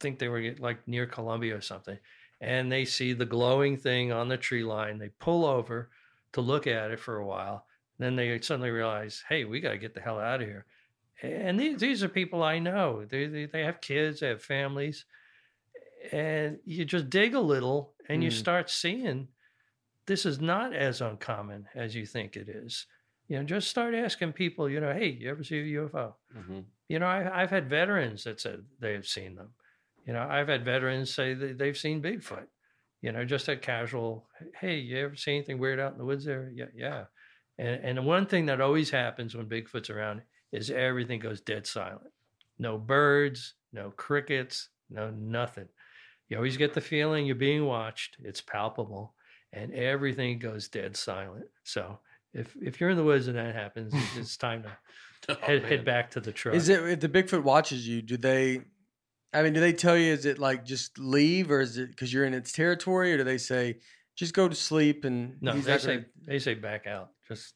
[0.00, 1.98] think they were like near Columbia or something,
[2.40, 4.98] and they see the glowing thing on the tree line.
[4.98, 5.90] They pull over
[6.32, 7.66] to look at it for a while,
[7.98, 10.66] then they suddenly realize, hey, we got to get the hell out of here.
[11.22, 13.04] And these these are people I know.
[13.06, 15.06] They they, they have kids, they have families,
[16.12, 18.32] and you just dig a little, and you Mm.
[18.32, 19.28] start seeing
[20.06, 22.86] this is not as uncommon as you think it is.
[23.28, 26.14] You know, just start asking people, you know, hey, you ever see a UFO?
[26.36, 26.64] Mhm.
[26.88, 29.50] You know, I, I've had veterans that said they have seen them.
[30.06, 32.46] You know, I've had veterans say that they've seen Bigfoot.
[33.00, 34.28] You know, just a casual,
[34.60, 36.50] hey, you ever see anything weird out in the woods there?
[36.54, 37.04] Yeah, yeah.
[37.58, 40.22] And and the one thing that always happens when Bigfoot's around
[40.52, 42.12] is everything goes dead silent.
[42.58, 45.68] No birds, no crickets, no nothing.
[46.28, 48.16] You always get the feeling you're being watched.
[48.22, 49.14] It's palpable,
[49.54, 51.46] and everything goes dead silent.
[51.62, 51.98] So
[52.32, 54.68] if if you're in the woods and that happens, it's, it's time to
[55.26, 55.70] Oh, head, man.
[55.70, 56.54] head back to the truck.
[56.54, 58.02] Is it if the Bigfoot watches you?
[58.02, 58.60] Do they?
[59.32, 60.12] I mean, do they tell you?
[60.12, 63.24] Is it like just leave, or is it because you're in its territory, or do
[63.24, 63.78] they say
[64.16, 67.10] just go to sleep and No, they say gonna- they say back out.
[67.26, 67.54] Just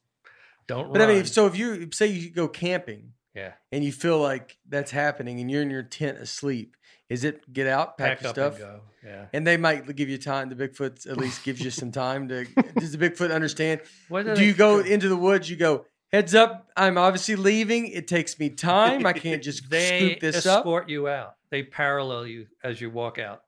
[0.66, 1.08] don't But run.
[1.10, 4.56] I mean, if- so if you say you go camping yeah, and you feel like
[4.68, 6.76] that's happening, and you're in your tent asleep,
[7.08, 8.52] is it get out, pack, pack your up stuff?
[8.54, 8.80] and go.
[9.04, 9.24] Yeah.
[9.32, 10.48] And they might give you time.
[10.50, 12.44] The Bigfoot at least gives you some time to.
[12.78, 13.80] Does the Bigfoot understand?
[14.08, 14.90] What Do you go do?
[14.92, 15.48] into the woods?
[15.48, 16.68] You go heads up.
[16.76, 17.86] I'm obviously leaving.
[17.86, 19.06] It takes me time.
[19.06, 20.58] I can't just They scoop this up.
[20.60, 21.34] escort you out.
[21.50, 23.40] They parallel you as you walk out.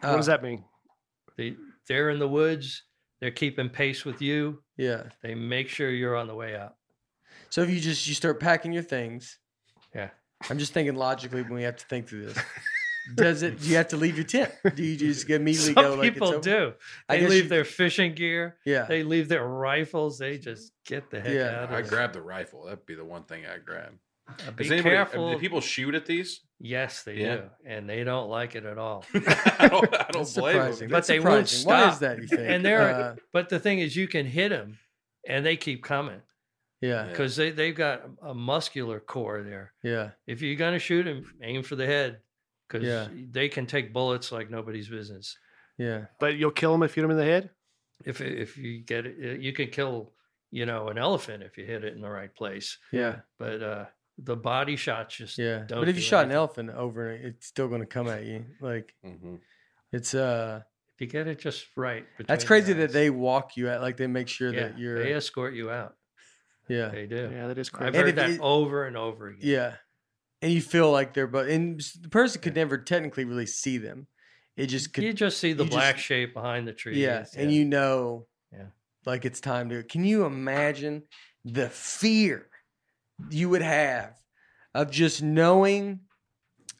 [0.00, 0.64] what does Uh, that mean?
[1.36, 1.56] They
[1.88, 2.82] they're in the woods.
[3.20, 4.62] They're keeping pace with you.
[4.76, 5.04] Yeah.
[5.22, 6.74] They make sure you're on the way out.
[7.50, 9.38] So if you just you start packing your things,
[9.94, 10.10] Yeah.
[10.50, 12.38] I'm just thinking logically when we have to think through this.
[13.14, 13.58] Does it?
[13.60, 14.52] Do you have to leave your tent?
[14.74, 16.70] Do you just immediately Some go like people it's over?
[16.70, 16.72] do.
[17.08, 18.56] I They guess leave you- their fishing gear.
[18.66, 18.84] Yeah.
[18.84, 20.18] They leave their rifles.
[20.18, 21.62] They just get the heck Yeah.
[21.62, 21.98] out I of there.
[21.98, 22.64] grab the rifle.
[22.64, 23.94] That'd be the one thing I grab.
[24.28, 25.32] Uh, Be Does anybody, careful.
[25.32, 26.40] Do people shoot at these?
[26.60, 27.36] yes, they Yeah.
[27.36, 29.06] do, and they don't like it at all.
[29.14, 29.32] I don't,
[29.64, 30.78] I don't That's blame surprising.
[30.80, 30.88] them.
[30.90, 31.66] But That's they won't surprising.
[31.66, 32.00] Why is stop.
[32.00, 32.18] that?
[32.20, 32.40] You think?
[32.42, 34.78] And they're Uh, but the thing is, you can hit them,
[35.26, 36.20] and they keep coming.
[36.80, 37.04] Yeah.
[37.04, 37.08] Yeah.
[37.10, 39.72] because they they've got a muscular core there.
[39.82, 40.10] Yeah.
[40.26, 42.20] If you're gonna shoot them, aim for the head
[42.68, 43.08] because Yeah.
[43.30, 45.36] they can take bullets like nobody's business.
[45.76, 46.06] Yeah.
[46.20, 47.50] But you'll kill them if you hit them in the head.
[48.04, 50.12] If if you get it, uh, you can kill
[50.50, 52.78] you know an elephant if you hit it in the right place.
[52.92, 53.20] Yeah.
[53.38, 53.84] But uh,
[54.18, 55.64] the body shots just Yeah.
[55.66, 58.24] Don't But if you do shot an elephant over, it's still going to come at
[58.24, 58.44] you.
[58.60, 59.36] Like hmm
[59.90, 60.60] it's uh,
[60.94, 62.04] if you get it just right.
[62.26, 63.80] that's crazy that they walk you at.
[63.80, 65.02] Like they make sure yeah, that you're.
[65.02, 65.94] they escort you out.
[66.68, 66.88] Yeah.
[66.88, 67.30] They do.
[67.32, 67.88] Yeah, that is crazy.
[67.88, 67.94] I've.
[67.94, 69.40] And heard that it- over and over again.
[69.42, 69.74] Yeah.
[70.40, 74.06] And you feel like they're, but and the person could never technically really see them.
[74.56, 75.02] It just could.
[75.04, 77.02] you just see the black just- shape behind the tree.
[77.02, 77.24] yeah.
[77.36, 78.26] And you know.
[78.52, 78.66] Yeah.
[79.06, 79.82] Like it's time to.
[79.82, 81.02] Can you imagine
[81.44, 82.48] the fear
[83.30, 84.14] you would have
[84.74, 86.00] of just knowing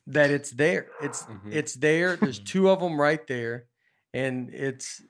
[0.09, 0.89] that it's there?
[1.03, 1.53] It's Mhm.
[1.53, 2.17] it's there.
[2.17, 3.67] There's two of them right there,
[4.13, 5.03] and it's.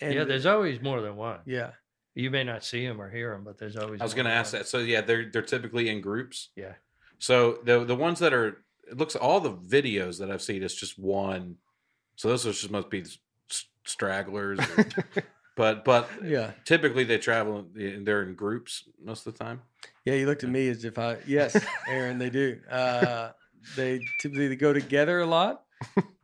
[0.00, 1.40] And yeah, there's always more than one.
[1.46, 1.70] Yeah.
[2.18, 4.00] You may not see them or hear them, but there's always.
[4.00, 4.66] I was going to ask that.
[4.66, 6.48] So yeah, they're they're typically in groups.
[6.56, 6.72] Yeah.
[7.18, 10.74] So the the ones that are it looks all the videos that I've seen is
[10.74, 11.56] just one.
[12.16, 13.04] So those are just must be
[13.84, 14.58] stragglers.
[14.58, 14.86] or-
[15.56, 16.52] but but Yeah.
[16.64, 17.66] typically they travel.
[17.72, 19.62] They're in groups most of the time.
[20.04, 21.56] Yeah, you looked at me as if I yes,
[21.88, 22.58] Aaron, they do.
[22.70, 23.30] Uh,
[23.76, 25.62] they typically they go together a lot.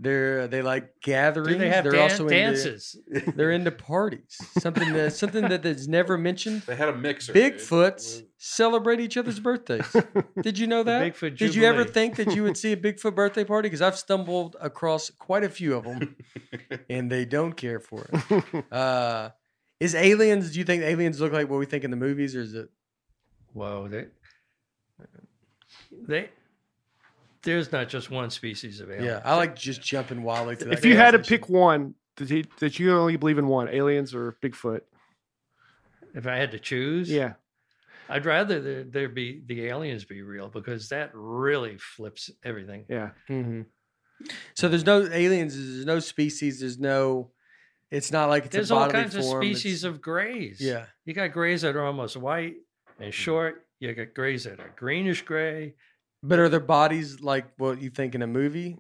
[0.01, 1.59] They're they like gathering.
[1.59, 2.97] They have They're dan- also into, dances?
[3.37, 4.37] they're into parties.
[4.59, 6.63] Something that something that is never mentioned.
[6.63, 7.33] They had a mixer.
[7.33, 9.87] Bigfoots celebrate each other's birthdays.
[10.43, 11.15] Did you know The that?
[11.15, 13.67] Bigfoot Did you ever think that you would see a Bigfoot birthday party?
[13.69, 16.17] Because I've stumbled across quite a few of them,
[16.91, 18.65] and they don't care for it.
[18.73, 19.31] Uh,
[19.81, 20.53] is aliens?
[20.53, 22.69] Do you think aliens look like what we think in the movies, or is it?
[23.53, 24.07] Whoa, they,
[26.07, 26.29] they,
[27.45, 29.05] there's not just one species of alien.
[29.05, 30.75] Yeah, I like just jumping wildly to that.
[30.75, 34.15] if you had to pick one that, you- that you only believe in one, aliens
[34.15, 34.81] or Bigfoot.
[36.15, 37.35] If I had to choose, Yeah.
[38.09, 42.85] I'd rather there, there be the aliens be real because that really flips everything.
[42.89, 43.11] Yeah.
[43.27, 43.63] hmm
[44.55, 45.55] So there's no aliens.
[45.57, 46.61] There's no species.
[46.61, 47.31] There's no.
[47.91, 50.61] It's not like it's There's a all bodily kinds of form, it's- species of grays.
[50.61, 52.57] Yeah, You got grays that are almost white
[53.01, 53.67] and short.
[53.81, 55.75] You got grays that are greenish gray.
[56.25, 58.79] But are their bodies like what you think in a movie?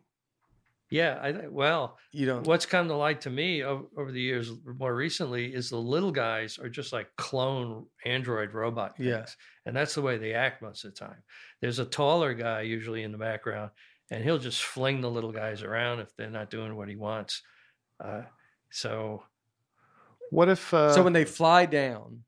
[0.90, 2.46] Yeah, I well, You don't.
[2.46, 6.12] what's come to light to me over, over the years, more recently, is the little
[6.12, 9.24] guys are just like clone android robot things, Yeah.
[9.66, 11.22] and that's the way they act most of the time.
[11.60, 13.70] There's a taller guy usually in the background,
[14.10, 17.42] and he'll just fling the little guys around if they're not doing what he wants.
[17.98, 18.22] Uh,
[18.70, 19.24] so,
[20.30, 20.72] What if?
[20.72, 22.24] Uh, so when they fly down,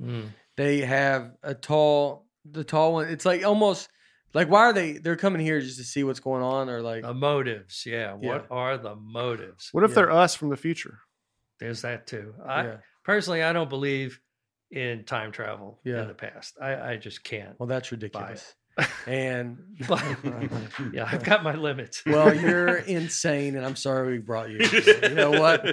[0.00, 3.08] mm, they have a tall, the tall one.
[3.08, 3.88] It's like almost
[4.36, 4.92] like why are they?
[4.92, 8.16] They're coming here just to see what's going on, or like the motives, yeah.
[8.20, 8.28] Yeah.
[8.28, 9.70] What are the motives?
[9.72, 9.94] what if yeah.
[9.94, 10.98] they're us from the future?
[11.58, 12.34] There's that too.
[12.46, 12.76] I yeah.
[13.02, 14.20] personally, I don't believe
[14.70, 16.02] in time travel Yeah.
[16.02, 16.58] in the past.
[16.60, 17.58] I, I just can't.
[17.58, 18.54] Well, that's ridiculous.
[19.06, 19.56] And
[19.88, 20.04] But
[20.92, 22.02] yeah, I've got my limits.
[22.06, 24.58] well, you're insane, and I'm sorry we brought you.
[24.58, 24.98] here.
[25.08, 25.64] You know what?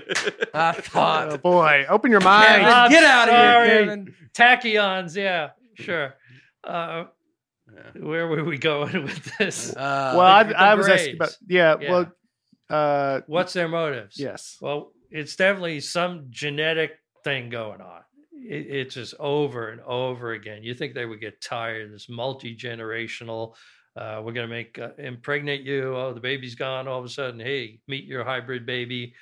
[0.53, 1.41] I Oh thought.
[1.41, 2.65] boy, open your Kevin, mind.
[2.65, 3.67] I'm get out of sorry.
[3.67, 4.15] here, Kevin.
[4.33, 6.13] Tachyons, yeah, sure.
[6.63, 7.05] Uh,
[7.75, 8.01] Yeah.
[8.05, 9.75] where were we going with this?
[9.75, 11.35] Uh, well, I, I was asking about.
[11.47, 11.75] Yeah.
[11.79, 11.91] Yeah.
[11.91, 12.11] Well.
[12.69, 13.21] Uh.
[13.27, 14.19] What's their motives?
[14.19, 14.57] Yes.
[14.61, 16.91] Well, it's definitely some genetic
[17.23, 18.01] thing going on.
[18.33, 20.63] It, it's just over and over again.
[20.63, 21.85] You think they would get tired?
[21.85, 23.53] Of this multi generational.
[23.95, 25.95] Uh, we're gonna make uh, impregnate you.
[25.95, 26.87] Oh, the baby's gone.
[26.87, 29.13] All of a sudden, hey, meet your hybrid baby.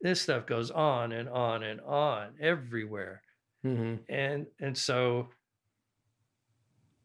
[0.00, 3.22] This stuff goes on and on and on everywhere.
[3.64, 4.00] mhm.
[4.08, 5.28] and and so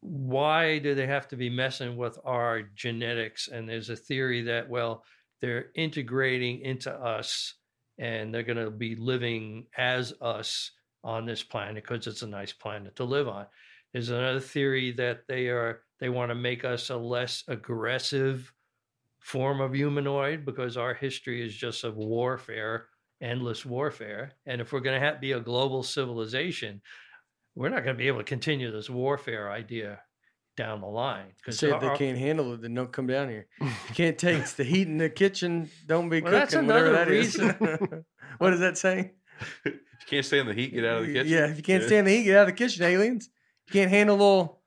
[0.02, 3.48] why do they have to be messing with our genetics?
[3.48, 5.04] And there's a theory that well
[5.40, 7.54] they're integrating into us
[7.98, 10.70] and they're going to be living as us
[11.04, 13.46] on this planet because it's a nice planet to live on.
[13.92, 18.52] There's another theory that they are they want to make us a less aggressive
[19.20, 22.86] form of humanoid because our history is just of warfare
[23.22, 24.32] endless warfare.
[24.46, 26.82] And if we're going to have, be a global civilization
[27.54, 30.00] we're not going to be able to continue this warfare idea
[30.56, 33.46] down the line because Say if they can't handle it, then don't come down here.
[33.60, 36.38] You can't take the heat in the kitchen, don't be Well, cooking.
[36.40, 37.38] that's whatever another that is.
[37.38, 38.04] reason.
[38.38, 39.12] what does that say?
[39.64, 41.32] If you can't stand the heat, get out of the kitchen.
[41.32, 43.28] Yeah, if you can't stand the heat, get out of the kitchen, aliens.
[43.68, 44.62] You can't handle a little,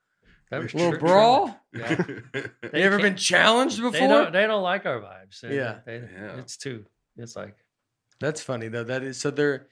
[0.51, 1.59] that was little true- brawl.
[1.73, 2.03] Yeah.
[2.07, 2.23] You
[2.71, 3.91] They ever been challenged before?
[3.91, 4.31] They don't.
[4.33, 5.41] They don't like our vibes.
[5.41, 5.79] They- Yeah.
[5.85, 6.37] they- Yeah.
[6.39, 6.85] It's too.
[7.17, 7.55] It's like
[8.19, 8.83] That's funny though.
[8.85, 9.67] That is so they're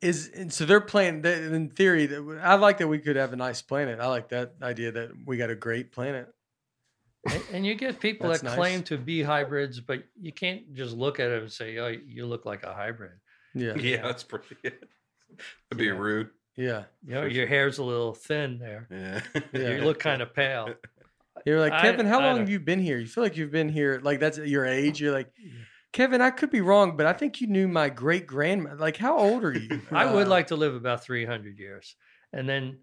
[0.00, 1.22] is and so they're playing.
[1.22, 3.98] That, in theory, that I like that we could have a nice planet.
[4.00, 6.28] I like that idea that we got a great planet.
[7.28, 8.54] And, and you get people that nice.
[8.54, 12.26] claim to be hybrids, but you can't just look at them and say, "Oh, you
[12.26, 13.12] look like a hybrid."
[13.54, 14.56] Yeah, yeah, that's pretty.
[14.62, 14.78] That'd
[15.76, 15.90] be Yeah.
[15.92, 16.30] rude.
[16.56, 16.84] Yeah.
[17.06, 18.86] You know, your hair's a little thin there.
[18.90, 19.20] Yeah.
[19.52, 19.76] Yeah.
[19.76, 20.74] You look kind of pale.
[21.46, 22.98] You're like, I- Kevin, how I long don't- have you been here?
[22.98, 25.00] You feel like you've been here, like that's your age.
[25.00, 25.30] You're like,
[25.92, 28.74] Kevin, I could be wrong, but I think you knew my great grandma.
[28.76, 29.80] Like, how old are you?
[29.90, 31.96] I would like to live about 300 years.
[32.32, 32.78] And then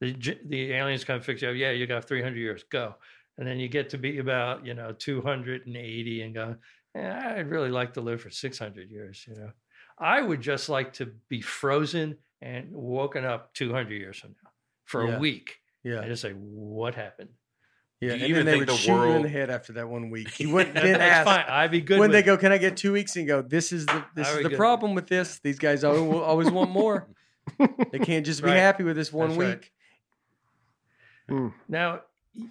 [0.00, 0.12] the
[0.46, 1.56] the aliens come fix you up.
[1.56, 2.64] Yeah, you got 300 years.
[2.64, 2.96] Go.
[3.38, 6.56] And then you get to be about, you know, 280 and go,
[6.94, 9.52] yeah, I'd really like to live for 600 years, you know.
[9.96, 14.50] I would just like to be frozen and woken up 200 years from now
[14.84, 15.16] for Yeah.
[15.16, 15.60] a week.
[15.84, 16.00] Yeah.
[16.00, 17.30] And just say, what happened?
[18.00, 18.12] Yeah.
[18.12, 19.88] And you then even they think would the shoot you in the head after that
[19.88, 20.38] one week.
[20.40, 21.24] You wouldn't That- then ask.
[21.26, 21.44] fine.
[21.48, 22.26] I'd be good when they it.
[22.26, 23.16] go, can I get two weeks?
[23.16, 25.40] And go, this is the this is the problem with this.
[25.40, 27.08] These guys always, always want more.
[27.92, 28.56] They can't just be Right.
[28.58, 29.60] happy with this one That's right.
[31.30, 31.52] week.
[31.68, 32.02] Now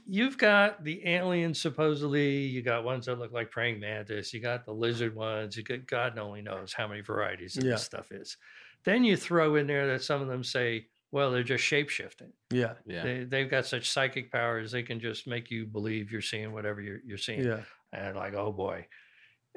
[0.08, 2.40] you've got the aliens supposedly.
[2.40, 4.34] You got ones that look like praying mantis.
[4.34, 5.56] You got the lizard ones.
[5.56, 7.72] You got God only knows how many varieties of Yeah.
[7.72, 8.38] this stuff is.
[8.84, 12.34] Then you throw in there that some of them say, well, they're just shape shifting.
[12.52, 12.74] Yeah.
[12.86, 13.04] yeah.
[13.04, 16.82] They they've got such psychic powers they can just make you believe you're seeing whatever
[16.82, 17.44] you're you're seeing.
[17.44, 17.62] Yeah.
[17.94, 18.88] And like, oh boy.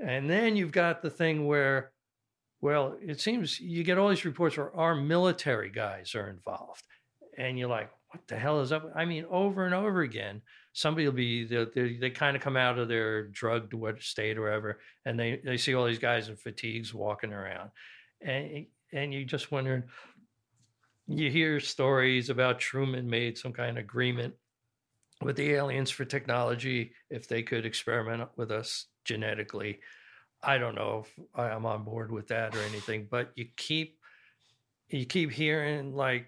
[0.02, 1.92] And then you've got the thing where,
[2.60, 6.84] well, it seems you get all these reports where our military guys are involved.
[7.36, 8.90] And you're like, what the hell is up?
[8.94, 12.56] I mean, over and over again, somebody will be, they, they, they kind of come
[12.56, 16.28] out of their drugged what state or whatever, and they, they see all these guys
[16.28, 17.70] in fatigues walking around.
[18.20, 19.84] And, and you just wondering,
[21.10, 24.34] you hear stories about Truman made some kind of agreement
[25.22, 29.80] with the aliens for technology if they could experiment with us genetically.
[30.42, 33.98] I don't know if I'm on board with that or anything, but you keep
[34.88, 36.26] you keep hearing like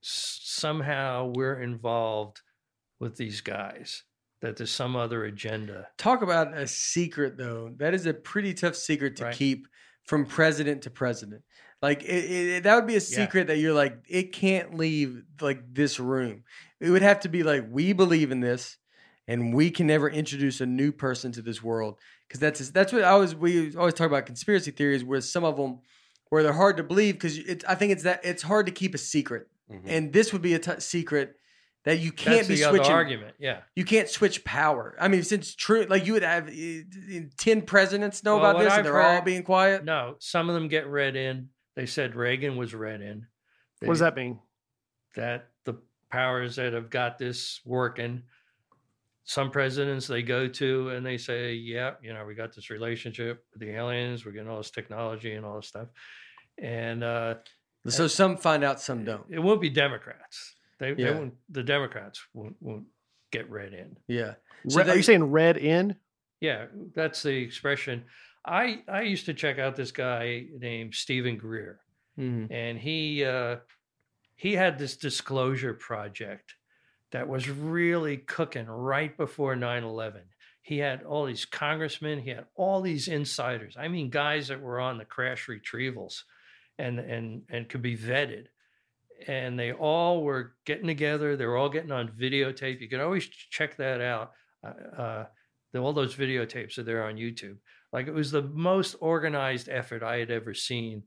[0.00, 2.40] somehow we're involved
[3.00, 4.04] with these guys
[4.40, 5.88] that there's some other agenda.
[5.98, 7.72] Talk about a secret, though.
[7.78, 9.34] That is a pretty tough secret to Right.
[9.34, 9.66] keep
[10.04, 11.42] from president to president.
[11.82, 15.74] Like it, it, that would be a secret that you're like, it can't leave like
[15.74, 16.44] this room.
[16.80, 18.76] It would have to be like, we believe in this,
[19.28, 23.04] and we can never introduce a new person to this world because that's that's what
[23.04, 25.80] I always we always talk about conspiracy theories, where some of them
[26.30, 28.94] where they're hard to believe because it's I think it's that it's hard to keep
[28.94, 29.82] a secret, Mhm.
[29.86, 31.36] and this would be a t- secret
[31.84, 33.34] that you can't That's be switching argument.
[33.38, 33.60] Yeah.
[33.76, 34.96] you can't switch power.
[35.00, 38.72] I mean, since true, like you would have uh, ten presidents know Well, about this,
[38.72, 39.84] I've and they're all being quiet.
[39.84, 41.50] No, some of them get read in.
[41.76, 43.26] They said Reagan was read in.
[43.80, 44.40] What does that mean?
[45.14, 45.74] that the
[46.10, 48.22] powers that have got this working
[49.24, 53.42] some presidents they go to and they say yeah you know we got this relationship
[53.52, 55.88] with the aliens we're getting all this technology and all this stuff
[56.58, 57.34] and uh
[57.88, 59.24] So some find out, some don't.
[59.30, 62.84] it won't be democrats they, they won't the democrats won't, won't
[63.32, 64.34] get read in Yeah.
[64.68, 65.96] So Re- they- are you saying red in?
[66.42, 68.04] yeah that's the expression
[68.46, 71.80] i i used to check out this guy named steven greer.
[72.18, 72.48] Mhm.
[72.50, 73.56] and he uh,
[74.36, 76.54] he had this disclosure project
[77.12, 80.22] that was really cooking right before 9-11
[80.62, 84.80] he had all these congressmen he had all these insiders i mean guys that were
[84.80, 86.22] on the crash retrievals
[86.78, 88.46] and and and could be vetted.
[89.26, 92.80] And they all were getting together they were all getting on videotape.
[92.82, 94.32] You can always check that out
[94.62, 95.24] uh, uh,
[95.78, 97.58] all those videotapes are there on youtube
[97.96, 101.02] like it was the most organized effort i had ever seen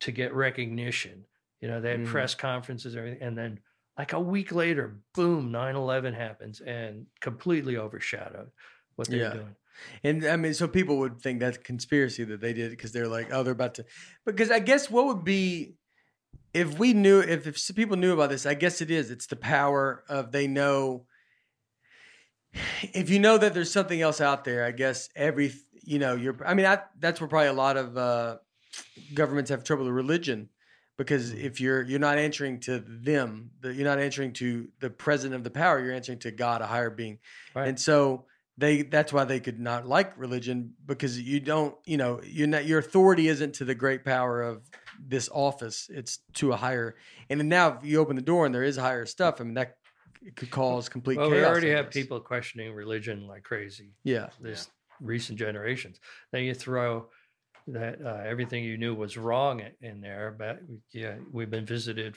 [0.00, 1.24] to get recognition.
[1.60, 2.06] You know, they had Mhm.
[2.06, 3.60] press conferences, and everything, and then
[3.96, 8.50] like a week later, boom, 9-11 happens and completely overshadowed
[8.96, 9.32] what they're Yeah.
[9.34, 9.56] doing.
[10.02, 13.32] And I mean, so people would think that's conspiracy that they did because they're like,
[13.32, 13.84] oh, they're about to.
[14.26, 15.76] Because I guess what would be
[16.52, 19.10] if we knew, if, if people knew about this, I guess it is.
[19.10, 21.06] It's the power of they know.
[22.92, 25.52] If you know that there's something else out there, I guess every,
[25.84, 28.36] you know, you're, I mean, I, that's where probably a lot of uh,
[29.14, 30.48] governments have trouble with religion
[30.98, 35.34] because if you're you're not answering to them the, you're not answering to the president
[35.34, 37.18] of the power you're answering to god a higher being.
[37.54, 37.68] Right.
[37.68, 38.26] and so
[38.58, 42.66] they that's why they could not like religion because you don't you know you're not
[42.66, 44.68] your authority isn't to the great power of
[45.04, 45.88] this office.
[45.92, 46.94] It's to a higher
[47.30, 49.54] and then now if you open the door and there is higher stuff i mean
[49.54, 49.76] that
[50.36, 53.90] could cause complete Well, chaos we already have people questioning religion like crazy.
[54.04, 54.28] yeah.
[54.40, 54.68] This
[55.02, 56.00] recent generations.
[56.30, 57.08] Then you throw
[57.68, 60.34] that uh, everything you knew was wrong in there.
[60.36, 60.60] But
[60.92, 62.16] yeah, we've been visited,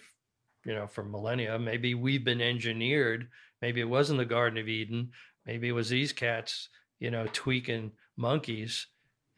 [0.66, 1.60] you know, for millennia.
[1.60, 3.28] Maybe we've been engineered.
[3.62, 5.12] Maybe it wasn't the Garden of Eden.
[5.46, 8.88] Maybe it was these cats, you know, tweaking monkeys.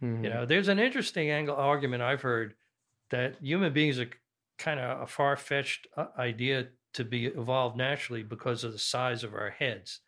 [0.01, 0.23] Mhm.
[0.23, 2.55] You know, there's an interesting angle argument I've heard
[3.09, 4.09] that human beings are
[4.57, 5.87] kind of a far fetched
[6.17, 10.01] idea to be evolved naturally because of the size of our heads.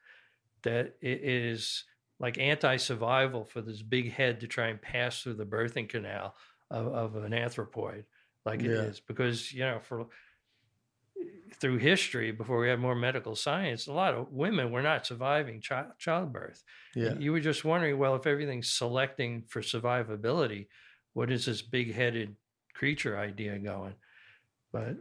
[0.63, 1.85] That it is
[2.19, 6.35] like anti survival for this big head to try and pass through the birthing canal
[6.69, 8.03] of, of an anthropoid,
[8.45, 8.81] like it Yeah.
[8.83, 8.99] is.
[8.99, 10.07] Because, you know, for
[11.59, 15.61] through history, before we had more medical science, a lot of women were not surviving
[15.61, 16.63] chi- childbirth.
[16.95, 17.15] Yeah.
[17.17, 20.67] You were just wondering, well, if everything's selecting for survivability,
[21.13, 22.35] what is this big-headed
[22.73, 23.95] creature idea going?
[24.71, 24.97] But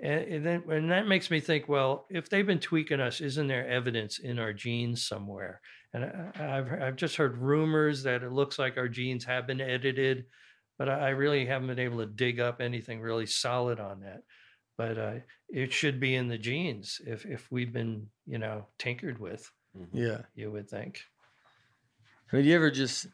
[0.00, 3.46] and, and then and that makes me think, well, if they've been tweaking us, isn't
[3.46, 5.60] there evidence in our genes somewhere?
[5.92, 9.60] And I, I've I've just heard rumors that it looks like our genes have been
[9.60, 10.26] edited,
[10.78, 14.22] but I, I really haven't been able to dig up anything really solid on that.
[14.78, 15.14] But uh,
[15.48, 19.50] it should be in the genes if if we've been you know tinkered with.
[19.92, 20.22] Yeah.
[20.34, 21.00] You would think.
[22.32, 23.06] I mean, you ever just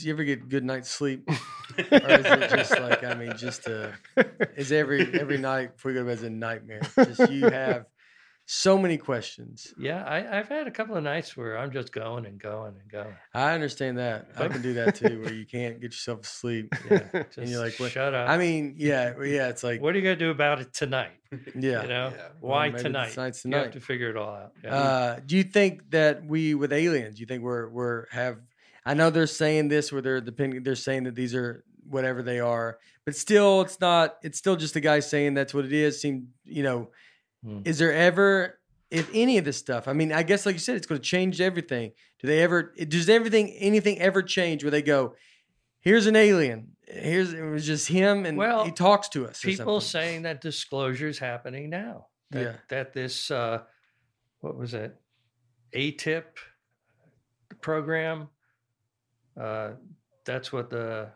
[0.00, 1.26] you ever get good night's sleep,
[1.78, 3.92] or is it just like I mean, just uh,
[4.56, 6.82] is every every night before you go to bed is a nightmare?
[6.96, 7.86] Just you have
[8.48, 9.74] so many questions.
[9.76, 12.88] Yeah, I, I've had a couple of nights where I'm just going and going and
[12.90, 13.14] going.
[13.34, 14.28] I understand that.
[14.36, 16.72] I can do that too, where you can't get yourself to sleep.
[16.90, 18.28] Yeah, And just you're like, what- shut up.
[18.30, 19.48] I mean, yeah, yeah.
[19.48, 21.10] It's like, what are you gonna do about it tonight?
[21.56, 21.82] yeah.
[21.82, 22.28] You know, Yeah.
[22.40, 23.12] Why maybe tonight?
[23.12, 24.52] tonight's You have to figure it all out.
[24.62, 24.74] Yeah.
[24.74, 27.16] Uh, do you think that we with aliens?
[27.16, 28.38] Do you think we're we're have?
[28.84, 30.62] I know they're saying this where they're depending.
[30.62, 34.18] They're saying that these are whatever they are, but still, it's not.
[34.22, 36.00] It's still just a guy saying that's what it is.
[36.00, 36.90] Seem you know.
[37.46, 37.60] Hmm.
[37.64, 38.58] Is there ever,
[38.90, 39.86] if any of this stuff?
[39.88, 41.92] I mean, I guess like you said, it's going to change everything.
[42.20, 42.74] Do they ever?
[42.88, 45.14] Does everything anything ever change where they go?
[45.80, 46.72] Here's an alien.
[46.88, 49.40] Here's it was just him, and Well, he talks to us.
[49.40, 52.06] People saying that disclosure is happening now.
[52.30, 52.56] That, Yeah.
[52.70, 53.62] That this, uh,
[54.40, 54.96] what was it,
[55.72, 56.24] ATIP
[57.60, 58.28] program?
[59.40, 59.72] Uh,
[60.24, 61.10] that's what the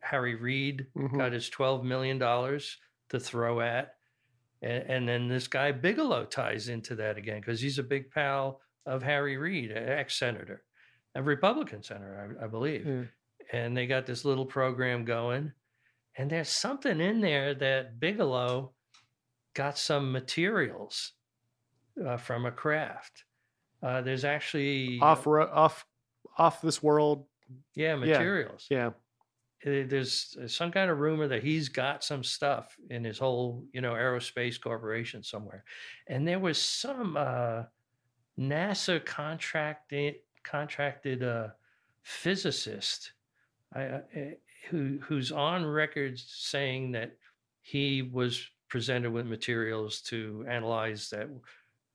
[0.00, 1.16] Harry Reid Mhm.
[1.16, 2.78] got his twelve million dollars
[3.08, 3.93] to throw at,
[4.64, 8.60] and, and then this guy Bigelow ties into that again because he's a big pal
[8.86, 10.62] of Harry Reid, ex senator,
[11.14, 13.02] a Republican senator, I, I believe, Yeah.
[13.52, 15.52] and they got this little program going,
[16.16, 18.72] and there's something in there that Bigelow
[19.54, 21.12] got some materials
[22.04, 23.24] uh, from a craft.
[23.82, 25.84] Uh, there's actually off ro- off
[26.38, 27.26] off this world.
[27.74, 28.66] yeah materials.
[28.70, 28.90] Yeah.
[29.66, 33.64] Uh, There's uh, some kind of rumor that he's got some stuff in his whole,
[33.72, 35.64] you know, aerospace corporation somewhere,
[36.06, 37.64] and there was some uh,
[38.38, 41.48] NASA contracted contracted uh,
[42.02, 43.12] physicist
[43.74, 44.30] I, uh, eh,
[44.68, 47.16] who who's on record saying that
[47.62, 51.28] he was presented with materials to analyze that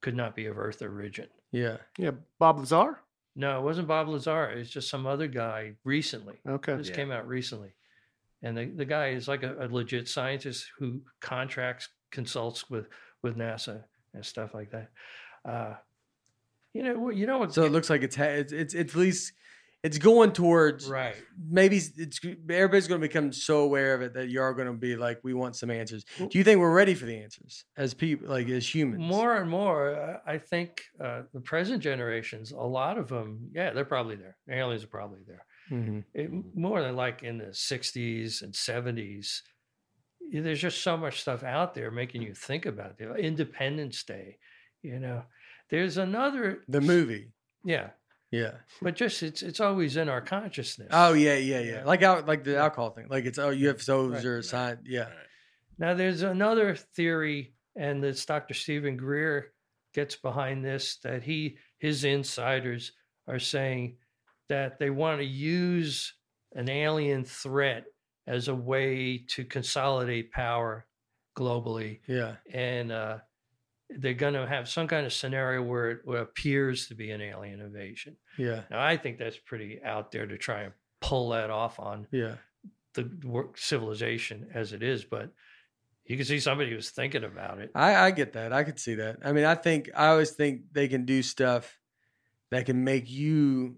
[0.02, 1.28] could not be of Earth origin.
[1.52, 1.78] Yeah.
[1.98, 2.12] Yeah.
[2.40, 3.00] Bob Lazar.
[3.36, 4.50] No, it wasn't Bob Lazar.
[4.50, 6.40] It's just some other guy recently.
[6.48, 6.76] Okay.
[6.76, 6.96] This Yeah.
[6.96, 7.74] came out recently.
[8.42, 12.88] And the, the guy is like a, a legit scientist who contracts, consults with,
[13.22, 13.84] with NASA
[14.14, 14.90] and stuff like that.
[15.46, 15.76] Uh,
[16.74, 17.54] you know, you know what?
[17.54, 19.34] So it looks like it's it's it's, it's at least
[19.84, 21.16] it's going towards right.
[21.50, 22.20] maybe it's
[22.50, 25.20] everybody's going to become so aware of it that you are going to be like
[25.24, 26.04] we want some answers.
[26.18, 29.02] Do you think we're ready for the answers as people like as humans?
[29.02, 33.86] More and more, I think uh, the present generations, a lot of them, yeah, they're
[33.86, 34.36] probably there.
[34.50, 35.46] Aliens are probably there.
[35.72, 36.04] Mhm.
[36.16, 39.42] it, more than like in the 60s and 70s
[40.32, 44.38] there's just so much stuff out there making you think about it independence day
[44.82, 45.22] you know
[45.70, 47.32] there's another the movie.
[47.64, 47.90] yeah
[48.32, 48.52] Yeah.
[48.82, 51.72] but just it's it's always in our consciousness Oh yeah, yeah, yeah.
[51.78, 51.84] Yeah.
[51.86, 53.08] Like out like the alcohol thing.
[53.10, 54.26] Like it's oh UFOs Right.
[54.26, 54.82] or science.
[54.86, 55.02] Yeah.
[55.02, 55.14] Right.
[55.80, 59.52] now there's another theory and it's dr steven greer
[59.94, 62.92] gets behind this that he his insiders
[63.28, 63.98] are saying
[64.50, 66.14] that they want to use
[66.56, 67.86] an alien threat
[68.28, 70.86] as a way to consolidate power
[71.38, 72.36] globally Yeah.
[72.52, 73.20] and uh,
[73.90, 77.12] they're going to have some kind of scenario where it, where it appears to be
[77.12, 78.16] an alien invasion.
[78.38, 78.62] Yeah.
[78.70, 82.36] Now, I think that's pretty out there to try and pull that off on Yeah.
[82.94, 85.32] the work civilization as it is, but
[86.06, 87.72] you can see somebody who's thinking about it.
[87.74, 88.52] I, I get that.
[88.54, 89.18] I could see that.
[89.24, 91.80] I mean, I think I always think they can do stuff
[92.52, 93.78] that can make you,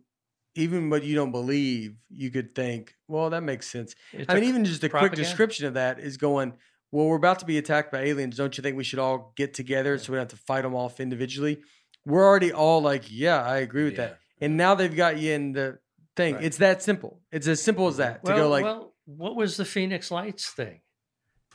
[0.55, 3.95] even what you don't believe, you could think, well, that makes sense.
[4.13, 6.53] It's I mean, even just a quick description of that is going,
[6.91, 8.35] well, we're about to be attacked by aliens.
[8.35, 10.75] Don't you think we should all get together so we don't have to fight them
[10.75, 11.61] off individually?
[12.05, 14.19] We're already all like, yeah, I agree with that.
[14.41, 15.77] And now they've got you in the
[16.15, 16.35] thing.
[16.35, 16.43] Right.
[16.43, 17.21] It's that simple.
[17.31, 20.81] It's as simple as that to go like, well, what was the Phoenix Lights thing?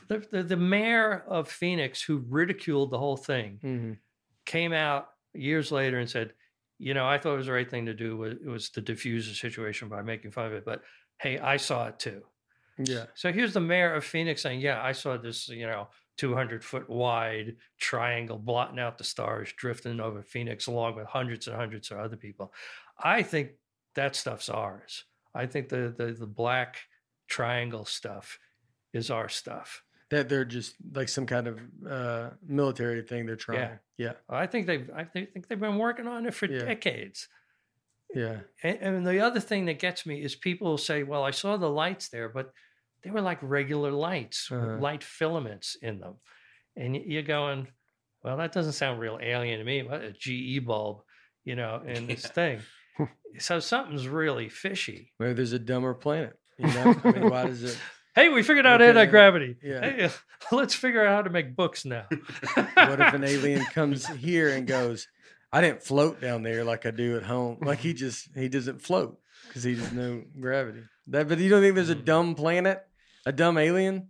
[0.07, 3.97] The, the, the mayor of Phoenix, who ridiculed the whole thing, mhm.
[4.45, 6.33] came out years later and said,
[6.79, 9.27] you know, I thought it was the right thing to do was, was to diffuse
[9.27, 10.63] the situation by making fun of it.
[10.63, 10.81] But
[11.19, 12.21] hey, I saw it too.
[12.79, 15.87] Yeah, So here's the mayor of Phoenix saying, yeah, I saw this, you know,
[16.17, 21.55] 200 foot wide triangle blotting out the stars, drifting over Phoenix along with hundreds and
[21.55, 22.53] hundreds of other people.
[22.99, 23.51] I think
[23.95, 25.05] that stuff's ours.
[25.35, 26.77] I think the the, the black
[27.27, 28.39] triangle stuff
[28.93, 29.83] is our stuff.
[30.09, 33.59] that they're just like some kind of uh, military thing they're trying.
[33.59, 33.77] Yeah.
[33.97, 34.13] Yeah.
[34.29, 36.65] I think they've I think they've been working on it for Yeah.
[36.65, 37.27] decades.
[38.15, 38.37] Yeah.
[38.63, 41.69] And, and the other thing that gets me is people say, "Well, I saw the
[41.69, 42.53] lights there, but
[43.07, 44.77] they were like regular lights, Uh-huh.
[44.79, 46.15] light filaments in them."
[46.75, 47.67] And you're going,
[48.23, 49.81] "Well, that doesn't sound real alien to me.
[49.83, 51.01] What a GE bulb,
[51.45, 52.59] you know, in this thing."
[53.39, 55.13] so something's really fishy.
[55.19, 56.37] Maybe there's a dumber planet.
[56.57, 57.77] You know, I mean, why does it?
[58.15, 59.57] Hey, we figured out Okay, anti gravity.
[59.61, 59.79] yeah.
[59.81, 60.09] Hey,
[60.51, 62.07] let's figure out how to make books now.
[62.09, 65.07] What if an alien comes here and goes,
[65.53, 68.81] "I didn't float down there like I do at home." Like he just he doesn't
[68.81, 70.81] float because he doesn't know gravity.
[71.05, 72.05] That, but you don't think there's a Mm.
[72.05, 72.83] dumb planet,
[73.27, 74.07] a dumb alien?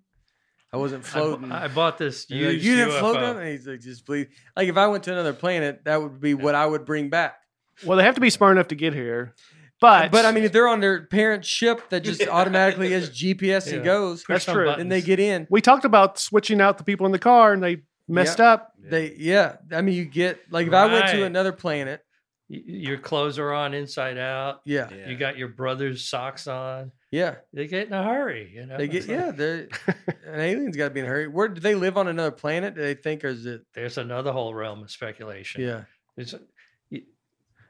[0.71, 1.51] I wasn't floating.
[1.51, 3.21] I, bought this And you're like, you didn't float UFO.
[3.21, 3.37] down.
[3.37, 4.27] And he's like, just please.
[4.55, 7.37] Like if I went to another planet, that would be what I would bring back.
[7.85, 9.33] Well, they have to be smart enough to get here.
[9.79, 13.67] But But I mean, if they're on their parent ship that just automatically has GPS
[13.69, 13.75] Yeah.
[13.75, 14.65] and goes, That's true.
[14.65, 14.81] buttons.
[14.81, 17.63] and they get in, we talked about switching out the people in the car, and
[17.63, 18.73] they messed up.
[18.77, 19.57] they yeah.
[19.71, 22.01] I mean, you get like if I went to another planet,
[22.49, 24.61] your clothes are on inside out.
[24.65, 25.09] yeah, Yeah.
[25.09, 26.91] You got your brother's socks on.
[27.11, 27.35] Yeah.
[27.53, 28.77] They get in a hurry, you know.
[28.77, 29.31] They get yeah.
[29.31, 29.67] They're,
[30.25, 31.27] an alien's got to be in a hurry.
[31.27, 32.75] Where do they live on another planet?
[32.75, 33.61] Do they think, or is it?
[33.73, 35.61] There's another whole realm of speculation.
[35.61, 35.83] Yeah.
[36.17, 36.25] Y-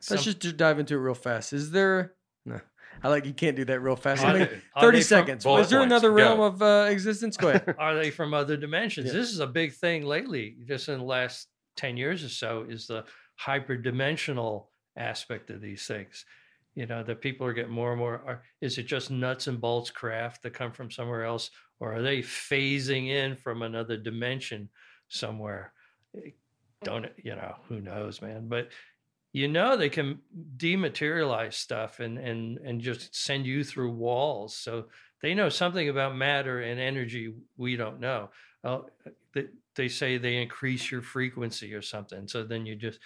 [0.10, 1.54] Let's some- just dive into it real fast.
[1.54, 2.14] Is there?
[2.46, 2.60] No,
[3.04, 4.24] I like you can't do that real fast.
[4.24, 4.50] I mean,
[4.80, 5.46] Thirty from- seconds.
[5.46, 5.92] Is there points.
[5.92, 6.44] another realm Go.
[6.46, 7.36] of uh, existence?
[7.38, 7.76] Go ahead.
[7.80, 9.08] are they from other dimensions?
[9.08, 9.14] Yeah.
[9.14, 11.48] This is a big thing lately, just in the last
[11.78, 13.06] 10 years or so, is the
[13.44, 14.66] hyperdimensional
[14.96, 16.26] aspect of these things.
[16.78, 18.22] You know, that people are getting more and more.
[18.28, 21.49] Are, is it just nuts and bolts craft that come from somewhere else,
[21.80, 24.70] or are they phasing in from another dimension
[25.08, 25.74] somewhere?
[26.16, 26.30] Eh,
[26.84, 27.56] Don't you know?
[27.68, 28.48] Who knows, man?
[28.48, 28.70] But
[29.34, 30.20] you know they can
[30.58, 34.56] dematerialize stuff and and and just send you through walls.
[34.56, 34.86] So
[35.24, 38.30] they know something about matter and energy we don't know.
[38.64, 38.82] Uh,
[39.34, 39.45] they,
[39.76, 42.28] they say they increase your frequency or something.
[42.28, 42.99] So then you just,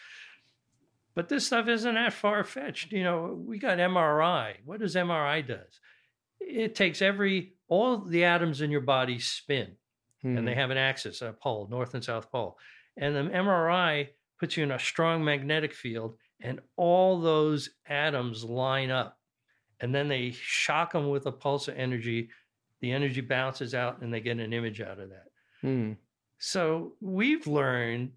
[1.15, 2.91] but this stuff isn't that far fetched.
[2.91, 4.55] You know, we got MRI.
[4.65, 5.79] What does MRI does?
[6.39, 9.77] It takes every all the atoms in your body spin,
[10.23, 10.59] and they Hmm.
[10.59, 12.57] have an axis, a pole, north and south pole,
[12.97, 14.09] and the MRI
[14.39, 19.17] puts you in a strong magnetic field, and all those atoms line up
[19.79, 22.29] and then they shock them with a pulse of energy.
[22.81, 25.31] The energy bounces out, and they get an image out of that.
[25.61, 25.93] Hmm.
[26.38, 28.11] So we've learned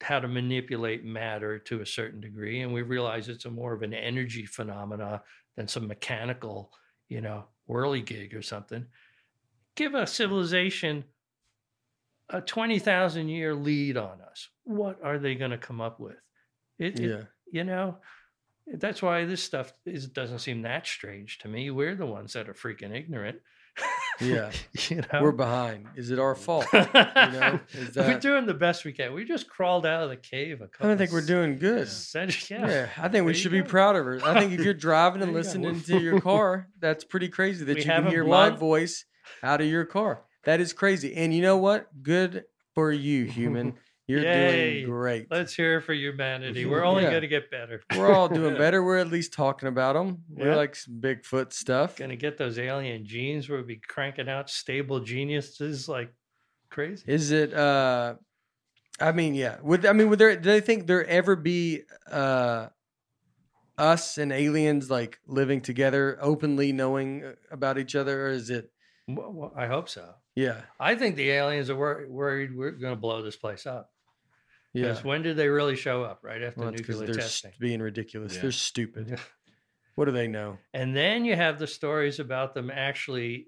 [0.00, 3.82] how to manipulate matter to a certain degree, and we realize it's a more of
[3.82, 5.22] an energy phenomena
[5.56, 6.72] than some mechanical,
[7.08, 8.86] you know, whirligig or something.
[9.74, 11.04] Give a civilization
[12.30, 14.48] a twenty thousand year lead on us.
[14.64, 16.16] What are they going to come up with?
[16.78, 17.22] It, it- Yeah.
[17.50, 17.96] you know
[18.74, 22.50] that's why this stuff is doesn't seem that strange to me we're the ones that
[22.50, 23.38] are freaking ignorant
[24.20, 24.50] Yeah.
[24.88, 25.86] you know We're behind.
[25.96, 26.66] Is it our fault?
[26.72, 30.60] know, is we're doing the best we can we just crawled out of the cave
[30.60, 31.88] a I don't think we're doing good.
[32.14, 32.28] Yeah.
[32.50, 34.20] yeah, I think we There you should be proud of her.
[34.24, 37.76] I think if you're driving and you listening to your car, that's pretty crazy that
[37.76, 39.04] We you can hear my voice
[39.42, 40.24] out of your car.
[40.44, 41.14] That is crazy.
[41.14, 41.88] And you know what?
[42.02, 43.74] Good for you, human.
[44.08, 44.80] You're Yay.
[44.80, 45.26] doing great.
[45.30, 47.10] let's hear it for humanity we're only Yeah.
[47.10, 48.82] going to get better We're all doing better.
[48.82, 50.24] We're at least talking about them.
[50.30, 50.56] We're Yeah.
[50.56, 51.96] like some Bigfoot stuff.
[51.96, 56.12] going to get those alien genes where we be cranking out stable geniuses like
[56.70, 57.52] crazy Is it?
[57.54, 58.14] uh
[59.00, 59.58] I mean, yeah.
[59.62, 60.08] Would I mean?
[60.08, 60.34] Would there?
[60.34, 62.66] Do they think there ever be uh
[63.76, 68.72] us and aliens like living together, openly knowing uh, about each other, or is it?
[69.06, 72.92] Well, well, i hope so Yeah, i think the aliens are wor- worried we're going
[72.92, 73.88] to blow this place up
[74.78, 74.88] yeah.
[74.88, 76.20] Because when did they really show up?
[76.22, 77.50] Right after Well, nuclear they're testing.
[77.52, 78.34] s- being ridiculous.
[78.36, 78.42] Yeah.
[78.42, 79.08] They're stupid.
[79.10, 79.16] Yeah.
[79.94, 80.58] What do they know?
[80.72, 83.46] And then you have the stories about them actually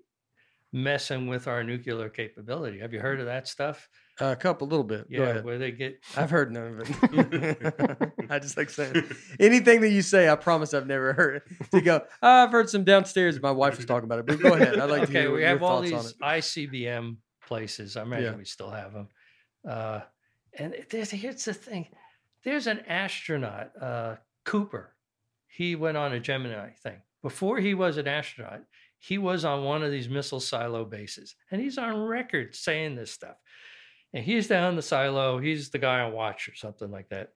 [0.73, 2.78] messing with our nuclear capability.
[2.81, 3.89] Have you heard of that stuff?
[4.20, 5.07] Uh, a couple, a little bit.
[5.09, 8.12] Yeah, where they get I've heard none of it.
[8.31, 9.02] I just like saying
[9.40, 10.28] anything that you say.
[10.28, 11.36] I promise I've never heard.
[11.36, 11.70] It.
[11.70, 13.40] To go, "Oh, I've heard some downstairs.
[13.40, 14.78] My wife was talking about it, but go ahead.
[14.78, 15.20] I'd like to okay.
[15.23, 16.12] hear We your have all these.
[16.23, 17.16] ICBM
[17.47, 17.97] places.
[17.97, 18.36] I imagine Yeah.
[18.39, 19.09] we still have them.
[19.66, 20.01] Uh,
[20.59, 21.89] and there's, here's the thing:
[22.44, 24.94] there's an astronaut, uh, Cooper.
[25.48, 27.02] He went on a Gemini thing.
[27.22, 28.62] Before he was an astronaut,
[28.98, 33.10] he was on one of these missile silo bases, and he's on record saying this
[33.10, 33.36] stuff.
[34.12, 35.39] And he's down the silo.
[35.39, 37.32] He's the guy on watch or something like that.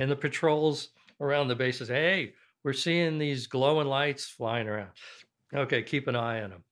[0.00, 0.88] And the patrols
[1.20, 2.34] around the base say, "Hey,
[2.66, 4.90] we're seeing these glowing lights flying around.
[5.54, 6.64] Okay, keep an eye on them.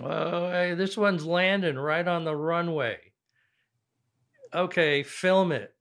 [0.00, 2.96] Oh, hey, this one's landing right on the runway.
[4.54, 5.74] Okay, film it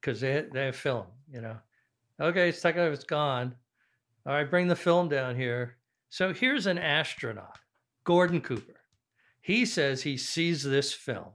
[0.00, 1.56] because they they have film, you know.
[2.20, 3.54] Okay, it's like it's gone.
[4.26, 5.76] All right, bring the film down here.
[6.10, 7.58] So here's an astronaut,
[8.04, 8.80] Gordon Cooper.
[9.40, 11.28] He says he sees this film.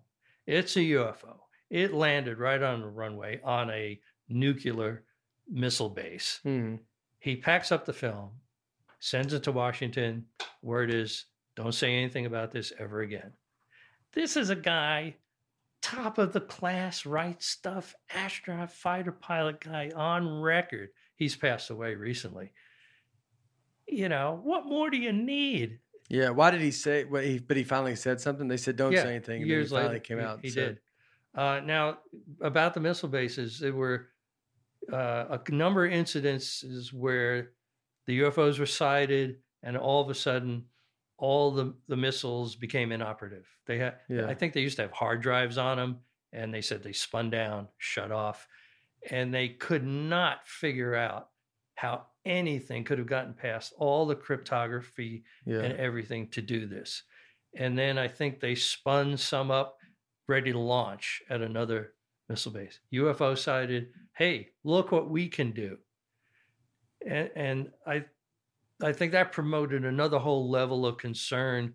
[0.45, 1.37] It's a UFO.
[1.69, 3.99] It landed right on the runway on a
[4.29, 5.03] nuclear
[5.49, 6.39] missile base.
[6.45, 6.79] Mhm.
[7.19, 8.31] He packs up the film,
[8.99, 10.27] sends it to Washington.
[10.61, 11.25] Word is,
[11.55, 13.33] don't say anything about this ever again.
[14.11, 15.15] This is a guy,
[15.83, 20.89] top of the class, right stuff, astronaut, fighter pilot guy on record.
[21.15, 22.51] He's passed away recently.
[23.87, 25.79] You know, what more do you need?
[26.09, 26.29] Yeah.
[26.29, 27.03] Why did he say?
[27.03, 28.47] What he, but he finally said something.
[28.47, 30.39] They said, "Don't Yeah, say anything." And Years then he finally later, came he- out.
[30.41, 30.79] He, and said, did.
[31.39, 31.97] Uh, now,
[32.41, 34.07] about the missile bases, there were
[34.91, 37.51] uh, a number of incidences where
[38.07, 40.65] the UFOs were sighted, and all of a sudden,
[41.17, 43.45] all the, the missiles became inoperative.
[43.65, 44.27] They had, Yeah.
[44.27, 45.99] I think they used to have hard drives on them,
[46.31, 48.47] and they said they spun down, shut off,
[49.09, 51.29] and they could not figure out
[51.75, 55.59] how anything could have gotten past all the cryptography Yeah.
[55.61, 57.03] and everything to do this.
[57.55, 59.77] And then I think they spun some up
[60.27, 61.93] ready to launch at another
[62.29, 62.79] missile base.
[62.93, 65.77] UFO sighted, hey, look what we can do.
[67.05, 68.05] And, and I,
[68.87, 71.73] I think that promoted another whole level of concern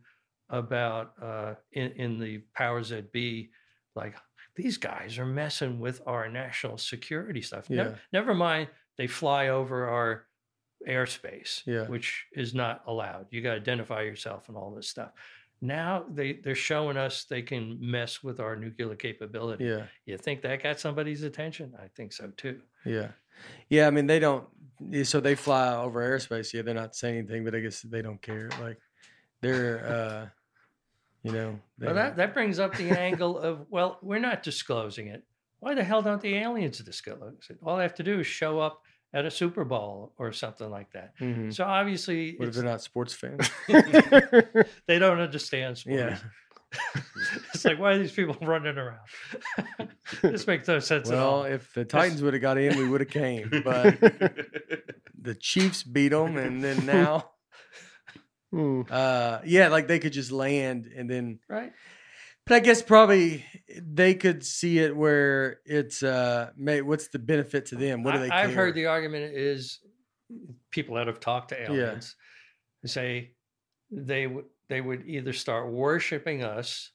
[0.50, 3.50] about uh, in, in the powers that be,
[3.94, 4.14] like
[4.56, 7.68] these guys are messing with our national security stuff.
[7.68, 7.76] Yeah.
[7.76, 10.26] Never, never mind, they fly over our
[10.88, 11.86] airspace, Yeah.
[11.86, 13.26] which is not allowed.
[13.30, 15.10] You got to identify yourself and all this stuff.
[15.60, 19.64] Now they they're showing us they can mess with our nuclear capability.
[19.64, 19.86] Yeah.
[20.06, 21.74] You think that got somebody's attention?
[21.82, 22.60] I think so too.
[22.84, 23.08] Yeah.
[23.68, 23.88] Yeah.
[23.88, 24.46] I mean, they don't.
[24.90, 26.52] Yeah, So they fly over airspace.
[26.52, 28.48] Yeah, they're not saying anything, but I guess they don't care.
[28.60, 28.78] Like
[29.40, 30.26] they're, uh,
[31.22, 35.08] you know, they Well, that that brings up the angle of well, we're not disclosing
[35.08, 35.24] it.
[35.60, 37.58] Why the hell don't the aliens disclose it?
[37.64, 38.82] All they have to do is show up
[39.12, 41.16] at a Super Bowl or something like that.
[41.18, 41.52] Mhm.
[41.52, 43.50] So obviously, What if they're not sports fans?
[44.86, 45.98] they don't understand sports.
[45.98, 46.18] yeah.
[47.54, 49.00] it's like why are these people running around?
[50.22, 51.44] This makes no sense at Well, all.
[51.44, 53.50] if the Titans would have got in, we would have came.
[53.64, 53.98] But
[55.20, 57.30] the Chiefs beat them, and then now,
[58.50, 58.82] Hmm.
[58.90, 61.38] uh, yeah, like they could just land and then.
[61.48, 61.72] Right?
[62.46, 63.44] But I guess probably
[63.76, 68.02] they could see it where it's uh, may, what's the benefit to them?
[68.02, 68.30] What do they?
[68.30, 69.80] I, have heard the argument is
[70.70, 72.16] people that have talked to aliens
[72.86, 73.32] say
[73.90, 76.90] they would they would either start worshiping us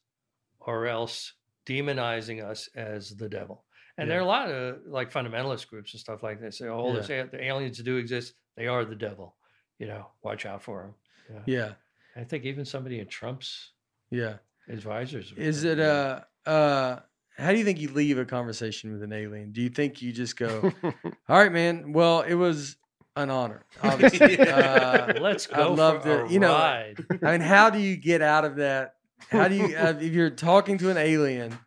[0.60, 1.34] or else
[1.66, 3.64] demonizing us as the devil.
[3.98, 6.94] And there are a lot of like fundamentalist groups and stuff like that say, "Oh,
[6.94, 8.34] this a- the aliens do exist.
[8.58, 9.36] They are the devil.
[9.78, 10.82] You know, watch out for
[11.30, 11.74] them." Yeah,
[12.16, 13.72] I think even somebody in Trump's
[14.10, 14.38] yeah.
[14.68, 15.32] advisors.
[15.38, 16.22] Is it yeah.
[16.46, 17.00] uh uh?
[17.38, 19.52] How do you think you leave a conversation with an alien?
[19.52, 21.94] Do you think you just go, "All right, man.
[21.94, 22.78] Well, it was
[23.16, 26.96] an honor." Obviously, uh, Let's I'd go love for to- a you know, ride.
[27.22, 28.96] I mean, how do you get out of that?
[29.30, 31.58] How do you, uh, if you're talking to an alien,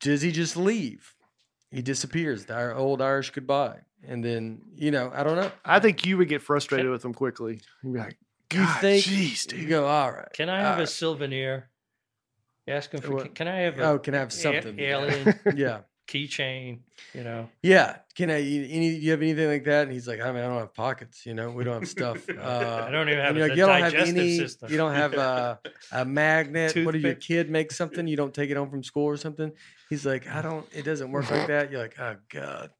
[0.00, 1.14] does he just leave?
[1.70, 3.78] He disappears, the old Irish goodbye.
[4.06, 5.50] And then, you know, I don't know.
[5.64, 7.60] I think you would get frustrated with them quickly.
[7.82, 8.18] You'd be like,
[8.52, 10.28] You God, think jeez, you go, all right.
[10.34, 11.70] Can I have all a right." souvenir?
[12.68, 13.12] Ask him for.
[13.14, 13.34] What?
[13.34, 14.78] Can I have a Oh, can I have a- something?
[14.78, 15.80] alien yeah.
[16.06, 16.78] keychain?
[17.12, 17.96] You know, Yeah.
[18.14, 19.82] Can I, you, any, you have anything like that?
[19.84, 22.24] And he's like, I mean, I don't have pockets, you know, we don't have stuff.
[22.38, 24.70] Uh, I don't even have a you're like, you don't have any, system.
[24.70, 25.58] you don't have a,
[25.92, 26.76] a magnet.
[26.84, 28.06] What if your kid makes something?
[28.06, 29.50] You don't take it home from school or something?
[29.90, 31.70] He's like, I don't, it doesn't work like that.
[31.70, 32.70] You're like, oh God,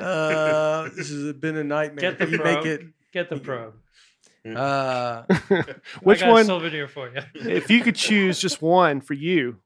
[0.00, 2.10] uh, this has been a nightmare.
[2.12, 2.64] Get the you probe.
[2.64, 2.80] make
[3.12, 3.74] Get the probe.
[4.54, 5.22] uh,
[6.02, 6.44] Which I got one?
[6.46, 7.20] souvenir for you?
[7.34, 9.56] if you could choose just one for you,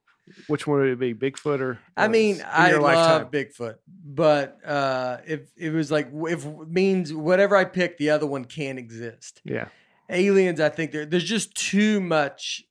[0.47, 1.15] which one would it be?
[1.15, 1.79] Bigfoot or?
[1.97, 3.27] I mean, in I your love lifetime?
[3.31, 8.45] Bigfoot, but uh, if it was like, if means whatever I pick, the other one
[8.45, 9.41] can't exist.
[9.45, 9.69] Yeah.
[10.11, 12.63] aliens i think there, there's just too much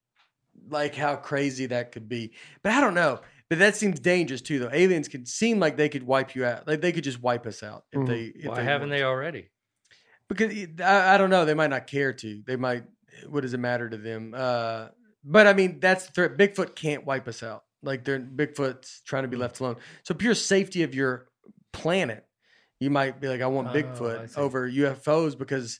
[0.70, 3.20] like how crazy that could be but i don't know
[3.50, 6.68] but that seems dangerous too though aliens could seem like they could wipe you out
[6.68, 8.08] like they could just wipe us out if Mhm.
[8.08, 9.50] they if Why haven't wanted they already?
[10.28, 10.54] because
[10.84, 12.84] I, I don't know they might not care to they might
[13.28, 14.90] what does it matter to them uh
[15.24, 19.24] but i mean that's the threat bigfoot can't wipe us out like they're bigfoot's trying
[19.24, 21.28] to be left alone so pure safety of your
[21.74, 22.26] planet
[22.80, 24.40] you might be like i want Oh, I bigfoot see.
[24.42, 25.80] over ufos because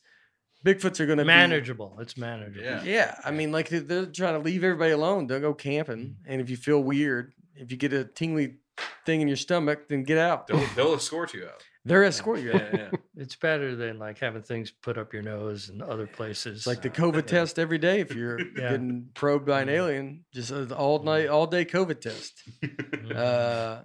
[0.66, 1.98] bigfoots are going to be Manageable.
[2.00, 2.64] It's manageable.
[2.64, 2.84] Yeah.
[2.84, 5.26] yeah, I mean, like they're- they're trying to leave everybody alone.
[5.26, 8.58] They'll go camping, and if you feel weird, if you get a tingly
[9.04, 10.46] thing in your stomach, then get out.
[10.46, 11.64] They'll, they'll escort you out.
[11.84, 12.52] They're escort you.
[12.54, 12.90] Yeah, yeah.
[13.16, 16.66] It's better than like having things put up your nose and other places.
[16.66, 18.00] Like the COVID test every day.
[18.00, 18.72] If you're Yeah.
[18.72, 22.42] getting probed by an alien, just an all night, all day COVID test.
[22.64, 23.16] Mhm.
[23.16, 23.82] Uh,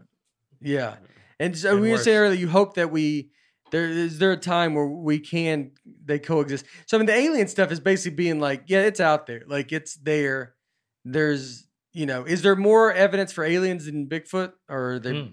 [0.60, 0.97] yeah,
[1.39, 3.31] and so And we were saying earlier, you hope that we
[3.73, 5.73] there is there a time where we can
[6.05, 6.64] they coexist.
[6.86, 9.73] So I mean, the alien stuff is basically being like, yeah, it's out there, like
[9.73, 10.55] it's there.
[11.05, 15.20] There's you know, is there more evidence for aliens than Bigfoot, or they?
[15.20, 15.28] Hmm.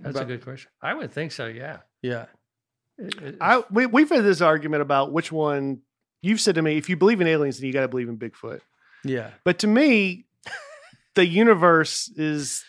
[0.00, 0.70] That's a good question.
[0.82, 1.46] I would think so.
[1.46, 1.78] Yeah.
[2.02, 2.26] Yeah,
[2.98, 5.80] It- it- I we, we've had this argument about which one
[6.22, 6.76] you've said to me.
[6.76, 8.60] If you believe in aliens, then you got to believe in Bigfoot.
[9.04, 10.26] yeah, But to me,
[11.14, 12.64] the universe is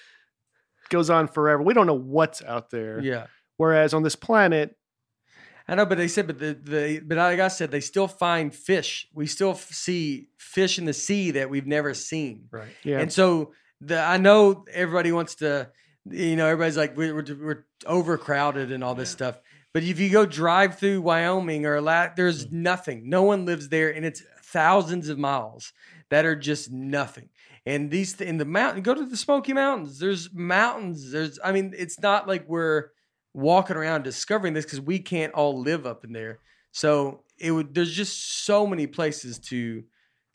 [0.89, 1.61] goes on forever.
[1.61, 2.99] We don't know what's out there.
[2.99, 3.27] yeah.
[3.57, 4.76] Whereas on this planet,
[5.68, 8.56] I know, but they said, but the, the but like I said, they still find
[8.56, 9.07] fish.
[9.14, 12.47] We still f- see fish in the sea that we've never seen.
[12.51, 12.69] right.
[12.84, 15.69] yeah, And so the I know everybody wants to,
[16.06, 19.16] you know, everybody's like we're we're, we're overcrowded and all this Yeah.
[19.16, 19.40] stuff.
[19.74, 22.52] But if you go drive through Wyoming or La- there's mm.
[22.52, 23.10] nothing.
[23.10, 25.74] No one lives there, and it's thousands of miles
[26.10, 27.30] that are just nothing.
[27.66, 30.00] And these in the mountain, go to the Smoky Mountains.
[30.00, 31.12] There's mountains.
[31.12, 32.90] There's, I mean, it's not like we're
[33.34, 36.40] walking around discovering this because we can't all live up in there.
[36.72, 37.76] So it would.
[37.76, 39.84] There's just so many places to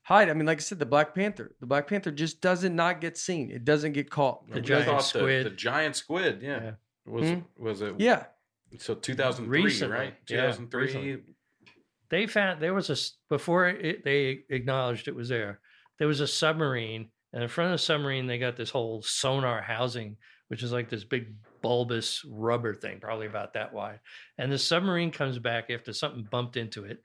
[0.05, 0.31] hide.
[0.31, 1.55] I mean, like I said, the Black Panther.
[1.61, 3.51] The Black Panther just doesn't not get seen.
[3.51, 4.49] It doesn't get caught.
[4.51, 5.45] The giant thought squid.
[5.47, 6.63] The, the giant squid, yeah.
[6.63, 6.71] Yeah.
[7.07, 7.41] Was Hmm?
[7.59, 7.95] was it?
[7.99, 8.25] Yeah.
[8.79, 10.15] So 2003, Recently, right?
[10.29, 10.83] yeah, 2003.
[10.83, 11.23] recently.
[12.11, 15.61] They found there was a s- before it, they acknowledged it was there.
[15.99, 19.63] There was a submarine, and in front of the submarine, they got this whole sonar
[19.63, 20.17] housing,
[20.49, 24.01] which is like this big bulbous rubber thing, probably about that wide.
[24.39, 27.03] And the submarine comes back after something bumped into it,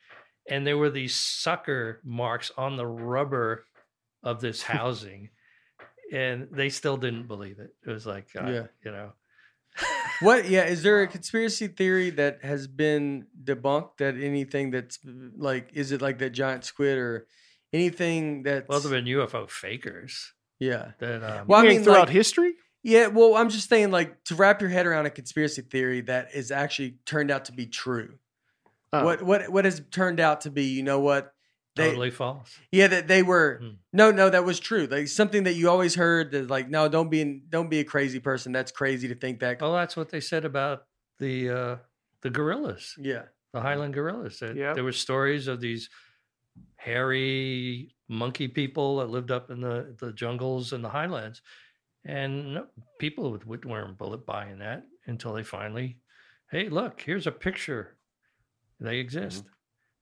[0.49, 3.65] and there were these sucker marks on the rubber
[4.23, 5.29] of this housing,
[6.11, 7.73] and they still didn't believe it.
[7.85, 8.67] It was like, uh, Yeah.
[8.83, 9.13] you know,
[10.21, 10.49] What?
[10.49, 10.65] Yeah.
[10.65, 13.97] Is there a conspiracy theory that has been debunked?
[13.99, 14.99] That anything that's
[15.37, 17.27] like, is it like that giant squid or
[17.71, 20.91] anything that well, there have been UFO fakers yeah.
[20.99, 21.23] that.
[21.23, 22.53] Um, Well, I mean mean, throughout like- history.
[22.83, 23.07] Yeah.
[23.07, 26.49] Well, I'm just saying, like, to wrap your head around a conspiracy theory that is
[26.49, 28.17] actually turned out to be true.
[28.91, 29.05] Oh.
[29.05, 30.65] What what what has turned out to be?
[30.65, 31.33] You know what?
[31.75, 32.57] They, totally false.
[32.71, 33.59] Yeah, that they were.
[33.61, 33.69] Hmm.
[33.93, 34.87] No, no, that was true.
[34.89, 37.83] Like something that you always heard that, like, no, don't be, an, don't be a
[37.83, 38.51] crazy person.
[38.51, 39.61] That's crazy to think that.
[39.61, 40.85] Well, that's what they said about
[41.19, 41.75] the uh,
[42.21, 44.39] the gorillas, Yeah, the Highland gorillas.
[44.39, 44.75] That Yep.
[44.75, 45.89] There were stories of these
[46.75, 51.41] hairy monkey people that lived up in the, the jungles and the highlands,
[52.03, 52.67] and no,
[52.99, 55.97] people would, would weren't bullet buying that until they finally,
[56.51, 57.97] hey, look, here's a picture.
[58.79, 59.45] They exist.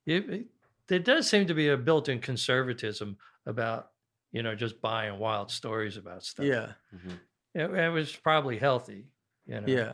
[0.06, 0.46] It, it,
[0.88, 3.92] there does seem to be a built-in conservatism about
[4.32, 6.46] you know just buying wild stories about stuff.
[6.46, 7.20] yeah, Mhm.
[7.56, 9.08] it, it was probably healthy.
[9.46, 9.68] You know.
[9.68, 9.94] yeah.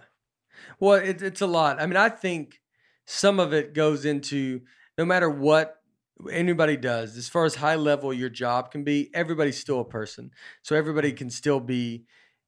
[0.80, 1.81] Well, it, it's a lot.
[1.81, 2.61] I mean, I think
[3.05, 4.61] some of it goes into
[4.97, 5.81] no matter what
[6.31, 10.31] anybody does, as far as high level your job can be, everybody's still a person.
[10.61, 12.05] So everybody can still be,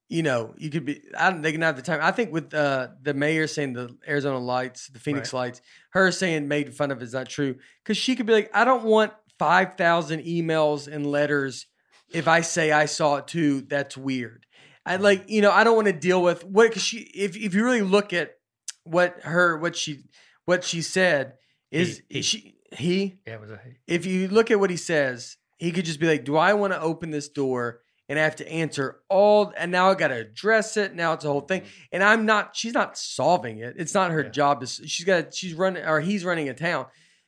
[0.08, 1.02] you know, you could be.
[1.18, 1.42] I don't.
[1.42, 2.00] They can have the time.
[2.02, 5.62] I think with uh, the mayor saying the Arizona Lights, the Phoenix Lights,
[5.92, 8.84] her saying made fun of is not true because she could be like, I don't
[8.84, 11.66] want five thousand emails and letters
[12.14, 13.62] if I say I saw it too.
[13.62, 14.46] That's weird.
[14.86, 17.00] I like, you know, I don't want to deal with what because she.
[17.00, 18.36] If if you really look at
[18.84, 20.04] what her what she
[20.46, 21.34] what she said
[21.72, 22.22] is He- he.
[22.22, 23.72] she he Yeah, it was a he.
[23.88, 26.74] if you look at what he says, he could just be like, "Do I want
[26.74, 30.16] to open this door and I have to answer all?" And now I got to
[30.16, 30.96] address it.
[30.96, 31.70] Now it's a whole thing, mm-hmm.
[31.94, 32.56] and I'm not.
[32.56, 33.76] She's not solving it.
[33.78, 34.30] It's not her Yeah.
[34.30, 34.62] job.
[34.62, 35.34] To, she's got.
[35.34, 36.86] She's running, or he's running a town.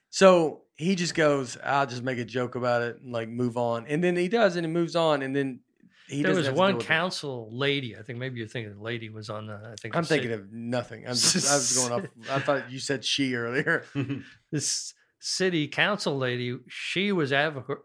[0.09, 3.87] So he just goes, "I'll just make a joke about it and like move on,"
[3.87, 5.59] and then he does, and he moves on, and then
[6.07, 7.97] he there was one council lady.
[7.97, 9.55] I think maybe you're thinking the lady was on the.
[9.55, 11.05] I think I'm thinking city, of nothing.
[11.05, 12.09] I'm just, I was going off.
[12.31, 13.83] I thought you said she earlier.
[14.51, 16.57] this city council lady.
[16.69, 17.79] She was advo-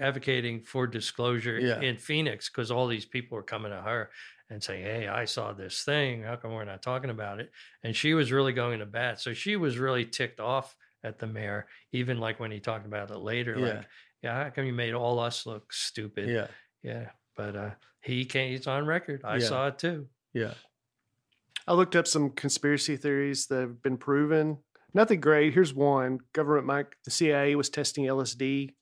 [0.00, 1.80] advocating for disclosure Yeah.
[1.80, 4.10] in Phoenix because all these people were coming to her
[4.50, 6.22] and saying, "Hey, I saw this thing.
[6.22, 7.50] How come we're not talking about it?"
[7.82, 9.20] And she was really going to bat.
[9.20, 13.10] So she was really ticked off at the mayor, even like when he talked about
[13.10, 13.56] it later.
[13.58, 13.66] Yeah.
[13.66, 13.86] Like,
[14.22, 16.28] yeah, how come you made all us look stupid?
[16.28, 16.46] yeah,
[16.82, 17.10] yeah.
[17.36, 19.20] But uh, he can't, He's on record.
[19.24, 19.46] I Yeah.
[19.48, 20.08] saw it too.
[20.32, 20.54] yeah.
[21.66, 24.58] I looked up some conspiracy theories that have been proven.
[24.92, 25.54] Nothing great.
[25.54, 28.74] Here's one: government, mic- the CIA was testing LSD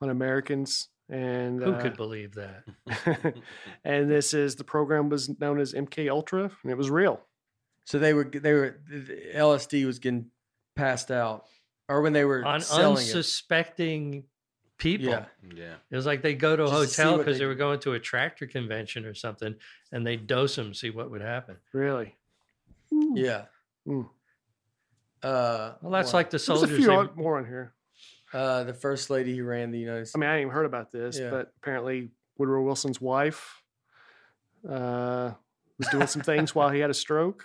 [0.00, 2.64] on Americans, and Who uh, could believe that?
[3.84, 7.20] and this is the program was known as MK Ultra, and it was real.
[7.84, 10.26] So they were they were the LSD was getting
[10.76, 11.44] passed out,
[11.88, 13.00] or when they were on selling it.
[13.00, 14.24] unsuspecting
[14.76, 15.06] people.
[15.08, 15.74] Yeah, yeah.
[15.90, 17.94] It was like they go to a Just hotel because they they, were going to
[17.94, 19.54] a tractor convention or something,
[19.90, 21.56] and they dose them, see what would happen.
[21.72, 22.14] Really.
[22.90, 23.46] Yeah.
[23.86, 24.08] Mm.
[25.22, 26.18] Uh, Well, that's wow.
[26.18, 26.76] like the There's a soldiers.
[26.76, 27.72] few they- more on here.
[28.32, 30.16] Uh, the first lady who ran the United States.
[30.16, 31.30] I mean, I ain't even heard about this, Yeah.
[31.30, 33.62] but apparently Woodrow Wilson's wife
[34.68, 35.32] uh,
[35.78, 37.44] was doing some things while he had a stroke.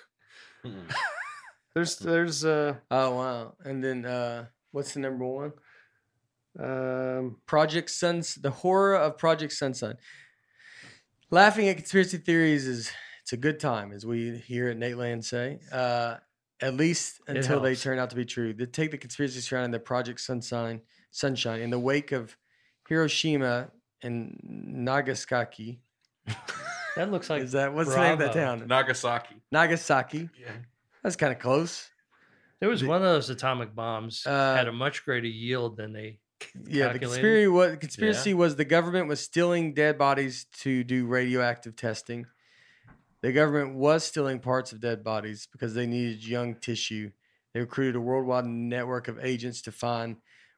[0.65, 0.89] Mm.
[1.75, 3.55] There's, there's, uh, oh wow!
[3.65, 5.53] And then uh, what's the number one?
[6.59, 8.35] um, Project Suns.
[8.35, 9.95] The horror of Project Sunsun.
[11.31, 12.91] Laughing at conspiracy theories is
[13.23, 15.61] it's a good time, as we hear at Nateland say.
[15.71, 16.17] Uh,
[16.61, 18.53] at least until they turn out to be true.
[18.53, 20.81] They take the conspiracy surrounding the Project Sunshine,
[21.11, 22.37] Sunshine in the wake of
[22.87, 23.71] Hiroshima
[24.01, 25.79] and Nagasaki.
[26.95, 28.57] That looks like Is that what's the name of that Bravo.
[28.59, 28.67] town?
[28.67, 29.41] Nagasaki.
[29.51, 30.29] Nagasaki.
[30.39, 30.51] Yeah.
[31.01, 31.89] That's kind of close.
[32.59, 35.91] there was the- one of those atomic bombs Uh, had a much greater yield than
[35.91, 36.19] they.
[36.67, 36.99] Yeah, the calculated.
[36.99, 42.27] conspiracy was, conspiracy was the government was stealing dead bodies to do radioactive testing.
[43.23, 47.11] The government was stealing parts of dead bodies because they needed young tissue.
[47.53, 50.17] They recruited a worldwide network of agents to find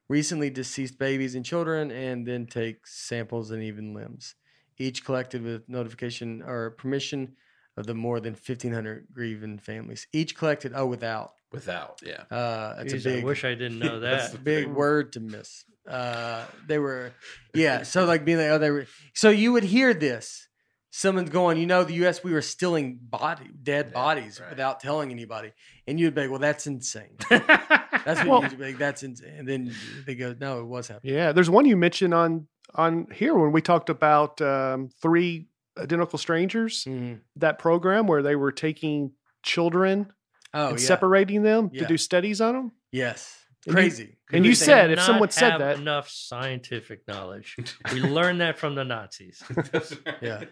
[0.10, 4.34] recently deceased babies and children and then take samples and even limbs,
[4.80, 7.36] each collected with notification or permission
[7.78, 10.08] of the more than 1,500 grieving families.
[10.12, 11.34] Each collected, oh, without.
[11.52, 12.24] Without, yeah.
[12.36, 14.10] Uh, that's Jeez, a big, I wish I didn't know that.
[14.10, 14.38] That's that.
[14.38, 15.66] the big word to miss.
[15.88, 17.14] Uh, they were,
[17.54, 17.84] yeah.
[17.84, 18.88] So like being like, oh, they were.
[19.14, 20.48] So you would hear this.
[20.98, 22.24] Someone's going, you know, the U.S.
[22.24, 24.50] We were stealing body, dead Yeah, bodies right.
[24.50, 25.52] without telling anybody,
[25.88, 27.18] and you'd be like, well, that's insane.
[27.30, 28.78] That's what Well- you'd be like.
[28.78, 29.34] That's insane.
[29.40, 29.74] And then
[30.06, 31.14] they go, no, it was happening.
[31.16, 35.48] Yeah, there's one you mentioned on on here when we talked about um, three
[35.78, 36.86] identical strangers.
[36.86, 37.20] Mhm.
[37.36, 39.12] That program where they were taking
[39.44, 40.12] children
[40.54, 40.86] Oh and yeah.
[40.86, 41.82] separating them Yeah.
[41.82, 42.72] to do studies on them.
[42.92, 43.45] yes.
[43.66, 44.18] And you- Crazy.
[44.34, 47.56] And you said if someone said have that, enough scientific knowledge,
[47.94, 49.44] we learned that from the Nazis.
[50.22, 50.44] Yeah.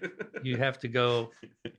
[0.43, 1.31] You have to go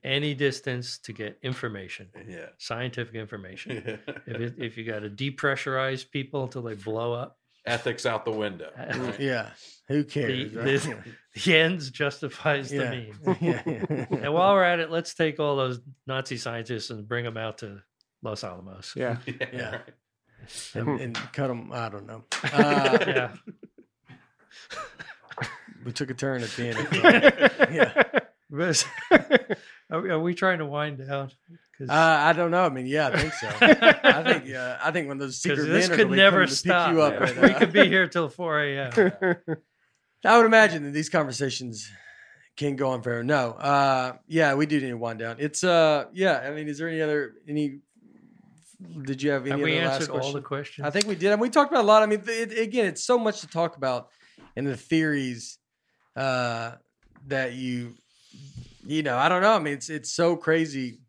[0.03, 2.47] any distance to get information, yeah.
[2.57, 3.99] scientific information.
[4.27, 8.31] If, it, if you got to depressurize people until they blow up, Ethics out the
[8.31, 8.69] window.
[8.77, 9.19] right?
[9.19, 9.49] Yeah.
[9.87, 10.55] Who the, cares?
[10.55, 11.03] right?
[11.33, 13.41] the, the ends justifies the means.
[13.41, 13.61] yeah.
[13.65, 14.05] yeah.
[14.11, 17.57] And while we're at it, let's take all those Nazi scientists and bring them out
[17.59, 17.81] to
[18.21, 18.93] Los Alamos.
[18.95, 19.17] yeah,
[19.51, 19.71] Yeah.
[19.71, 19.81] right.
[20.73, 21.71] And, and cut them.
[21.73, 22.23] I don't know.
[22.53, 23.31] Uh, Yeah.
[25.85, 26.67] we took a turn at the
[27.61, 27.73] end.
[27.73, 28.19] yeah.
[28.49, 28.87] But-
[29.91, 31.31] are, we, are we trying to wind down?
[31.77, 32.63] 'Cause- Uh, I don't know.
[32.65, 33.49] I mean, yeah, I think so.
[33.59, 36.17] I think, yeah, I think when those 'cause secret this men are could gonna be
[36.17, 36.91] never coming to pick stop.
[36.93, 37.25] you up, Yeah.
[37.27, 39.35] at, we uh, could be here till 4 a.m.
[40.23, 41.89] I would imagine that these conversations
[42.55, 43.23] can go on forever.
[43.23, 45.35] No, uh, yeah, we do need to wind down.
[45.39, 46.39] It's, uh, yeah.
[46.39, 47.79] I mean, is there any other any?
[49.03, 50.87] Did you have any Have other we answered all the questions?
[50.87, 51.31] I think we did.
[51.31, 52.03] And we talked about a lot.
[52.03, 54.09] I mean, it, again, it's so much to talk about
[54.55, 55.57] and the theories
[56.15, 56.73] uh,
[57.27, 57.93] that you,
[58.85, 59.53] you know, I don't know.
[59.53, 60.99] I mean, it's it's so crazy.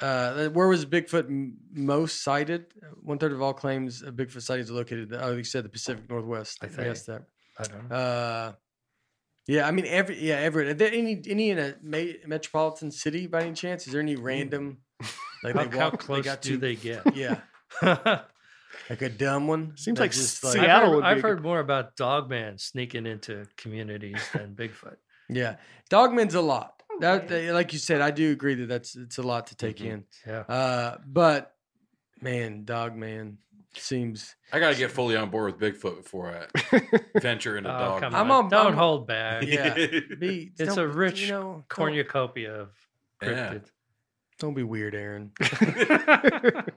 [0.00, 2.66] Uh, where was Bigfoot m- most cited?
[3.02, 5.14] One third of all claims of Bigfoot sightings are located.
[5.16, 6.58] Oh, you said the Pacific Northwest.
[6.62, 7.22] I I, guess that.
[7.58, 7.96] I don't know.
[7.96, 8.52] Uh,
[9.46, 10.68] yeah, I mean, every yeah, every.
[10.70, 13.86] Are there any any in a ma- metropolitan city by any chance?
[13.86, 14.78] Is there any random?
[15.42, 17.02] Like how, they how close they got do to, they get?
[17.16, 17.40] Yeah,
[18.90, 19.72] like a dumb one.
[19.76, 23.06] Seems like just Seattle I've heard, would be I've a good- more about Dogman sneaking
[23.06, 24.96] into communities than Bigfoot.
[25.28, 25.56] Yeah,
[25.88, 26.82] Dogman's a lot.
[27.00, 29.78] That, that- like you said, I do agree that that's it's a lot to take
[29.78, 29.86] Mhm.
[29.90, 30.04] in.
[30.26, 30.40] Yeah.
[30.40, 31.54] Uh, but
[32.20, 33.38] man, Dogman
[33.74, 34.36] seems.
[34.52, 36.28] I got to get fully on board with Bigfoot before
[36.72, 36.80] I
[37.20, 38.00] venture into Oh, dog.
[38.02, 38.44] come I'm on.
[38.44, 39.44] on- Don't I'm- hold back.
[39.46, 39.74] Yeah,
[40.18, 42.68] be, It's a rich you know, cornucopia of
[43.22, 43.58] Yeah.
[44.42, 44.46] Cryptid.
[44.46, 45.30] Don't be weird, Aaron.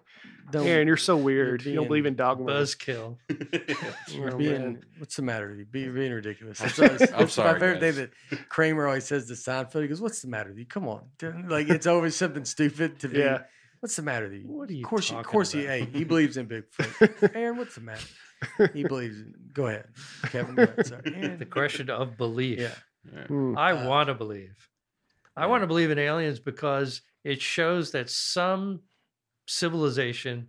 [0.52, 0.68] Don't.
[0.68, 1.66] Aaron, you're so weird.
[1.66, 2.48] you don't believe in Dogman.
[2.48, 3.18] Buzzkill.
[4.10, 4.84] You're Oh, being man.
[5.00, 5.66] what's the matter with you?
[5.66, 6.62] Be, being ridiculous.
[6.62, 6.90] I'm sorry.
[6.92, 7.96] I'm that's sorry, My favorite guys.
[7.96, 9.82] thing that Kramer always says to Seinfeld.
[9.82, 10.66] He goes, "What's the matter with you?
[10.68, 11.02] Come on,
[11.48, 13.20] like it's always something stupid to be.
[13.20, 13.40] Yeah.
[13.80, 14.44] What's the matter with you?
[14.48, 15.66] What are you Of course, he, of talking course he.
[15.66, 17.32] Hey, he believes in Bigfoot.
[17.36, 18.06] Aaron, what's the matter?
[18.74, 19.18] He believes.
[19.20, 19.86] In, go ahead,
[20.32, 20.54] Kevin.
[20.56, 20.86] Go ahead.
[20.86, 21.02] Sorry.
[21.16, 21.40] Aaron.
[21.40, 22.60] The question of belief.
[22.60, 23.26] Yeah.
[23.28, 23.58] Hmm.
[23.58, 24.54] I Uh, want to believe.
[25.36, 28.80] I want to believe in aliens because it shows that some
[29.48, 30.48] civilization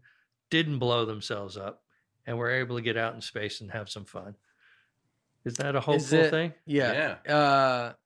[0.51, 1.83] didn't blow themselves up
[2.27, 4.35] and were able to get out in space and have some fun.
[5.45, 6.53] Is that a hopeful it- thing?
[6.67, 7.17] Yeah.
[7.29, 7.97] Uh, s-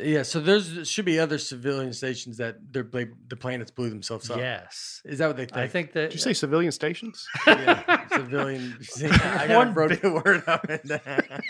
[0.00, 0.22] yeah.
[0.22, 4.38] So there's should be other civilian stations that they're bla- the planets blew themselves up.
[4.38, 5.00] Yes.
[5.04, 5.56] Is that what they think?
[5.56, 7.26] I think that Did you say civilian stations?
[7.46, 8.76] yeah, civilian.
[8.82, 11.40] See, I got One broke the word up in that.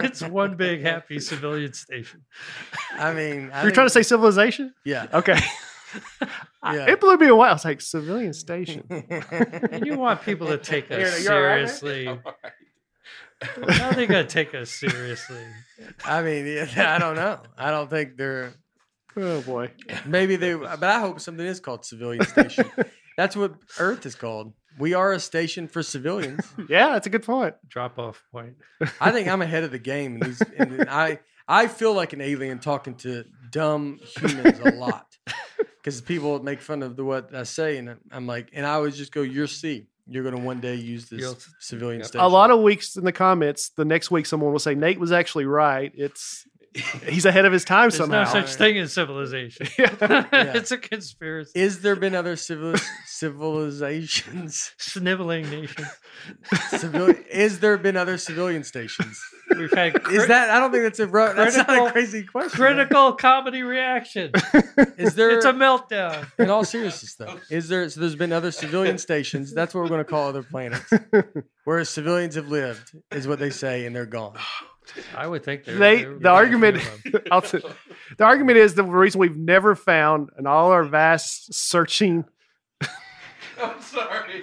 [0.00, 2.22] it's one big happy civilian station.
[2.98, 4.74] I mean, I You're trying to say civilization?
[4.84, 5.06] yeah.
[5.12, 5.38] Okay.
[6.62, 6.90] I- Yeah.
[6.90, 7.48] It blew me away.
[7.48, 8.84] I was like, civilian station.
[9.70, 11.68] And you want people to take us Aaron, are you all right, man?
[11.68, 12.18] seriously.
[13.68, 15.44] How are they going to take us seriously?
[16.04, 17.40] I mean, yeah, I don't know.
[17.56, 18.54] I don't think they're.
[19.16, 19.70] Oh boy.
[20.06, 22.70] Maybe they, but I hope something is called civilian station.
[23.16, 24.54] That's what Earth is called.
[24.78, 26.40] We are a station for civilians.
[26.68, 27.54] Yeah, that's a good point.
[27.68, 28.54] Drop off point.
[29.00, 30.14] I think I'm ahead of the game.
[30.14, 35.06] And, these, and I I feel like an alien talking to dumb humans a lot
[35.76, 38.96] because people make fun of the what I say, and I'm like, and I always
[38.96, 42.06] just go, "You're C, you're going to one day use this You'll- civilian Yep.
[42.08, 42.24] station.
[42.24, 45.12] A lot of weeks in the comments, the next week someone will say Nate was
[45.12, 45.92] actually right.
[45.94, 46.44] It's
[47.06, 48.24] he's ahead of his time There's somehow.
[48.24, 49.66] no such thing as civilization.
[49.78, 50.26] Yeah.
[50.56, 51.52] it's a conspiracy.
[51.54, 52.74] Is there been other civil
[53.06, 54.72] civilizations?
[54.78, 55.86] Sniveling nation.
[56.68, 59.20] Civil, is there been other civilian stations?
[59.56, 60.50] We've had Is that?
[60.50, 61.06] I don't think that's a.
[61.06, 62.50] ro- That's not a crazy question.
[62.58, 64.30] critical comedy reaction.
[64.98, 65.30] Is there?
[65.36, 66.26] It's a meltdown.
[66.38, 67.88] in all seriousness, though, is there?
[67.90, 69.52] So there's been other civilian stations.
[69.52, 70.90] That's what we're going to call other planets,
[71.64, 74.36] where civilians have lived, is what they say, and they're gone.
[75.16, 75.76] I would think there.
[75.76, 76.82] They there would the be argument.
[77.30, 77.58] I'll t-
[78.18, 82.24] the argument is the reason we've never found in all our vast searching
[83.62, 84.42] I'm sorry.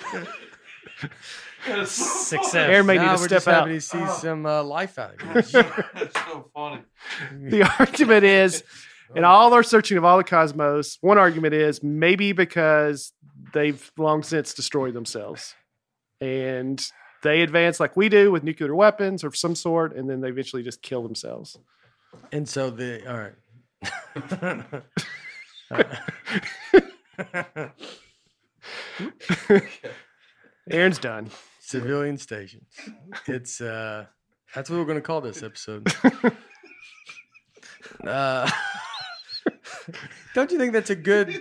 [1.85, 2.55] Success.
[2.55, 3.73] Aaron may need now to step just happy out.
[3.73, 5.51] to see some uh, life out of it.
[5.93, 6.81] That's so funny.
[7.33, 8.63] The argument is
[9.15, 13.11] in all our searching of all the cosmos, one argument is maybe because
[13.53, 15.53] they've long since destroyed themselves.
[16.21, 16.81] And
[17.23, 20.63] they advance like we do with nuclear weapons or some sort, and then they eventually
[20.63, 21.57] just kill themselves.
[22.31, 23.33] And so the all right.
[30.71, 31.29] Aaron's done.
[31.59, 32.73] civilian stations.
[33.27, 34.05] It's uh
[34.55, 35.91] that's what we're gonna call this episode.
[38.05, 38.49] uh,
[40.33, 41.39] don't you think that's a good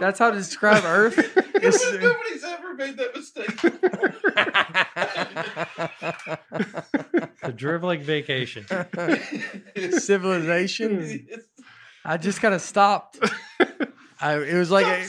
[0.00, 1.18] that's how to describe Earth?
[1.62, 3.56] It's- Nobody's ever made that mistake.
[7.42, 8.66] The dribbling vacation.
[9.98, 11.26] civilization.
[12.04, 13.18] I just kind of stopped.
[14.20, 15.02] I it was like a,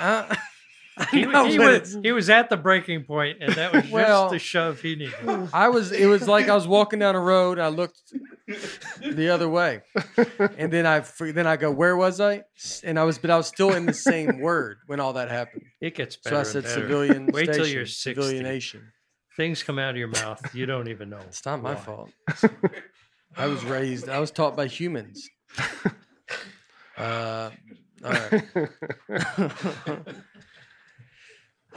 [0.00, 0.38] uh, I
[1.10, 4.38] He, know, he was, he was at the breaking point, and that was just the
[4.38, 5.48] shove he needed.
[5.52, 5.92] I was.
[5.92, 7.58] It was like I was walking down a road.
[7.58, 8.00] I looked
[9.00, 9.82] the other way,
[10.56, 12.44] and then I then I go, "Where was I?"
[12.82, 15.62] And I was, but I was still in the same word when all that happened.
[15.80, 16.36] It gets better.
[16.36, 16.80] So I said, better.
[16.82, 18.14] "Civilian." Wait till you're 60.
[18.14, 18.92] Civilian nation.
[19.36, 21.20] Things come out of your mouth you don't even know.
[21.28, 22.10] It's not my fault.
[23.36, 24.08] I was raised.
[24.08, 25.28] I was taught by humans.
[26.96, 27.50] Uh,
[28.04, 28.44] all right.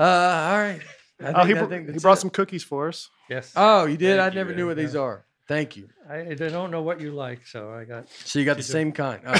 [0.01, 0.81] Uh, all right.
[1.23, 2.21] I Oh, he, think- I br- think he that's brought it.
[2.21, 3.09] some cookies for us.
[3.29, 3.53] Yes.
[3.55, 4.17] Oh, you did.
[4.19, 4.83] I you, never knew what yeah.
[4.83, 5.25] these are.
[5.47, 5.89] Thank you.
[6.09, 8.09] I, I don't know what you like, so I got.
[8.09, 9.21] So you got the same kind.
[9.25, 9.31] Oh,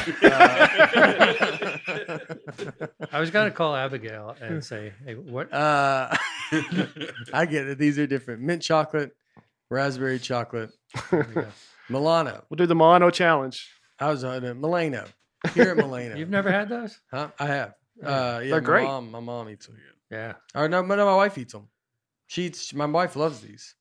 [3.11, 6.15] I was gonna call Abigail and say, "Hey, what?" uh,
[7.33, 7.77] I get it.
[7.77, 8.41] These are different.
[8.41, 9.11] Mint chocolate,
[9.69, 10.71] raspberry chocolate,
[11.11, 11.47] There we go.
[11.89, 12.43] Milano.
[12.49, 13.69] We'll do the Milano challenge.
[13.99, 15.05] I was on uh, Milano.
[15.53, 16.15] Here at Milano.
[16.17, 16.99] You've never had those?
[17.11, 17.29] Huh?
[17.39, 17.73] I have.
[18.03, 18.83] Uh, yeah, They're my great.
[18.85, 19.77] Mom, my mom eats them.
[20.11, 21.69] Yeah, Or no, no, my wife eats them.
[22.27, 22.73] She eats.
[22.73, 23.75] My wife loves these.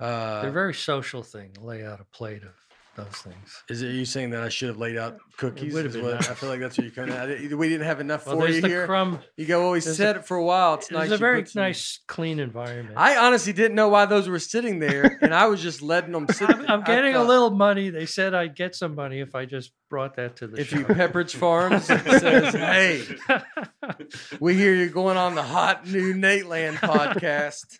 [0.00, 1.54] Uh, they're a very social thing.
[1.60, 2.54] Lay out a plate of
[2.96, 3.62] those things.
[3.68, 5.72] is it you saying that I should have laid out cookies?
[5.74, 6.28] would've been what- nice.
[6.30, 7.28] I feel like that's what you're coming at.
[7.56, 8.86] We didn't have enough Well, for you the here.
[8.86, 9.20] crumb.
[9.36, 10.74] you go, well, we there's said it for a while.
[10.74, 11.10] It's It's nice.
[11.10, 12.94] a very put some- nice, clean environment.
[12.96, 16.26] I honestly didn't know why those were sitting there, and I was just letting them
[16.28, 16.48] sit.
[16.50, 16.66] I'm.
[16.68, 17.90] I'm I getting a little money.
[17.90, 20.60] They said I'd get some money if I just brought that to the show.
[20.62, 20.78] If show.
[20.78, 23.04] you Pepperidge Farms says, "Hey,
[24.40, 27.78] we hear you're going on the hot new Nateland podcast,"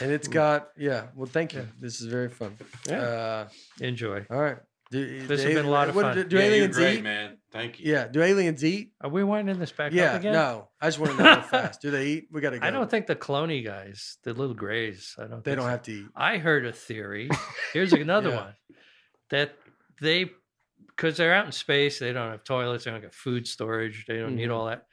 [0.00, 1.06] and it's got yeah.
[1.14, 1.66] Well, thank you.
[1.80, 2.56] This is very fun.
[2.88, 3.00] Yeah.
[3.00, 3.48] Uh,
[3.80, 4.24] Enjoy.
[4.30, 4.56] all right.
[4.92, 6.16] Do, This has been a lot of what- fun.
[6.16, 7.02] Do, do yeah, you're aliens great, eat?
[7.04, 7.36] man.
[7.52, 7.92] Thank you.
[7.92, 8.08] Yeah.
[8.08, 8.90] Do aliens eat?
[9.00, 10.14] Are we winding this back yeah.
[10.14, 10.32] up again?
[10.32, 10.68] No.
[10.80, 11.80] I just want to know real fast.
[11.80, 12.28] Do they eat?
[12.32, 12.66] We got to go.
[12.66, 15.44] I don't think the cloney guys, the little grays, I don't.
[15.44, 15.70] they think don't so.
[15.70, 16.06] have to eat.
[16.16, 17.30] I heard a theory.
[17.72, 18.36] Here's another Yeah.
[18.36, 18.54] one
[19.30, 19.52] that
[20.00, 20.28] they,
[20.88, 24.18] because they're out in space, they don't have toilets, they don't have food storage, they
[24.18, 24.54] don't need Mhm.
[24.56, 24.86] all that.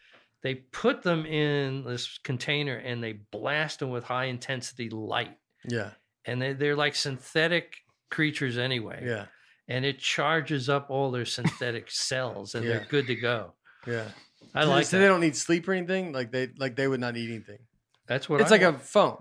[0.47, 5.37] They put them in this container and they blast them with high intensity light,
[5.67, 5.89] Yeah.
[6.23, 7.75] and they, they're like synthetic
[8.09, 9.03] creatures anyway.
[9.05, 9.25] Yeah.
[9.67, 12.77] and it charges up all their synthetic cells, and Yeah.
[12.77, 13.55] they're good to go.
[13.85, 14.07] Yeah.
[14.55, 15.01] I so, like so that.
[15.01, 16.13] they don't need sleep or anything.
[16.13, 17.59] Like they like they would not eat anything.
[18.07, 18.75] That's what it's I like want.
[18.77, 19.17] a phone.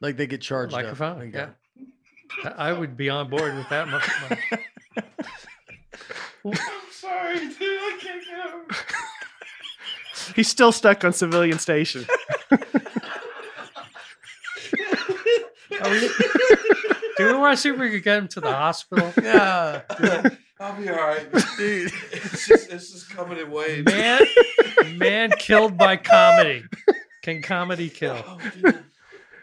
[0.00, 1.30] Like they get charged like up a phone.
[1.34, 1.50] Yeah.
[2.42, 3.86] I I would be on board with that.
[3.88, 4.08] much.
[6.46, 6.54] I'm
[6.90, 7.52] sorry, dude.
[7.60, 8.66] I can't get over.
[10.34, 12.06] He's still stuck on civilian station.
[17.16, 19.12] Do we want to see if we could get him to the hospital?
[19.22, 19.82] Yeah.
[20.60, 21.92] I'll be all right, Dude.
[22.12, 23.84] It's just this is coming in waves.
[23.92, 24.20] Man,
[24.96, 26.64] man killed by comedy.
[27.22, 28.22] Can comedy kill?
[28.26, 28.84] Oh, dude.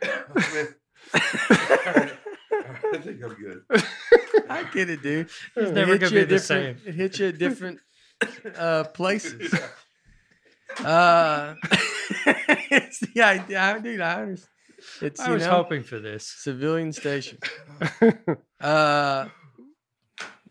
[0.03, 0.67] Oh, man.
[1.13, 2.11] All right.
[2.93, 3.61] I think I'm good.
[4.49, 5.27] I get it, dude.
[5.55, 6.87] It's It never hits gonna you be at the different- same.
[6.89, 7.79] It hits you at different
[8.57, 9.53] uh, places.
[10.79, 11.55] Uh,
[12.71, 14.01] it's the idea, dude.
[14.01, 14.49] I understand.
[15.01, 16.25] It's I you was know, hoping for this.
[16.27, 17.37] civilian station.
[18.61, 19.27] Uh,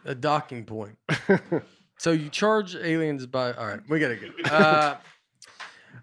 [0.04, 0.96] a docking point.
[1.98, 3.52] So you charge aliens by.
[3.52, 4.28] All right, we gotta go.
[4.50, 4.96] Uh,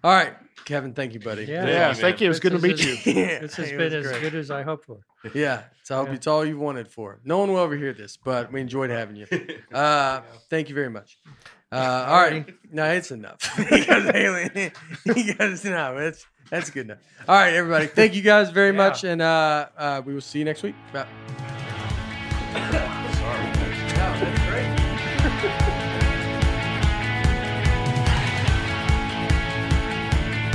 [0.04, 0.34] all right,
[0.64, 1.44] Kevin, thank you, buddy.
[1.44, 1.94] Yeah, Yeah, man.
[1.96, 2.26] thank you.
[2.26, 3.12] It was good to meet is- you.
[3.14, 4.20] Yeah, This has been as great.
[4.22, 5.00] good as I hoped for.
[5.34, 6.12] Yeah, it's all, Yeah.
[6.14, 7.18] it's all you wanted for.
[7.24, 9.26] No one will ever hear this, but we enjoyed having you.
[9.72, 11.18] Uh, thank you very much.
[11.70, 13.42] Uh, all right, no, it's enough.
[13.68, 14.72] he goes alien.
[15.14, 16.98] He goes no, that's that's good enough.
[17.28, 20.44] All right, everybody, thank you guys very much, and uh, uh, we will see you
[20.46, 20.74] next week.
[20.92, 21.06] Bye.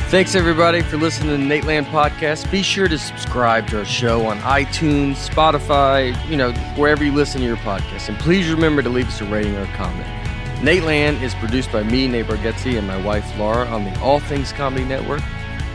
[0.10, 2.52] Thanks everybody for listening to the Nateland podcast.
[2.52, 7.41] Be sure to subscribe to our show on iTunes, Spotify, you know, wherever you listen
[7.41, 8.10] to your podcast.
[8.10, 10.23] And please remember to leave us a rating or a comment.
[10.64, 14.53] Nateland is produced by me, Nate Bargatze, and my wife Laura on the All Things
[14.53, 15.22] Comedy Network.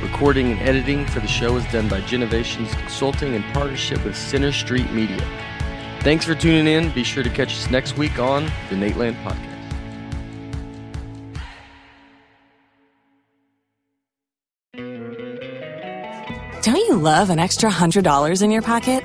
[0.02, 4.50] Recording and editing for the show is done by Genovations Consulting in partnership with Center
[4.50, 5.20] Street Media.
[6.00, 6.90] Thanks for tuning in.
[6.92, 9.58] Be sure to catch us next week on the Nateland podcast.
[16.62, 19.04] Don't you love an extra $100 in your pocket?